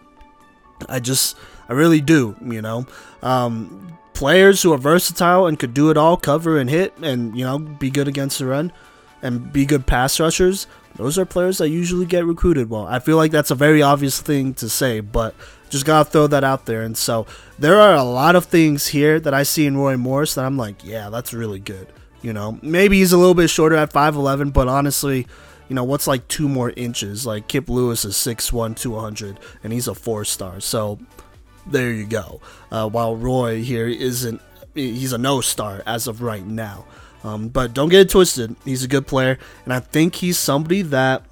I 0.88 0.98
just 0.98 1.36
i 1.70 1.72
really 1.72 2.02
do 2.02 2.36
you 2.42 2.60
know 2.60 2.84
um, 3.22 3.90
players 4.20 4.60
who 4.60 4.70
are 4.70 4.76
versatile 4.76 5.46
and 5.46 5.58
could 5.58 5.72
do 5.72 5.88
it 5.88 5.96
all, 5.96 6.14
cover 6.14 6.58
and 6.58 6.68
hit, 6.68 6.94
and 6.98 7.34
you 7.34 7.42
know 7.42 7.58
be 7.58 7.88
good 7.88 8.06
against 8.06 8.38
the 8.38 8.44
run, 8.44 8.70
and 9.22 9.50
be 9.50 9.64
good 9.64 9.86
pass 9.86 10.20
rushers. 10.20 10.66
Those 10.96 11.18
are 11.18 11.24
players 11.24 11.56
that 11.56 11.70
usually 11.70 12.04
get 12.04 12.26
recruited 12.26 12.68
well. 12.68 12.86
I 12.86 12.98
feel 12.98 13.16
like 13.16 13.30
that's 13.32 13.50
a 13.50 13.54
very 13.54 13.80
obvious 13.80 14.20
thing 14.20 14.52
to 14.54 14.68
say, 14.68 15.00
but 15.00 15.34
just 15.70 15.86
gotta 15.86 16.04
throw 16.10 16.26
that 16.26 16.44
out 16.44 16.66
there. 16.66 16.82
And 16.82 16.98
so 16.98 17.26
there 17.58 17.80
are 17.80 17.94
a 17.94 18.02
lot 18.02 18.36
of 18.36 18.44
things 18.44 18.88
here 18.88 19.18
that 19.20 19.32
I 19.32 19.42
see 19.42 19.64
in 19.64 19.78
Roy 19.78 19.96
Morris 19.96 20.34
that 20.34 20.44
I'm 20.44 20.58
like, 20.58 20.84
yeah, 20.84 21.08
that's 21.08 21.32
really 21.32 21.60
good. 21.60 21.86
You 22.20 22.34
know, 22.34 22.58
maybe 22.60 22.98
he's 22.98 23.12
a 23.12 23.16
little 23.16 23.34
bit 23.34 23.48
shorter 23.48 23.76
at 23.76 23.90
5'11, 23.90 24.52
but 24.52 24.68
honestly, 24.68 25.26
you 25.70 25.74
know, 25.74 25.84
what's 25.84 26.06
like 26.06 26.28
two 26.28 26.46
more 26.46 26.70
inches? 26.76 27.24
Like 27.24 27.48
Kip 27.48 27.70
Lewis 27.70 28.04
is 28.04 28.16
6'1, 28.16 28.76
200, 28.76 29.40
and 29.64 29.72
he's 29.72 29.88
a 29.88 29.94
four 29.94 30.26
star. 30.26 30.60
So 30.60 30.98
there 31.70 31.92
you 31.92 32.06
go. 32.06 32.40
Uh, 32.70 32.88
while 32.88 33.16
Roy 33.16 33.62
here 33.62 33.86
isn't, 33.86 34.40
he's 34.74 35.12
a 35.12 35.18
no 35.18 35.40
star 35.40 35.82
as 35.86 36.06
of 36.06 36.22
right 36.22 36.44
now. 36.44 36.84
Um, 37.22 37.48
but 37.48 37.74
don't 37.74 37.88
get 37.88 38.00
it 38.00 38.10
twisted. 38.10 38.56
He's 38.64 38.82
a 38.82 38.88
good 38.88 39.06
player, 39.06 39.38
and 39.64 39.72
I 39.72 39.80
think 39.80 40.16
he's 40.16 40.38
somebody 40.38 40.82
that 40.82 41.22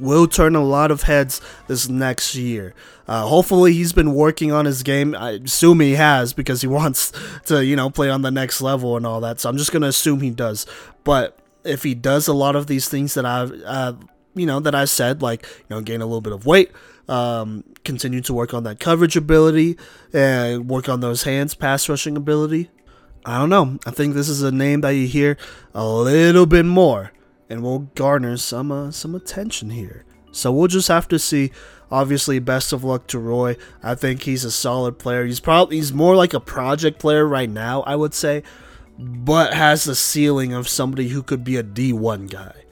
will 0.00 0.26
turn 0.26 0.54
a 0.54 0.62
lot 0.62 0.90
of 0.90 1.02
heads 1.02 1.40
this 1.66 1.88
next 1.88 2.34
year. 2.34 2.74
Uh, 3.06 3.26
hopefully, 3.26 3.72
he's 3.72 3.92
been 3.92 4.12
working 4.14 4.50
on 4.52 4.64
his 4.64 4.82
game. 4.82 5.14
I 5.14 5.32
assume 5.32 5.80
he 5.80 5.92
has 5.92 6.32
because 6.32 6.60
he 6.62 6.66
wants 6.80 7.12
to, 7.46 7.64
you 7.64 7.76
know, 7.76 7.90
play 7.90 8.10
on 8.10 8.22
the 8.22 8.30
next 8.30 8.60
level 8.60 8.96
and 8.96 9.06
all 9.06 9.20
that. 9.20 9.40
So 9.40 9.48
I'm 9.48 9.56
just 9.56 9.72
gonna 9.72 9.88
assume 9.88 10.20
he 10.20 10.30
does. 10.30 10.66
But 11.04 11.38
if 11.64 11.84
he 11.84 11.94
does 11.94 12.26
a 12.26 12.34
lot 12.34 12.56
of 12.56 12.66
these 12.66 12.88
things 12.88 13.14
that 13.14 13.24
I've 13.24 13.52
uh, 13.64 13.92
you 14.38 14.46
know, 14.46 14.60
that 14.60 14.74
I 14.74 14.84
said, 14.84 15.20
like, 15.20 15.42
you 15.42 15.76
know, 15.76 15.80
gain 15.80 16.00
a 16.00 16.06
little 16.06 16.20
bit 16.20 16.32
of 16.32 16.46
weight, 16.46 16.70
um, 17.08 17.64
continue 17.84 18.20
to 18.22 18.34
work 18.34 18.52
on 18.52 18.64
that 18.64 18.80
coverage 18.80 19.16
ability, 19.16 19.76
and 20.12 20.68
work 20.68 20.88
on 20.88 21.00
those 21.00 21.22
hands, 21.22 21.54
pass 21.54 21.88
rushing 21.88 22.16
ability. 22.16 22.70
I 23.24 23.38
don't 23.38 23.50
know. 23.50 23.78
I 23.86 23.90
think 23.90 24.14
this 24.14 24.28
is 24.28 24.42
a 24.42 24.52
name 24.52 24.80
that 24.82 24.90
you 24.90 25.06
hear 25.06 25.36
a 25.74 25.86
little 25.86 26.46
bit 26.46 26.64
more, 26.64 27.12
and 27.48 27.62
will 27.62 27.80
garner 27.80 28.36
some 28.36 28.70
uh, 28.70 28.90
some 28.90 29.14
attention 29.14 29.70
here. 29.70 30.04
So 30.32 30.52
we'll 30.52 30.68
just 30.68 30.88
have 30.88 31.08
to 31.08 31.18
see. 31.18 31.50
Obviously, 31.90 32.38
best 32.38 32.74
of 32.74 32.84
luck 32.84 33.06
to 33.06 33.18
Roy. 33.18 33.56
I 33.82 33.94
think 33.94 34.22
he's 34.22 34.44
a 34.44 34.50
solid 34.50 34.98
player. 34.98 35.24
He's 35.24 35.40
probably 35.40 35.76
he's 35.76 35.92
more 35.92 36.14
like 36.14 36.34
a 36.34 36.40
project 36.40 36.98
player 36.98 37.26
right 37.26 37.48
now, 37.48 37.80
I 37.82 37.96
would 37.96 38.12
say, 38.12 38.42
but 38.98 39.54
has 39.54 39.84
the 39.84 39.94
ceiling 39.94 40.52
of 40.52 40.68
somebody 40.68 41.08
who 41.08 41.22
could 41.22 41.44
be 41.44 41.56
a 41.56 41.62
D1 41.62 42.30
guy. 42.30 42.64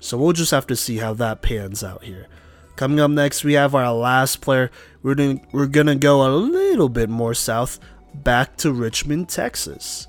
So 0.00 0.16
we'll 0.16 0.32
just 0.32 0.52
have 0.52 0.66
to 0.68 0.76
see 0.76 0.98
how 0.98 1.12
that 1.14 1.42
pans 1.42 1.84
out 1.84 2.04
here. 2.04 2.28
Coming 2.76 3.00
up 3.00 3.10
next, 3.10 3.42
we 3.42 3.54
have 3.54 3.74
our 3.74 3.90
last 3.90 4.42
player. 4.42 4.70
We're 5.02 5.40
we're 5.50 5.66
gonna 5.66 5.96
go 5.96 6.26
a 6.26 6.30
little 6.36 6.90
bit 6.90 7.08
more 7.08 7.32
south, 7.32 7.80
back 8.12 8.58
to 8.58 8.70
Richmond, 8.70 9.30
Texas. 9.30 10.08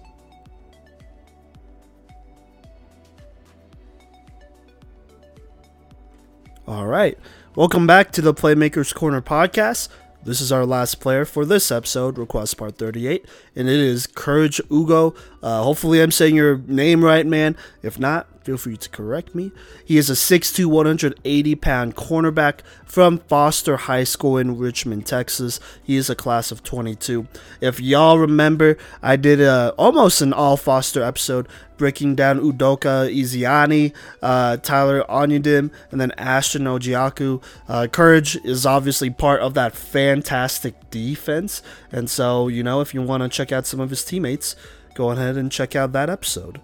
All 6.67 6.85
right. 6.85 7.17
Welcome 7.55 7.87
back 7.87 8.11
to 8.11 8.21
the 8.21 8.33
Playmakers 8.33 8.93
Corner 8.93 9.21
podcast. 9.21 9.87
This 10.25 10.41
is 10.41 10.51
our 10.51 10.65
last 10.65 10.99
player 10.99 11.23
for 11.23 11.45
this 11.45 11.71
episode, 11.71 12.17
request 12.17 12.57
part 12.57 12.77
38, 12.77 13.25
and 13.55 13.69
it 13.69 13.79
is 13.79 14.07
Courage 14.07 14.59
Ugo. 14.69 15.15
Uh, 15.41 15.63
hopefully, 15.63 16.01
I'm 16.01 16.11
saying 16.11 16.35
your 16.35 16.57
name 16.57 17.01
right, 17.01 17.25
man. 17.25 17.55
If 17.81 17.97
not, 17.97 18.27
feel 18.47 18.57
free 18.57 18.77
to 18.77 18.87
correct 18.87 19.35
me. 19.35 19.51
He 19.83 19.97
is 19.97 20.09
a 20.09 20.13
6'2, 20.13 20.67
180 20.67 21.55
pound 21.55 21.97
cornerback 21.97 22.61
from 22.85 23.17
Foster 23.17 23.75
High 23.75 24.05
School 24.05 24.37
in 24.37 24.57
Richmond, 24.57 25.05
Texas. 25.05 25.59
He 25.83 25.97
is 25.97 26.09
a 26.09 26.15
class 26.15 26.49
of 26.49 26.63
22. 26.63 27.27
If 27.59 27.81
y'all 27.81 28.17
remember, 28.17 28.77
I 29.03 29.17
did 29.17 29.41
a, 29.41 29.73
almost 29.77 30.21
an 30.21 30.31
all 30.31 30.55
Foster 30.55 31.03
episode 31.03 31.49
breaking 31.75 32.15
down 32.15 32.39
Udoka 32.39 33.13
Ezeani, 33.13 33.93
uh, 34.21 34.55
Tyler 34.55 35.03
Onyedim, 35.09 35.69
and 35.91 35.99
then 35.99 36.11
Ashton 36.11 36.63
Ojiaku. 36.63 37.43
Uh, 37.67 37.87
Courage 37.87 38.37
is 38.45 38.65
obviously 38.65 39.09
part 39.09 39.41
of 39.41 39.55
that 39.55 39.75
fantastic 39.75 40.89
defense. 40.89 41.61
And 41.91 42.09
so, 42.09 42.47
you 42.47 42.63
know, 42.63 42.79
if 42.79 42.93
you 42.93 43.01
want 43.01 43.23
to 43.23 43.29
check 43.29 43.51
out 43.51 43.65
some 43.65 43.81
of 43.81 43.89
his 43.89 44.05
teammates, 44.05 44.55
go 44.95 45.11
ahead 45.11 45.35
and 45.35 45.51
check 45.51 45.75
out 45.75 45.91
that 45.91 46.09
episode. 46.09 46.61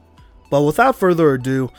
But 0.54 0.62
without 0.62 0.96
further 0.96 1.34
ado, 1.34 1.72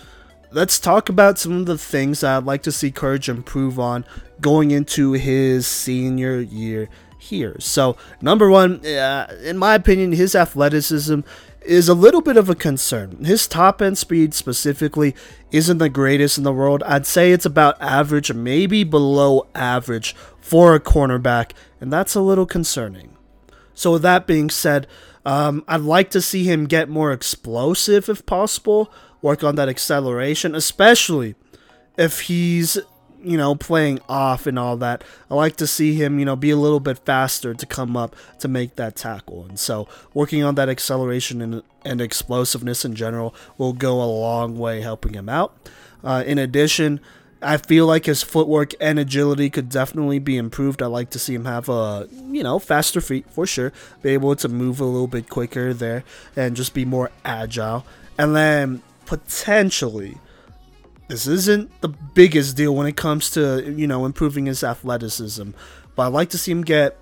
let's 0.50 0.80
talk 0.80 1.08
about 1.08 1.38
some 1.38 1.52
of 1.52 1.66
the 1.66 1.78
things 1.78 2.22
that 2.22 2.36
I'd 2.36 2.44
like 2.44 2.64
to 2.64 2.72
see 2.72 2.90
Courage 2.90 3.28
improve 3.28 3.78
on 3.78 4.04
going 4.40 4.72
into 4.72 5.12
his 5.12 5.64
senior 5.64 6.40
year 6.40 6.88
here. 7.16 7.54
So, 7.60 7.96
number 8.20 8.50
one, 8.50 8.84
uh, 8.84 9.32
in 9.44 9.58
my 9.58 9.76
opinion, 9.76 10.10
his 10.10 10.34
athleticism 10.34 11.20
is 11.60 11.88
a 11.88 11.94
little 11.94 12.20
bit 12.20 12.36
of 12.36 12.50
a 12.50 12.56
concern. 12.56 13.24
His 13.24 13.46
top 13.46 13.80
end 13.80 13.96
speed 13.96 14.34
specifically 14.34 15.14
isn't 15.52 15.78
the 15.78 15.88
greatest 15.88 16.36
in 16.36 16.42
the 16.42 16.52
world. 16.52 16.82
I'd 16.82 17.06
say 17.06 17.30
it's 17.30 17.46
about 17.46 17.80
average, 17.80 18.32
maybe 18.32 18.82
below 18.82 19.46
average 19.54 20.16
for 20.40 20.74
a 20.74 20.80
cornerback, 20.80 21.52
and 21.80 21.92
that's 21.92 22.16
a 22.16 22.20
little 22.20 22.44
concerning. 22.44 23.16
So, 23.72 23.92
with 23.92 24.02
that 24.02 24.26
being 24.26 24.50
said, 24.50 24.88
um, 25.24 25.64
I'd 25.66 25.80
like 25.80 26.10
to 26.10 26.20
see 26.20 26.44
him 26.44 26.66
get 26.66 26.88
more 26.88 27.12
explosive 27.12 28.08
if 28.08 28.24
possible, 28.26 28.92
work 29.22 29.42
on 29.42 29.54
that 29.56 29.68
acceleration, 29.68 30.54
especially 30.54 31.34
if 31.96 32.20
he's 32.22 32.78
you 33.24 33.38
know, 33.38 33.54
playing 33.54 34.00
off 34.08 34.46
and 34.46 34.58
all 34.58 34.76
that. 34.76 35.02
I 35.30 35.34
like 35.34 35.56
to 35.56 35.66
see 35.66 35.94
him, 35.94 36.18
you 36.18 36.24
know, 36.24 36.36
be 36.36 36.50
a 36.50 36.56
little 36.56 36.80
bit 36.80 36.98
faster 36.98 37.54
to 37.54 37.66
come 37.66 37.96
up 37.96 38.14
to 38.40 38.48
make 38.48 38.76
that 38.76 38.96
tackle. 38.96 39.46
And 39.46 39.58
so, 39.58 39.88
working 40.12 40.44
on 40.44 40.54
that 40.56 40.68
acceleration 40.68 41.40
and, 41.40 41.62
and 41.84 42.00
explosiveness 42.00 42.84
in 42.84 42.94
general 42.94 43.34
will 43.56 43.72
go 43.72 44.02
a 44.02 44.04
long 44.04 44.58
way 44.58 44.82
helping 44.82 45.14
him 45.14 45.28
out. 45.28 45.56
Uh, 46.04 46.22
in 46.26 46.38
addition, 46.38 47.00
I 47.44 47.58
feel 47.58 47.86
like 47.86 48.06
his 48.06 48.22
footwork 48.22 48.72
and 48.80 48.98
agility 48.98 49.50
could 49.50 49.68
definitely 49.68 50.18
be 50.18 50.36
improved. 50.36 50.82
I 50.82 50.86
like 50.86 51.10
to 51.10 51.18
see 51.18 51.34
him 51.34 51.44
have 51.44 51.68
a, 51.68 52.08
you 52.28 52.42
know, 52.42 52.58
faster 52.58 53.00
feet 53.00 53.26
for 53.30 53.46
sure, 53.46 53.72
be 54.02 54.10
able 54.10 54.34
to 54.36 54.48
move 54.48 54.80
a 54.80 54.84
little 54.84 55.06
bit 55.06 55.28
quicker 55.28 55.74
there 55.74 56.04
and 56.34 56.56
just 56.56 56.74
be 56.74 56.84
more 56.84 57.10
agile. 57.24 57.84
And 58.18 58.34
then 58.34 58.82
potentially 59.06 60.18
this 61.08 61.26
isn't 61.26 61.80
the 61.80 61.88
biggest 61.88 62.56
deal 62.56 62.74
when 62.74 62.86
it 62.86 62.96
comes 62.96 63.30
to 63.30 63.74
you 63.76 63.86
know 63.86 64.06
improving 64.06 64.46
his 64.46 64.64
athleticism, 64.64 65.50
but 65.94 66.06
I'd 66.06 66.12
like 66.12 66.30
to 66.30 66.38
see 66.38 66.50
him 66.50 66.62
get 66.62 66.98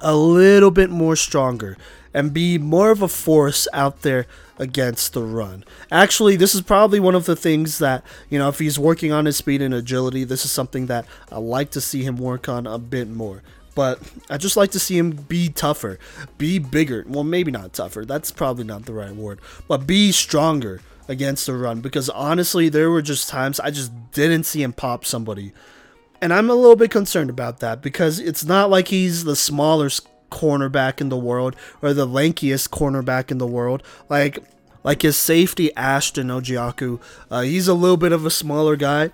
a 0.00 0.16
little 0.16 0.72
bit 0.72 0.90
more 0.90 1.14
stronger 1.14 1.76
and 2.16 2.32
be 2.32 2.56
more 2.56 2.90
of 2.90 3.02
a 3.02 3.08
force 3.08 3.68
out 3.74 4.00
there 4.00 4.26
against 4.58 5.12
the 5.12 5.22
run. 5.22 5.62
Actually, 5.92 6.34
this 6.34 6.54
is 6.54 6.62
probably 6.62 6.98
one 6.98 7.14
of 7.14 7.26
the 7.26 7.36
things 7.36 7.76
that, 7.76 8.02
you 8.30 8.38
know, 8.38 8.48
if 8.48 8.58
he's 8.58 8.78
working 8.78 9.12
on 9.12 9.26
his 9.26 9.36
speed 9.36 9.60
and 9.60 9.74
agility, 9.74 10.24
this 10.24 10.42
is 10.42 10.50
something 10.50 10.86
that 10.86 11.04
I 11.30 11.36
like 11.36 11.70
to 11.72 11.80
see 11.80 12.04
him 12.04 12.16
work 12.16 12.48
on 12.48 12.66
a 12.66 12.78
bit 12.78 13.08
more. 13.08 13.42
But 13.74 14.00
I 14.30 14.38
just 14.38 14.56
like 14.56 14.70
to 14.70 14.78
see 14.78 14.96
him 14.96 15.10
be 15.10 15.50
tougher, 15.50 15.98
be 16.38 16.58
bigger. 16.58 17.04
Well, 17.06 17.22
maybe 17.22 17.50
not 17.50 17.74
tougher. 17.74 18.06
That's 18.06 18.30
probably 18.30 18.64
not 18.64 18.86
the 18.86 18.94
right 18.94 19.14
word. 19.14 19.38
But 19.68 19.86
be 19.86 20.10
stronger 20.10 20.80
against 21.08 21.44
the 21.44 21.54
run 21.54 21.82
because 21.82 22.08
honestly, 22.08 22.70
there 22.70 22.90
were 22.90 23.02
just 23.02 23.28
times 23.28 23.60
I 23.60 23.70
just 23.70 23.92
didn't 24.12 24.44
see 24.44 24.62
him 24.62 24.72
pop 24.72 25.04
somebody. 25.04 25.52
And 26.22 26.32
I'm 26.32 26.48
a 26.48 26.54
little 26.54 26.76
bit 26.76 26.90
concerned 26.90 27.28
about 27.28 27.60
that 27.60 27.82
because 27.82 28.18
it's 28.20 28.42
not 28.42 28.70
like 28.70 28.88
he's 28.88 29.24
the 29.24 29.36
smallest 29.36 30.08
cornerback 30.30 31.00
in 31.00 31.08
the 31.08 31.16
world 31.16 31.56
or 31.82 31.92
the 31.92 32.06
lankiest 32.06 32.70
cornerback 32.70 33.30
in 33.30 33.38
the 33.38 33.46
world. 33.46 33.82
Like 34.08 34.38
like 34.82 35.02
his 35.02 35.16
safety 35.16 35.74
Ashton 35.74 36.28
Ojiaku, 36.28 37.00
uh, 37.30 37.40
he's 37.40 37.66
a 37.66 37.74
little 37.74 37.96
bit 37.96 38.12
of 38.12 38.24
a 38.24 38.30
smaller 38.30 38.76
guy, 38.76 39.10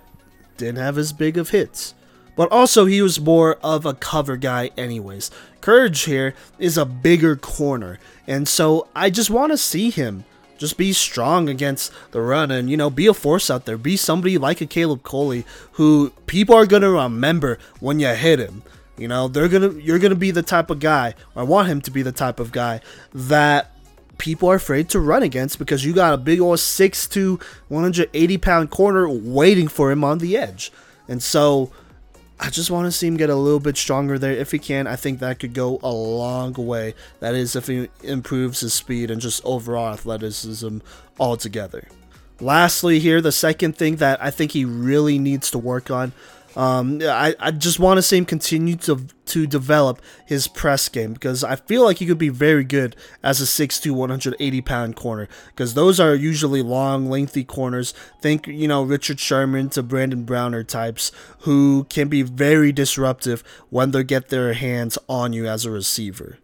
didn't 0.57 0.77
have 0.77 0.97
as 0.97 1.13
big 1.13 1.37
of 1.37 1.49
hits. 1.49 1.95
But 2.35 2.51
also 2.51 2.85
he 2.85 3.01
was 3.01 3.19
more 3.19 3.55
of 3.63 3.85
a 3.85 3.93
cover 3.93 4.37
guy 4.37 4.71
anyways. 4.77 5.31
Courage 5.61 6.01
here 6.01 6.35
is 6.59 6.77
a 6.77 6.85
bigger 6.85 7.35
corner, 7.35 7.99
and 8.27 8.47
so 8.47 8.87
I 8.95 9.09
just 9.09 9.29
want 9.29 9.51
to 9.51 9.57
see 9.57 9.89
him 9.89 10.25
just 10.63 10.77
be 10.77 10.93
strong 10.93 11.49
against 11.49 11.91
the 12.11 12.21
run 12.21 12.49
and, 12.49 12.69
you 12.69 12.77
know, 12.77 12.89
be 12.89 13.07
a 13.07 13.13
force 13.13 13.49
out 13.51 13.65
there. 13.65 13.77
Be 13.77 13.97
somebody 13.97 14.37
like 14.37 14.61
a 14.61 14.65
Caleb 14.65 15.03
Coley 15.03 15.45
who 15.73 16.11
people 16.25 16.55
are 16.55 16.65
going 16.65 16.83
to 16.83 16.91
remember 16.91 17.57
when 17.81 17.99
you 17.99 18.07
hit 18.07 18.39
him. 18.39 18.63
You 18.97 19.07
know, 19.07 19.27
they're 19.27 19.49
to 19.49 19.79
you're 19.79 19.99
to 19.99 20.15
be 20.15 20.31
the 20.31 20.43
type 20.43 20.69
of 20.69 20.79
guy, 20.79 21.15
I 21.35 21.43
want 21.43 21.67
him 21.67 21.81
to 21.81 21.91
be 21.91 22.03
the 22.03 22.11
type 22.11 22.39
of 22.39 22.51
guy 22.51 22.81
that 23.13 23.71
people 24.17 24.49
are 24.49 24.55
afraid 24.55 24.89
to 24.89 24.99
run 24.99 25.23
against 25.23 25.57
because 25.59 25.83
you 25.83 25.93
got 25.93 26.13
a 26.13 26.17
big 26.17 26.39
old 26.39 26.59
6'2, 26.59 27.41
180 27.67 28.37
pound 28.37 28.69
corner 28.69 29.09
waiting 29.09 29.67
for 29.67 29.91
him 29.91 30.03
on 30.03 30.19
the 30.19 30.37
edge. 30.37 30.71
And 31.07 31.21
so 31.21 31.71
I 32.39 32.49
just 32.49 32.69
want 32.71 32.85
to 32.85 32.91
see 32.91 33.07
him 33.07 33.17
get 33.17 33.29
a 33.29 33.35
little 33.35 33.59
bit 33.59 33.77
stronger 33.77 34.19
there 34.19 34.31
if 34.31 34.51
he 34.51 34.59
can. 34.59 34.85
I 34.85 34.95
think 34.95 35.19
that 35.19 35.39
could 35.39 35.53
go 35.53 35.79
a 35.81 35.91
long 35.91 36.53
way. 36.53 36.93
That 37.19 37.35
is, 37.35 37.55
if 37.55 37.67
he 37.67 37.89
improves 38.03 38.59
his 38.59 38.73
speed 38.73 39.09
and 39.09 39.21
just 39.21 39.43
overall 39.43 39.93
athleticism 39.93 40.79
altogether. 41.19 41.87
Lastly, 42.39 42.99
here, 42.99 43.21
the 43.21 43.31
second 43.31 43.77
thing 43.77 43.97
that 43.97 44.21
I 44.21 44.29
think 44.29 44.51
he 44.51 44.65
really 44.65 45.19
needs 45.19 45.49
to 45.51 45.57
work 45.57 45.89
on 45.89 46.11
um, 46.55 47.01
I, 47.01 47.35
I 47.39 47.51
just 47.51 47.79
want 47.79 47.97
to 47.97 48.01
see 48.01 48.17
him 48.17 48.25
continue 48.25 48.75
to 48.77 49.05
to 49.25 49.47
develop 49.47 50.01
his 50.25 50.47
press 50.47 50.89
game 50.89 51.13
because 51.13 51.43
I 51.43 51.55
feel 51.55 51.83
like 51.83 51.97
he 51.97 52.05
could 52.05 52.17
be 52.17 52.29
very 52.29 52.63
good 52.63 52.95
as 53.23 53.41
a 53.41 53.45
6'2", 53.45 53.91
180 53.91 54.61
pound 54.61 54.95
corner 54.95 55.27
because 55.47 55.73
those 55.73 55.99
are 55.99 56.13
usually 56.13 56.61
long, 56.61 57.09
lengthy 57.09 57.43
corners. 57.43 57.93
Think 58.21 58.47
you 58.47 58.67
know 58.67 58.83
Richard 58.83 59.19
Sherman 59.19 59.69
to 59.69 59.83
Brandon 59.83 60.23
Browner 60.23 60.63
types 60.63 61.11
who 61.39 61.85
can 61.89 62.07
be 62.07 62.21
very 62.21 62.71
disruptive 62.71 63.43
when 63.69 63.91
they 63.91 64.03
get 64.03 64.29
their 64.29 64.53
hands 64.53 64.97
on 65.09 65.33
you 65.33 65.47
as 65.47 65.65
a 65.65 65.71
receiver. 65.71 66.37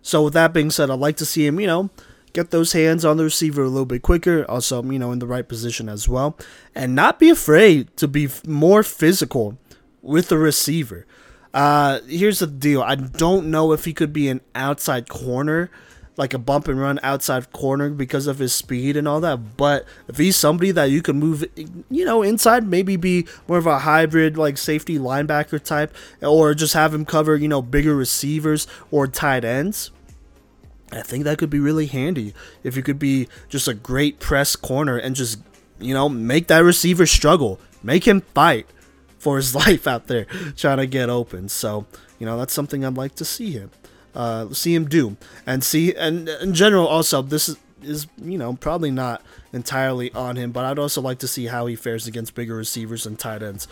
So 0.00 0.22
with 0.22 0.34
that 0.34 0.52
being 0.52 0.70
said, 0.70 0.90
I'd 0.90 0.98
like 0.98 1.16
to 1.16 1.26
see 1.26 1.46
him, 1.46 1.58
you 1.58 1.66
know, 1.66 1.90
get 2.34 2.50
those 2.50 2.72
hands 2.72 3.04
on 3.04 3.16
the 3.16 3.24
receiver 3.24 3.62
a 3.62 3.68
little 3.68 3.86
bit 3.86 4.02
quicker, 4.02 4.44
also, 4.50 4.82
you 4.82 4.98
know, 4.98 5.12
in 5.12 5.20
the 5.20 5.26
right 5.26 5.48
position 5.48 5.88
as 5.88 6.06
well, 6.06 6.36
and 6.74 6.94
not 6.94 7.18
be 7.18 7.30
afraid 7.30 7.96
to 7.96 8.06
be 8.06 8.28
more 8.46 8.82
physical 8.82 9.56
with 10.02 10.28
the 10.28 10.36
receiver. 10.36 11.06
Uh, 11.54 12.00
here's 12.08 12.40
the 12.40 12.48
deal 12.48 12.82
I 12.82 12.96
don't 12.96 13.46
know 13.46 13.72
if 13.72 13.84
he 13.84 13.94
could 13.94 14.12
be 14.12 14.28
an 14.28 14.40
outside 14.56 15.08
corner, 15.08 15.70
like 16.16 16.34
a 16.34 16.38
bump 16.38 16.66
and 16.66 16.80
run 16.80 16.98
outside 17.04 17.52
corner 17.52 17.90
because 17.90 18.26
of 18.26 18.40
his 18.40 18.52
speed 18.52 18.96
and 18.96 19.06
all 19.06 19.20
that, 19.20 19.56
but 19.56 19.86
if 20.08 20.16
he's 20.16 20.36
somebody 20.36 20.72
that 20.72 20.90
you 20.90 21.02
can 21.02 21.16
move, 21.16 21.44
you 21.88 22.04
know, 22.04 22.22
inside, 22.22 22.66
maybe 22.66 22.96
be 22.96 23.26
more 23.46 23.58
of 23.58 23.66
a 23.66 23.78
hybrid, 23.80 24.36
like 24.36 24.58
safety 24.58 24.98
linebacker 24.98 25.62
type, 25.62 25.94
or 26.20 26.52
just 26.52 26.74
have 26.74 26.92
him 26.92 27.04
cover, 27.04 27.36
you 27.36 27.46
know, 27.46 27.62
bigger 27.62 27.94
receivers 27.94 28.66
or 28.90 29.06
tight 29.06 29.44
ends 29.44 29.92
I 30.94 31.02
think 31.02 31.24
that 31.24 31.38
could 31.38 31.50
be 31.50 31.60
really 31.60 31.86
handy 31.86 32.34
if 32.62 32.76
you 32.76 32.82
could 32.82 32.98
be 32.98 33.28
just 33.48 33.68
a 33.68 33.74
great 33.74 34.20
press 34.20 34.56
corner 34.56 34.96
and 34.96 35.16
just, 35.16 35.40
you 35.78 35.94
know, 35.94 36.08
make 36.08 36.46
that 36.48 36.58
receiver 36.58 37.06
struggle. 37.06 37.60
make 37.82 38.06
him 38.06 38.22
fight 38.34 38.66
for 39.18 39.36
his 39.36 39.54
life 39.66 39.86
out 39.86 40.06
there 40.06 40.26
trying 40.56 40.78
to 40.78 40.86
get 40.86 41.10
open. 41.10 41.48
So, 41.48 41.86
you 42.18 42.26
know, 42.26 42.38
that's 42.38 42.52
something 42.52 42.84
I'd 42.84 42.96
like 42.96 43.14
to 43.16 43.24
see 43.24 43.52
him. 43.52 43.70
Uh, 44.14 44.52
see 44.52 44.72
him 44.72 44.88
do 44.88 45.16
and 45.44 45.64
see 45.64 45.92
and 45.92 46.28
in 46.28 46.54
general 46.54 46.86
also 46.86 47.20
this 47.20 47.48
is 47.48 47.56
is 47.82 48.06
you 48.22 48.38
know 48.38 48.54
probably 48.54 48.90
not 48.90 49.20
entirely 49.52 50.12
on 50.12 50.36
him 50.36 50.52
but 50.52 50.64
i'd 50.64 50.78
also 50.78 51.00
like 51.00 51.18
to 51.18 51.26
see 51.26 51.46
how 51.46 51.66
he 51.66 51.74
fares 51.74 52.06
against 52.06 52.32
bigger 52.32 52.54
receivers 52.54 53.06
and 53.06 53.18
tight 53.18 53.42
ends 53.42 53.66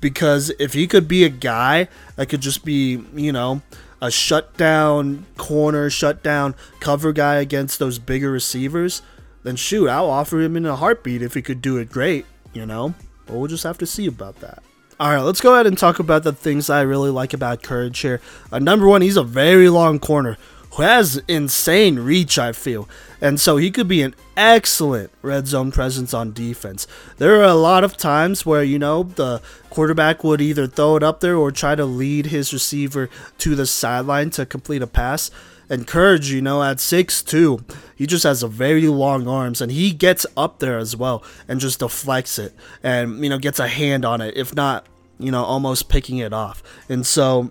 because 0.00 0.50
if 0.58 0.74
he 0.74 0.86
could 0.86 1.08
be 1.08 1.24
a 1.24 1.28
guy 1.30 1.88
that 2.16 2.26
could 2.26 2.42
just 2.42 2.62
be 2.62 3.02
you 3.14 3.32
know 3.32 3.62
a 4.00 4.10
shutdown 4.10 5.26
corner 5.36 5.88
shutdown 5.90 6.54
cover 6.80 7.12
guy 7.12 7.36
against 7.36 7.78
those 7.78 7.98
bigger 7.98 8.30
receivers 8.30 9.02
then 9.42 9.56
shoot 9.56 9.88
i'll 9.88 10.10
offer 10.10 10.40
him 10.40 10.56
in 10.56 10.66
a 10.66 10.76
heartbeat 10.76 11.22
if 11.22 11.34
he 11.34 11.42
could 11.42 11.62
do 11.62 11.76
it 11.76 11.90
great 11.90 12.26
you 12.56 12.66
know? 12.66 12.94
But 13.26 13.36
we'll 13.36 13.48
just 13.48 13.64
have 13.64 13.78
to 13.78 13.86
see 13.86 14.06
about 14.06 14.40
that. 14.40 14.62
All 14.98 15.10
right, 15.10 15.20
let's 15.20 15.42
go 15.42 15.52
ahead 15.54 15.66
and 15.66 15.76
talk 15.76 15.98
about 15.98 16.22
the 16.22 16.32
things 16.32 16.70
I 16.70 16.80
really 16.80 17.10
like 17.10 17.34
about 17.34 17.62
Courage 17.62 17.98
here. 17.98 18.20
Uh, 18.50 18.58
number 18.58 18.88
one, 18.88 19.02
he's 19.02 19.18
a 19.18 19.22
very 19.22 19.68
long 19.68 19.98
corner 19.98 20.38
who 20.76 20.82
has 20.82 21.22
insane 21.26 21.98
reach, 21.98 22.38
I 22.38 22.52
feel. 22.52 22.88
And 23.20 23.40
so 23.40 23.56
he 23.56 23.70
could 23.70 23.88
be 23.88 24.02
an 24.02 24.14
excellent 24.36 25.10
red 25.22 25.46
zone 25.46 25.72
presence 25.72 26.12
on 26.12 26.32
defense. 26.32 26.86
There 27.16 27.40
are 27.40 27.44
a 27.44 27.54
lot 27.54 27.82
of 27.82 27.96
times 27.96 28.44
where, 28.44 28.62
you 28.62 28.78
know, 28.78 29.02
the 29.04 29.40
quarterback 29.70 30.22
would 30.22 30.42
either 30.42 30.66
throw 30.66 30.96
it 30.96 31.02
up 31.02 31.20
there 31.20 31.36
or 31.36 31.50
try 31.50 31.74
to 31.74 31.86
lead 31.86 32.26
his 32.26 32.52
receiver 32.52 33.08
to 33.38 33.54
the 33.54 33.66
sideline 33.66 34.28
to 34.30 34.44
complete 34.44 34.82
a 34.82 34.86
pass. 34.86 35.30
And 35.68 35.86
Courage, 35.86 36.30
you 36.30 36.42
know, 36.42 36.62
at 36.62 36.76
6'2, 36.76 37.74
he 37.96 38.06
just 38.06 38.24
has 38.24 38.42
a 38.42 38.48
very 38.48 38.86
long 38.86 39.26
arms 39.26 39.62
and 39.62 39.72
he 39.72 39.92
gets 39.92 40.26
up 40.36 40.58
there 40.58 40.76
as 40.78 40.94
well 40.94 41.24
and 41.48 41.58
just 41.58 41.80
deflects 41.80 42.38
it 42.38 42.54
and, 42.82 43.24
you 43.24 43.30
know, 43.30 43.38
gets 43.38 43.58
a 43.58 43.66
hand 43.66 44.04
on 44.04 44.20
it, 44.20 44.36
if 44.36 44.54
not, 44.54 44.86
you 45.18 45.30
know, 45.30 45.42
almost 45.42 45.88
picking 45.88 46.18
it 46.18 46.34
off. 46.34 46.62
And 46.88 47.06
so 47.06 47.50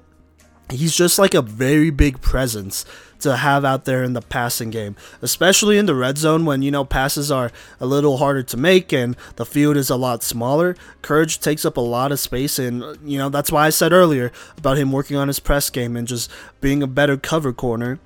he's 0.69 0.95
just 0.95 1.19
like 1.19 1.33
a 1.33 1.41
very 1.41 1.89
big 1.89 2.21
presence 2.21 2.85
to 3.25 3.35
have 3.35 3.65
out 3.65 3.85
there 3.85 4.03
in 4.03 4.13
the 4.13 4.21
passing 4.21 4.69
game, 4.69 4.95
especially 5.21 5.77
in 5.79 5.87
the 5.87 5.95
red 5.95 6.17
zone 6.17 6.45
when 6.45 6.61
you 6.61 6.69
know 6.69 6.85
passes 6.85 7.31
are 7.31 7.51
a 7.79 7.85
little 7.85 8.17
harder 8.17 8.43
to 8.43 8.55
make 8.55 8.93
and 8.93 9.17
the 9.35 9.45
field 9.45 9.75
is 9.75 9.89
a 9.89 9.95
lot 9.95 10.21
smaller. 10.21 10.75
Courage 11.01 11.39
takes 11.39 11.65
up 11.65 11.75
a 11.75 11.81
lot 11.81 12.11
of 12.11 12.19
space, 12.19 12.59
and 12.59 12.83
you 13.03 13.17
know 13.17 13.29
that's 13.29 13.51
why 13.51 13.65
I 13.65 13.71
said 13.71 13.91
earlier 13.91 14.31
about 14.57 14.77
him 14.77 14.91
working 14.91 15.17
on 15.17 15.27
his 15.27 15.39
press 15.39 15.69
game 15.71 15.97
and 15.97 16.07
just 16.07 16.29
being 16.61 16.83
a 16.83 16.87
better 16.87 17.17
cover 17.17 17.51
corner. 17.51 17.99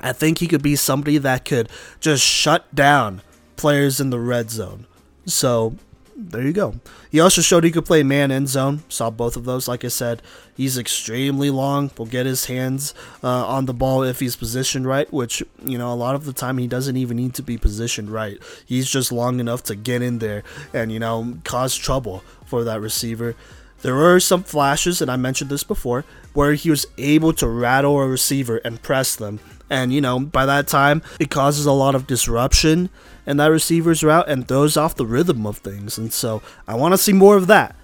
I 0.00 0.12
think 0.12 0.38
he 0.38 0.46
could 0.46 0.62
be 0.62 0.76
somebody 0.76 1.16
that 1.16 1.46
could 1.46 1.70
just 2.00 2.22
shut 2.22 2.72
down 2.74 3.22
players 3.56 4.00
in 4.00 4.10
the 4.10 4.20
red 4.20 4.50
zone. 4.50 4.86
So 5.24 5.76
there 6.16 6.42
you 6.42 6.52
go. 6.52 6.74
He 7.10 7.20
also 7.20 7.42
showed 7.42 7.62
he 7.62 7.70
could 7.70 7.84
play 7.84 8.02
man 8.02 8.30
and 8.30 8.48
zone. 8.48 8.82
Saw 8.88 9.10
both 9.10 9.36
of 9.36 9.44
those. 9.44 9.68
Like 9.68 9.84
I 9.84 9.88
said, 9.88 10.22
he's 10.56 10.78
extremely 10.78 11.50
long. 11.50 11.90
Will 11.98 12.06
get 12.06 12.24
his 12.24 12.46
hands 12.46 12.94
uh, 13.22 13.46
on 13.46 13.66
the 13.66 13.74
ball 13.74 14.02
if 14.02 14.20
he's 14.20 14.34
positioned 14.34 14.86
right, 14.86 15.12
which, 15.12 15.42
you 15.62 15.76
know, 15.76 15.92
a 15.92 15.94
lot 15.94 16.14
of 16.14 16.24
the 16.24 16.32
time 16.32 16.56
he 16.56 16.66
doesn't 16.66 16.96
even 16.96 17.18
need 17.18 17.34
to 17.34 17.42
be 17.42 17.58
positioned 17.58 18.10
right. 18.10 18.38
He's 18.64 18.90
just 18.90 19.12
long 19.12 19.40
enough 19.40 19.62
to 19.64 19.74
get 19.74 20.00
in 20.00 20.18
there 20.18 20.42
and, 20.72 20.90
you 20.90 20.98
know, 20.98 21.36
cause 21.44 21.76
trouble 21.76 22.24
for 22.46 22.64
that 22.64 22.80
receiver. 22.80 23.36
There 23.82 23.94
were 23.94 24.18
some 24.18 24.42
flashes, 24.42 25.02
and 25.02 25.10
I 25.10 25.16
mentioned 25.16 25.50
this 25.50 25.64
before, 25.64 26.04
where 26.32 26.54
he 26.54 26.70
was 26.70 26.86
able 26.96 27.34
to 27.34 27.46
rattle 27.46 28.00
a 28.00 28.08
receiver 28.08 28.56
and 28.64 28.82
press 28.82 29.14
them. 29.14 29.38
And, 29.68 29.92
you 29.92 30.00
know, 30.00 30.18
by 30.18 30.46
that 30.46 30.66
time, 30.66 31.02
it 31.20 31.30
causes 31.30 31.66
a 31.66 31.72
lot 31.72 31.94
of 31.94 32.06
disruption 32.06 32.88
in 33.26 33.36
that 33.38 33.46
receiver's 33.46 34.04
route 34.04 34.28
and 34.28 34.46
throws 34.46 34.76
off 34.76 34.94
the 34.94 35.06
rhythm 35.06 35.46
of 35.46 35.58
things. 35.58 35.98
And 35.98 36.12
so 36.12 36.42
I 36.66 36.74
want 36.74 36.94
to 36.94 36.98
see 36.98 37.12
more 37.12 37.36
of 37.36 37.46
that. 37.48 37.74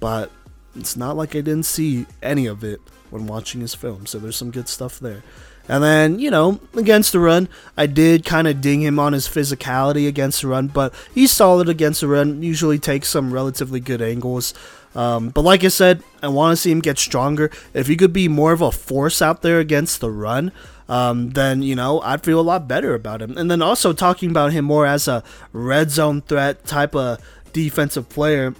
But 0.00 0.30
it's 0.76 0.96
not 0.96 1.16
like 1.16 1.30
I 1.30 1.40
didn't 1.40 1.64
see 1.64 2.06
any 2.22 2.46
of 2.46 2.62
it 2.62 2.80
when 3.10 3.26
watching 3.26 3.60
his 3.60 3.74
film. 3.74 4.06
So 4.06 4.18
there's 4.18 4.36
some 4.36 4.50
good 4.50 4.68
stuff 4.68 4.98
there. 4.98 5.22
And 5.66 5.82
then, 5.82 6.18
you 6.18 6.30
know, 6.30 6.60
against 6.76 7.12
the 7.12 7.20
run, 7.20 7.48
I 7.76 7.86
did 7.86 8.26
kind 8.26 8.46
of 8.46 8.60
ding 8.60 8.82
him 8.82 8.98
on 8.98 9.14
his 9.14 9.26
physicality 9.26 10.06
against 10.06 10.42
the 10.42 10.48
run, 10.48 10.68
but 10.68 10.92
he's 11.14 11.32
solid 11.32 11.70
against 11.70 12.02
the 12.02 12.08
run, 12.08 12.42
usually 12.42 12.78
takes 12.78 13.08
some 13.08 13.32
relatively 13.32 13.80
good 13.80 14.02
angles. 14.02 14.52
Um, 14.94 15.30
but 15.30 15.42
like 15.42 15.64
I 15.64 15.68
said, 15.68 16.02
I 16.22 16.28
want 16.28 16.52
to 16.52 16.56
see 16.56 16.70
him 16.70 16.80
get 16.80 16.98
stronger. 16.98 17.50
If 17.72 17.88
he 17.88 17.96
could 17.96 18.12
be 18.12 18.28
more 18.28 18.52
of 18.52 18.60
a 18.60 18.70
force 18.70 19.20
out 19.20 19.42
there 19.42 19.58
against 19.58 20.00
the 20.00 20.10
run, 20.10 20.52
um, 20.88 21.30
then 21.30 21.62
you 21.62 21.74
know 21.74 22.00
I'd 22.00 22.22
feel 22.22 22.38
a 22.38 22.42
lot 22.42 22.68
better 22.68 22.94
about 22.94 23.22
him. 23.22 23.36
And 23.36 23.50
then 23.50 23.62
also 23.62 23.92
talking 23.92 24.30
about 24.30 24.52
him 24.52 24.64
more 24.64 24.86
as 24.86 25.08
a 25.08 25.24
red 25.52 25.90
zone 25.90 26.22
threat 26.22 26.64
type 26.64 26.94
of 26.94 27.18
defensive 27.52 28.08
player. 28.08 28.54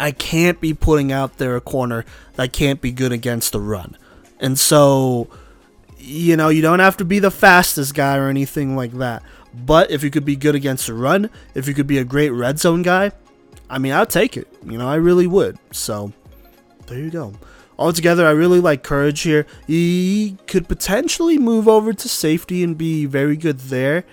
I 0.00 0.10
can't 0.10 0.60
be 0.60 0.74
putting 0.74 1.12
out 1.12 1.38
there 1.38 1.54
a 1.54 1.60
corner 1.60 2.04
that 2.34 2.52
can't 2.52 2.80
be 2.80 2.90
good 2.90 3.12
against 3.12 3.52
the 3.52 3.60
run. 3.60 3.96
And 4.40 4.58
so, 4.58 5.28
you 5.96 6.36
know, 6.36 6.48
you 6.48 6.60
don't 6.60 6.80
have 6.80 6.96
to 6.96 7.04
be 7.04 7.20
the 7.20 7.30
fastest 7.30 7.94
guy 7.94 8.16
or 8.16 8.28
anything 8.28 8.74
like 8.74 8.92
that. 8.94 9.22
But 9.54 9.90
if 9.92 10.02
you 10.02 10.10
could 10.10 10.24
be 10.24 10.34
good 10.34 10.56
against 10.56 10.88
the 10.88 10.94
run, 10.94 11.30
if 11.54 11.68
you 11.68 11.72
could 11.72 11.86
be 11.86 11.98
a 11.98 12.04
great 12.04 12.30
red 12.30 12.58
zone 12.58 12.82
guy, 12.82 13.12
I 13.68 13.78
mean, 13.78 13.92
I'd 13.92 14.10
take 14.10 14.36
it. 14.36 14.48
You 14.64 14.78
know, 14.78 14.88
I 14.88 14.96
really 14.96 15.26
would. 15.26 15.58
So, 15.72 16.12
there 16.86 16.98
you 16.98 17.10
go. 17.10 17.34
Altogether, 17.78 18.26
I 18.26 18.30
really 18.30 18.60
like 18.60 18.82
Courage 18.82 19.20
here. 19.20 19.46
He 19.66 20.36
could 20.46 20.66
potentially 20.68 21.38
move 21.38 21.68
over 21.68 21.92
to 21.92 22.08
safety 22.08 22.62
and 22.62 22.76
be 22.78 23.04
very 23.06 23.36
good 23.36 23.58
there. 23.60 24.04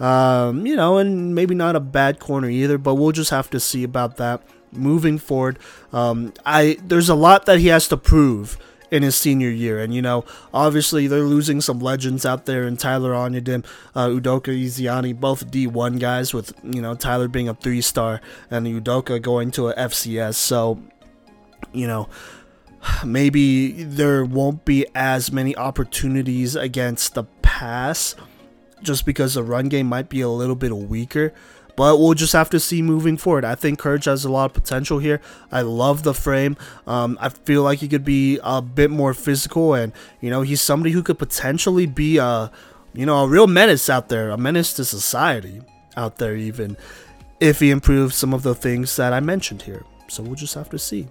Um, 0.00 0.66
you 0.66 0.74
know, 0.74 0.98
and 0.98 1.34
maybe 1.34 1.54
not 1.54 1.76
a 1.76 1.80
bad 1.80 2.18
corner 2.18 2.48
either, 2.48 2.78
but 2.78 2.96
we'll 2.96 3.12
just 3.12 3.30
have 3.30 3.48
to 3.50 3.60
see 3.60 3.84
about 3.84 4.16
that 4.16 4.42
moving 4.72 5.18
forward. 5.18 5.58
Um, 5.92 6.32
I 6.44 6.78
there's 6.84 7.08
a 7.08 7.14
lot 7.14 7.46
that 7.46 7.60
he 7.60 7.68
has 7.68 7.86
to 7.88 7.96
prove 7.96 8.58
in 8.92 9.02
his 9.02 9.16
senior 9.16 9.48
year. 9.48 9.80
And, 9.80 9.92
you 9.94 10.02
know, 10.02 10.24
obviously 10.52 11.06
they're 11.06 11.20
losing 11.20 11.62
some 11.62 11.80
legends 11.80 12.26
out 12.26 12.44
there 12.44 12.64
in 12.64 12.76
Tyler 12.76 13.12
Onyedim, 13.12 13.64
uh, 13.94 14.06
Udoka 14.08 14.52
Ezeani, 14.52 15.18
both 15.18 15.50
D1 15.50 15.98
guys, 15.98 16.34
with, 16.34 16.52
you 16.62 16.82
know, 16.82 16.94
Tyler 16.94 17.26
being 17.26 17.48
a 17.48 17.54
three 17.54 17.80
star 17.80 18.20
and 18.50 18.66
Udoka 18.66 19.20
going 19.20 19.50
to 19.52 19.70
a 19.70 19.74
FCS. 19.74 20.34
So, 20.34 20.78
you 21.72 21.86
know, 21.86 22.08
maybe 23.04 23.82
there 23.82 24.26
won't 24.26 24.66
be 24.66 24.86
as 24.94 25.32
many 25.32 25.56
opportunities 25.56 26.54
against 26.54 27.14
the 27.14 27.24
pass 27.40 28.14
just 28.82 29.06
because 29.06 29.34
the 29.34 29.42
run 29.42 29.70
game 29.70 29.86
might 29.86 30.10
be 30.10 30.20
a 30.20 30.28
little 30.28 30.56
bit 30.56 30.76
weaker. 30.76 31.32
But 31.74 31.98
we'll 31.98 32.14
just 32.14 32.32
have 32.32 32.50
to 32.50 32.60
see 32.60 32.82
moving 32.82 33.16
forward. 33.16 33.44
I 33.44 33.54
think 33.54 33.78
Courage 33.78 34.04
has 34.04 34.24
a 34.24 34.30
lot 34.30 34.46
of 34.46 34.52
potential 34.52 34.98
here. 34.98 35.20
I 35.50 35.62
love 35.62 36.02
the 36.02 36.14
frame. 36.14 36.56
Um, 36.86 37.16
I 37.20 37.30
feel 37.30 37.62
like 37.62 37.78
he 37.78 37.88
could 37.88 38.04
be 38.04 38.38
a 38.42 38.60
bit 38.60 38.90
more 38.90 39.14
physical, 39.14 39.74
and 39.74 39.92
you 40.20 40.30
know 40.30 40.42
he's 40.42 40.60
somebody 40.60 40.92
who 40.92 41.02
could 41.02 41.18
potentially 41.18 41.86
be 41.86 42.18
a, 42.18 42.50
you 42.92 43.06
know, 43.06 43.24
a 43.24 43.28
real 43.28 43.46
menace 43.46 43.88
out 43.88 44.08
there, 44.08 44.30
a 44.30 44.36
menace 44.36 44.74
to 44.74 44.84
society 44.84 45.62
out 45.96 46.18
there, 46.18 46.36
even 46.36 46.76
if 47.40 47.60
he 47.60 47.70
improves 47.70 48.14
some 48.14 48.32
of 48.34 48.42
the 48.42 48.54
things 48.54 48.94
that 48.96 49.12
I 49.12 49.20
mentioned 49.20 49.62
here. 49.62 49.84
So 50.08 50.22
we'll 50.22 50.34
just 50.34 50.54
have 50.54 50.70
to 50.70 50.78
see. 50.78 51.08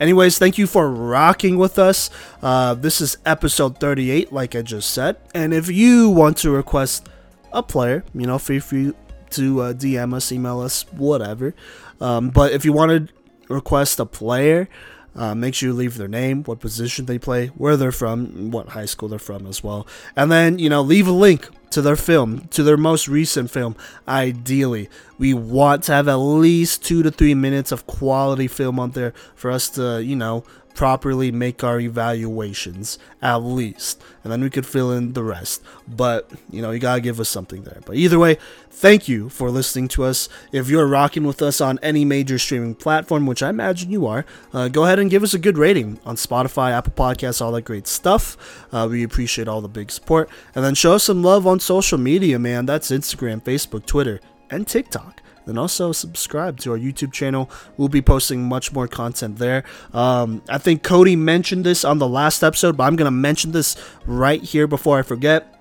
Anyways, 0.00 0.38
thank 0.38 0.58
you 0.58 0.66
for 0.68 0.90
rocking 0.90 1.58
with 1.58 1.78
us. 1.78 2.08
Uh, 2.40 2.74
this 2.74 3.00
is 3.00 3.18
episode 3.26 3.80
38, 3.80 4.32
like 4.32 4.54
I 4.54 4.62
just 4.62 4.90
said. 4.90 5.16
And 5.34 5.52
if 5.52 5.68
you 5.68 6.10
want 6.10 6.36
to 6.38 6.50
request 6.50 7.08
a 7.52 7.64
player, 7.64 8.04
you 8.14 8.26
know, 8.26 8.38
feel 8.38 8.60
free 8.60 8.94
to 9.30 9.60
uh, 9.60 9.72
DM 9.72 10.14
us, 10.14 10.32
email 10.32 10.60
us, 10.60 10.82
whatever. 10.92 11.54
Um, 12.00 12.30
but 12.30 12.52
if 12.52 12.64
you 12.64 12.72
want 12.72 13.08
to 13.08 13.14
request 13.48 13.98
a 14.00 14.06
player, 14.06 14.68
uh, 15.16 15.34
make 15.34 15.54
sure 15.54 15.70
you 15.70 15.74
leave 15.74 15.96
their 15.96 16.08
name, 16.08 16.44
what 16.44 16.60
position 16.60 17.06
they 17.06 17.18
play, 17.18 17.48
where 17.48 17.76
they're 17.76 17.92
from, 17.92 18.50
what 18.50 18.70
high 18.70 18.84
school 18.84 19.08
they're 19.08 19.18
from 19.18 19.46
as 19.46 19.64
well. 19.64 19.86
And 20.14 20.30
then, 20.30 20.58
you 20.58 20.68
know, 20.68 20.80
leave 20.80 21.08
a 21.08 21.12
link 21.12 21.48
to 21.70 21.82
their 21.82 21.96
film, 21.96 22.46
to 22.48 22.62
their 22.62 22.76
most 22.76 23.08
recent 23.08 23.50
film, 23.50 23.76
ideally. 24.06 24.88
We 25.18 25.34
want 25.34 25.82
to 25.84 25.92
have 25.92 26.08
at 26.08 26.16
least 26.16 26.84
two 26.84 27.02
to 27.02 27.10
three 27.10 27.34
minutes 27.34 27.72
of 27.72 27.86
quality 27.86 28.46
film 28.46 28.78
on 28.78 28.92
there 28.92 29.12
for 29.34 29.50
us 29.50 29.68
to, 29.70 30.02
you 30.02 30.16
know, 30.16 30.44
properly 30.78 31.32
make 31.32 31.64
our 31.64 31.80
evaluations, 31.80 33.00
at 33.20 33.38
least. 33.38 34.00
And 34.22 34.32
then 34.32 34.40
we 34.40 34.48
could 34.48 34.64
fill 34.64 34.92
in 34.92 35.12
the 35.12 35.24
rest. 35.24 35.60
But, 35.88 36.30
you 36.52 36.62
know, 36.62 36.70
you 36.70 36.78
gotta 36.78 37.00
give 37.00 37.18
us 37.18 37.28
something 37.28 37.64
there. 37.64 37.80
But 37.84 37.96
either 37.96 38.16
way, 38.16 38.36
thank 38.70 39.08
you 39.08 39.28
for 39.28 39.50
listening 39.50 39.88
to 39.88 40.04
us. 40.04 40.28
If 40.52 40.68
you're 40.68 40.86
rocking 40.86 41.24
with 41.24 41.42
us 41.42 41.60
on 41.60 41.80
any 41.82 42.04
major 42.04 42.38
streaming 42.38 42.76
platform, 42.76 43.26
which 43.26 43.42
I 43.42 43.48
imagine 43.48 43.90
you 43.90 44.06
are, 44.06 44.24
uh, 44.52 44.68
go 44.68 44.84
ahead 44.84 45.00
and 45.00 45.10
give 45.10 45.24
us 45.24 45.34
a 45.34 45.38
good 45.40 45.58
rating 45.58 45.98
on 46.06 46.14
Spotify, 46.14 46.70
Apple 46.70 46.92
Podcasts, 46.92 47.42
all 47.42 47.50
that 47.50 47.62
great 47.62 47.88
stuff. 47.88 48.36
Uh, 48.70 48.86
we 48.88 49.02
appreciate 49.02 49.48
all 49.48 49.60
the 49.60 49.66
big 49.66 49.90
support. 49.90 50.30
And 50.54 50.64
then 50.64 50.76
show 50.76 50.94
us 50.94 51.02
some 51.02 51.24
love 51.24 51.44
on 51.44 51.58
social 51.58 51.98
media, 51.98 52.38
man. 52.38 52.66
That's 52.66 52.92
Instagram, 52.92 53.42
Facebook, 53.42 53.84
Twitter, 53.84 54.20
and 54.48 54.64
TikTok 54.64 55.22
then 55.48 55.58
also 55.58 55.92
subscribe 55.92 56.58
to 56.60 56.72
our 56.72 56.78
YouTube 56.78 57.12
channel. 57.12 57.50
We'll 57.76 57.88
be 57.88 58.02
posting 58.02 58.48
much 58.48 58.72
more 58.72 58.86
content 58.86 59.38
there. 59.38 59.64
Um, 59.92 60.42
I 60.48 60.58
think 60.58 60.82
Cody 60.82 61.16
mentioned 61.16 61.64
this 61.64 61.84
on 61.84 61.98
the 61.98 62.08
last 62.08 62.44
episode, 62.44 62.76
but 62.76 62.84
I'm 62.84 62.96
going 62.96 63.06
to 63.06 63.10
mention 63.10 63.52
this 63.52 63.76
right 64.06 64.42
here 64.42 64.66
before 64.66 64.98
I 64.98 65.02
forget. 65.02 65.54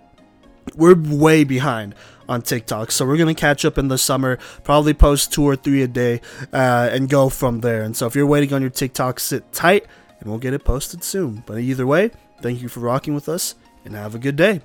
we're 0.75 0.95
way 0.95 1.43
behind 1.43 1.95
on 2.27 2.41
TikTok. 2.41 2.91
So 2.91 3.05
we're 3.05 3.17
gonna 3.17 3.33
catch 3.33 3.65
up 3.65 3.77
in 3.77 3.87
the 3.87 3.97
summer, 3.97 4.37
probably 4.63 4.93
post 4.93 5.31
two 5.31 5.43
or 5.43 5.55
three 5.55 5.81
a 5.81 5.87
day, 5.87 6.21
uh, 6.51 6.89
and 6.91 7.09
go 7.09 7.29
from 7.29 7.61
there. 7.61 7.83
And 7.83 7.95
so 7.95 8.05
if 8.05 8.15
you're 8.15 8.25
waiting 8.25 8.53
on 8.53 8.61
your 8.61 8.69
TikTok, 8.69 9.19
sit 9.19 9.51
tight, 9.51 9.85
and 10.19 10.29
we'll 10.29 10.39
get 10.39 10.53
it 10.53 10.63
posted 10.63 11.03
soon. 11.03 11.43
But 11.45 11.59
either 11.59 11.87
way, 11.87 12.11
thank 12.41 12.61
you 12.61 12.69
for 12.69 12.81
rocking 12.81 13.15
with 13.15 13.29
us, 13.29 13.55
and 13.85 13.95
have 13.95 14.15
a 14.15 14.19
good 14.19 14.35
day. 14.35 14.61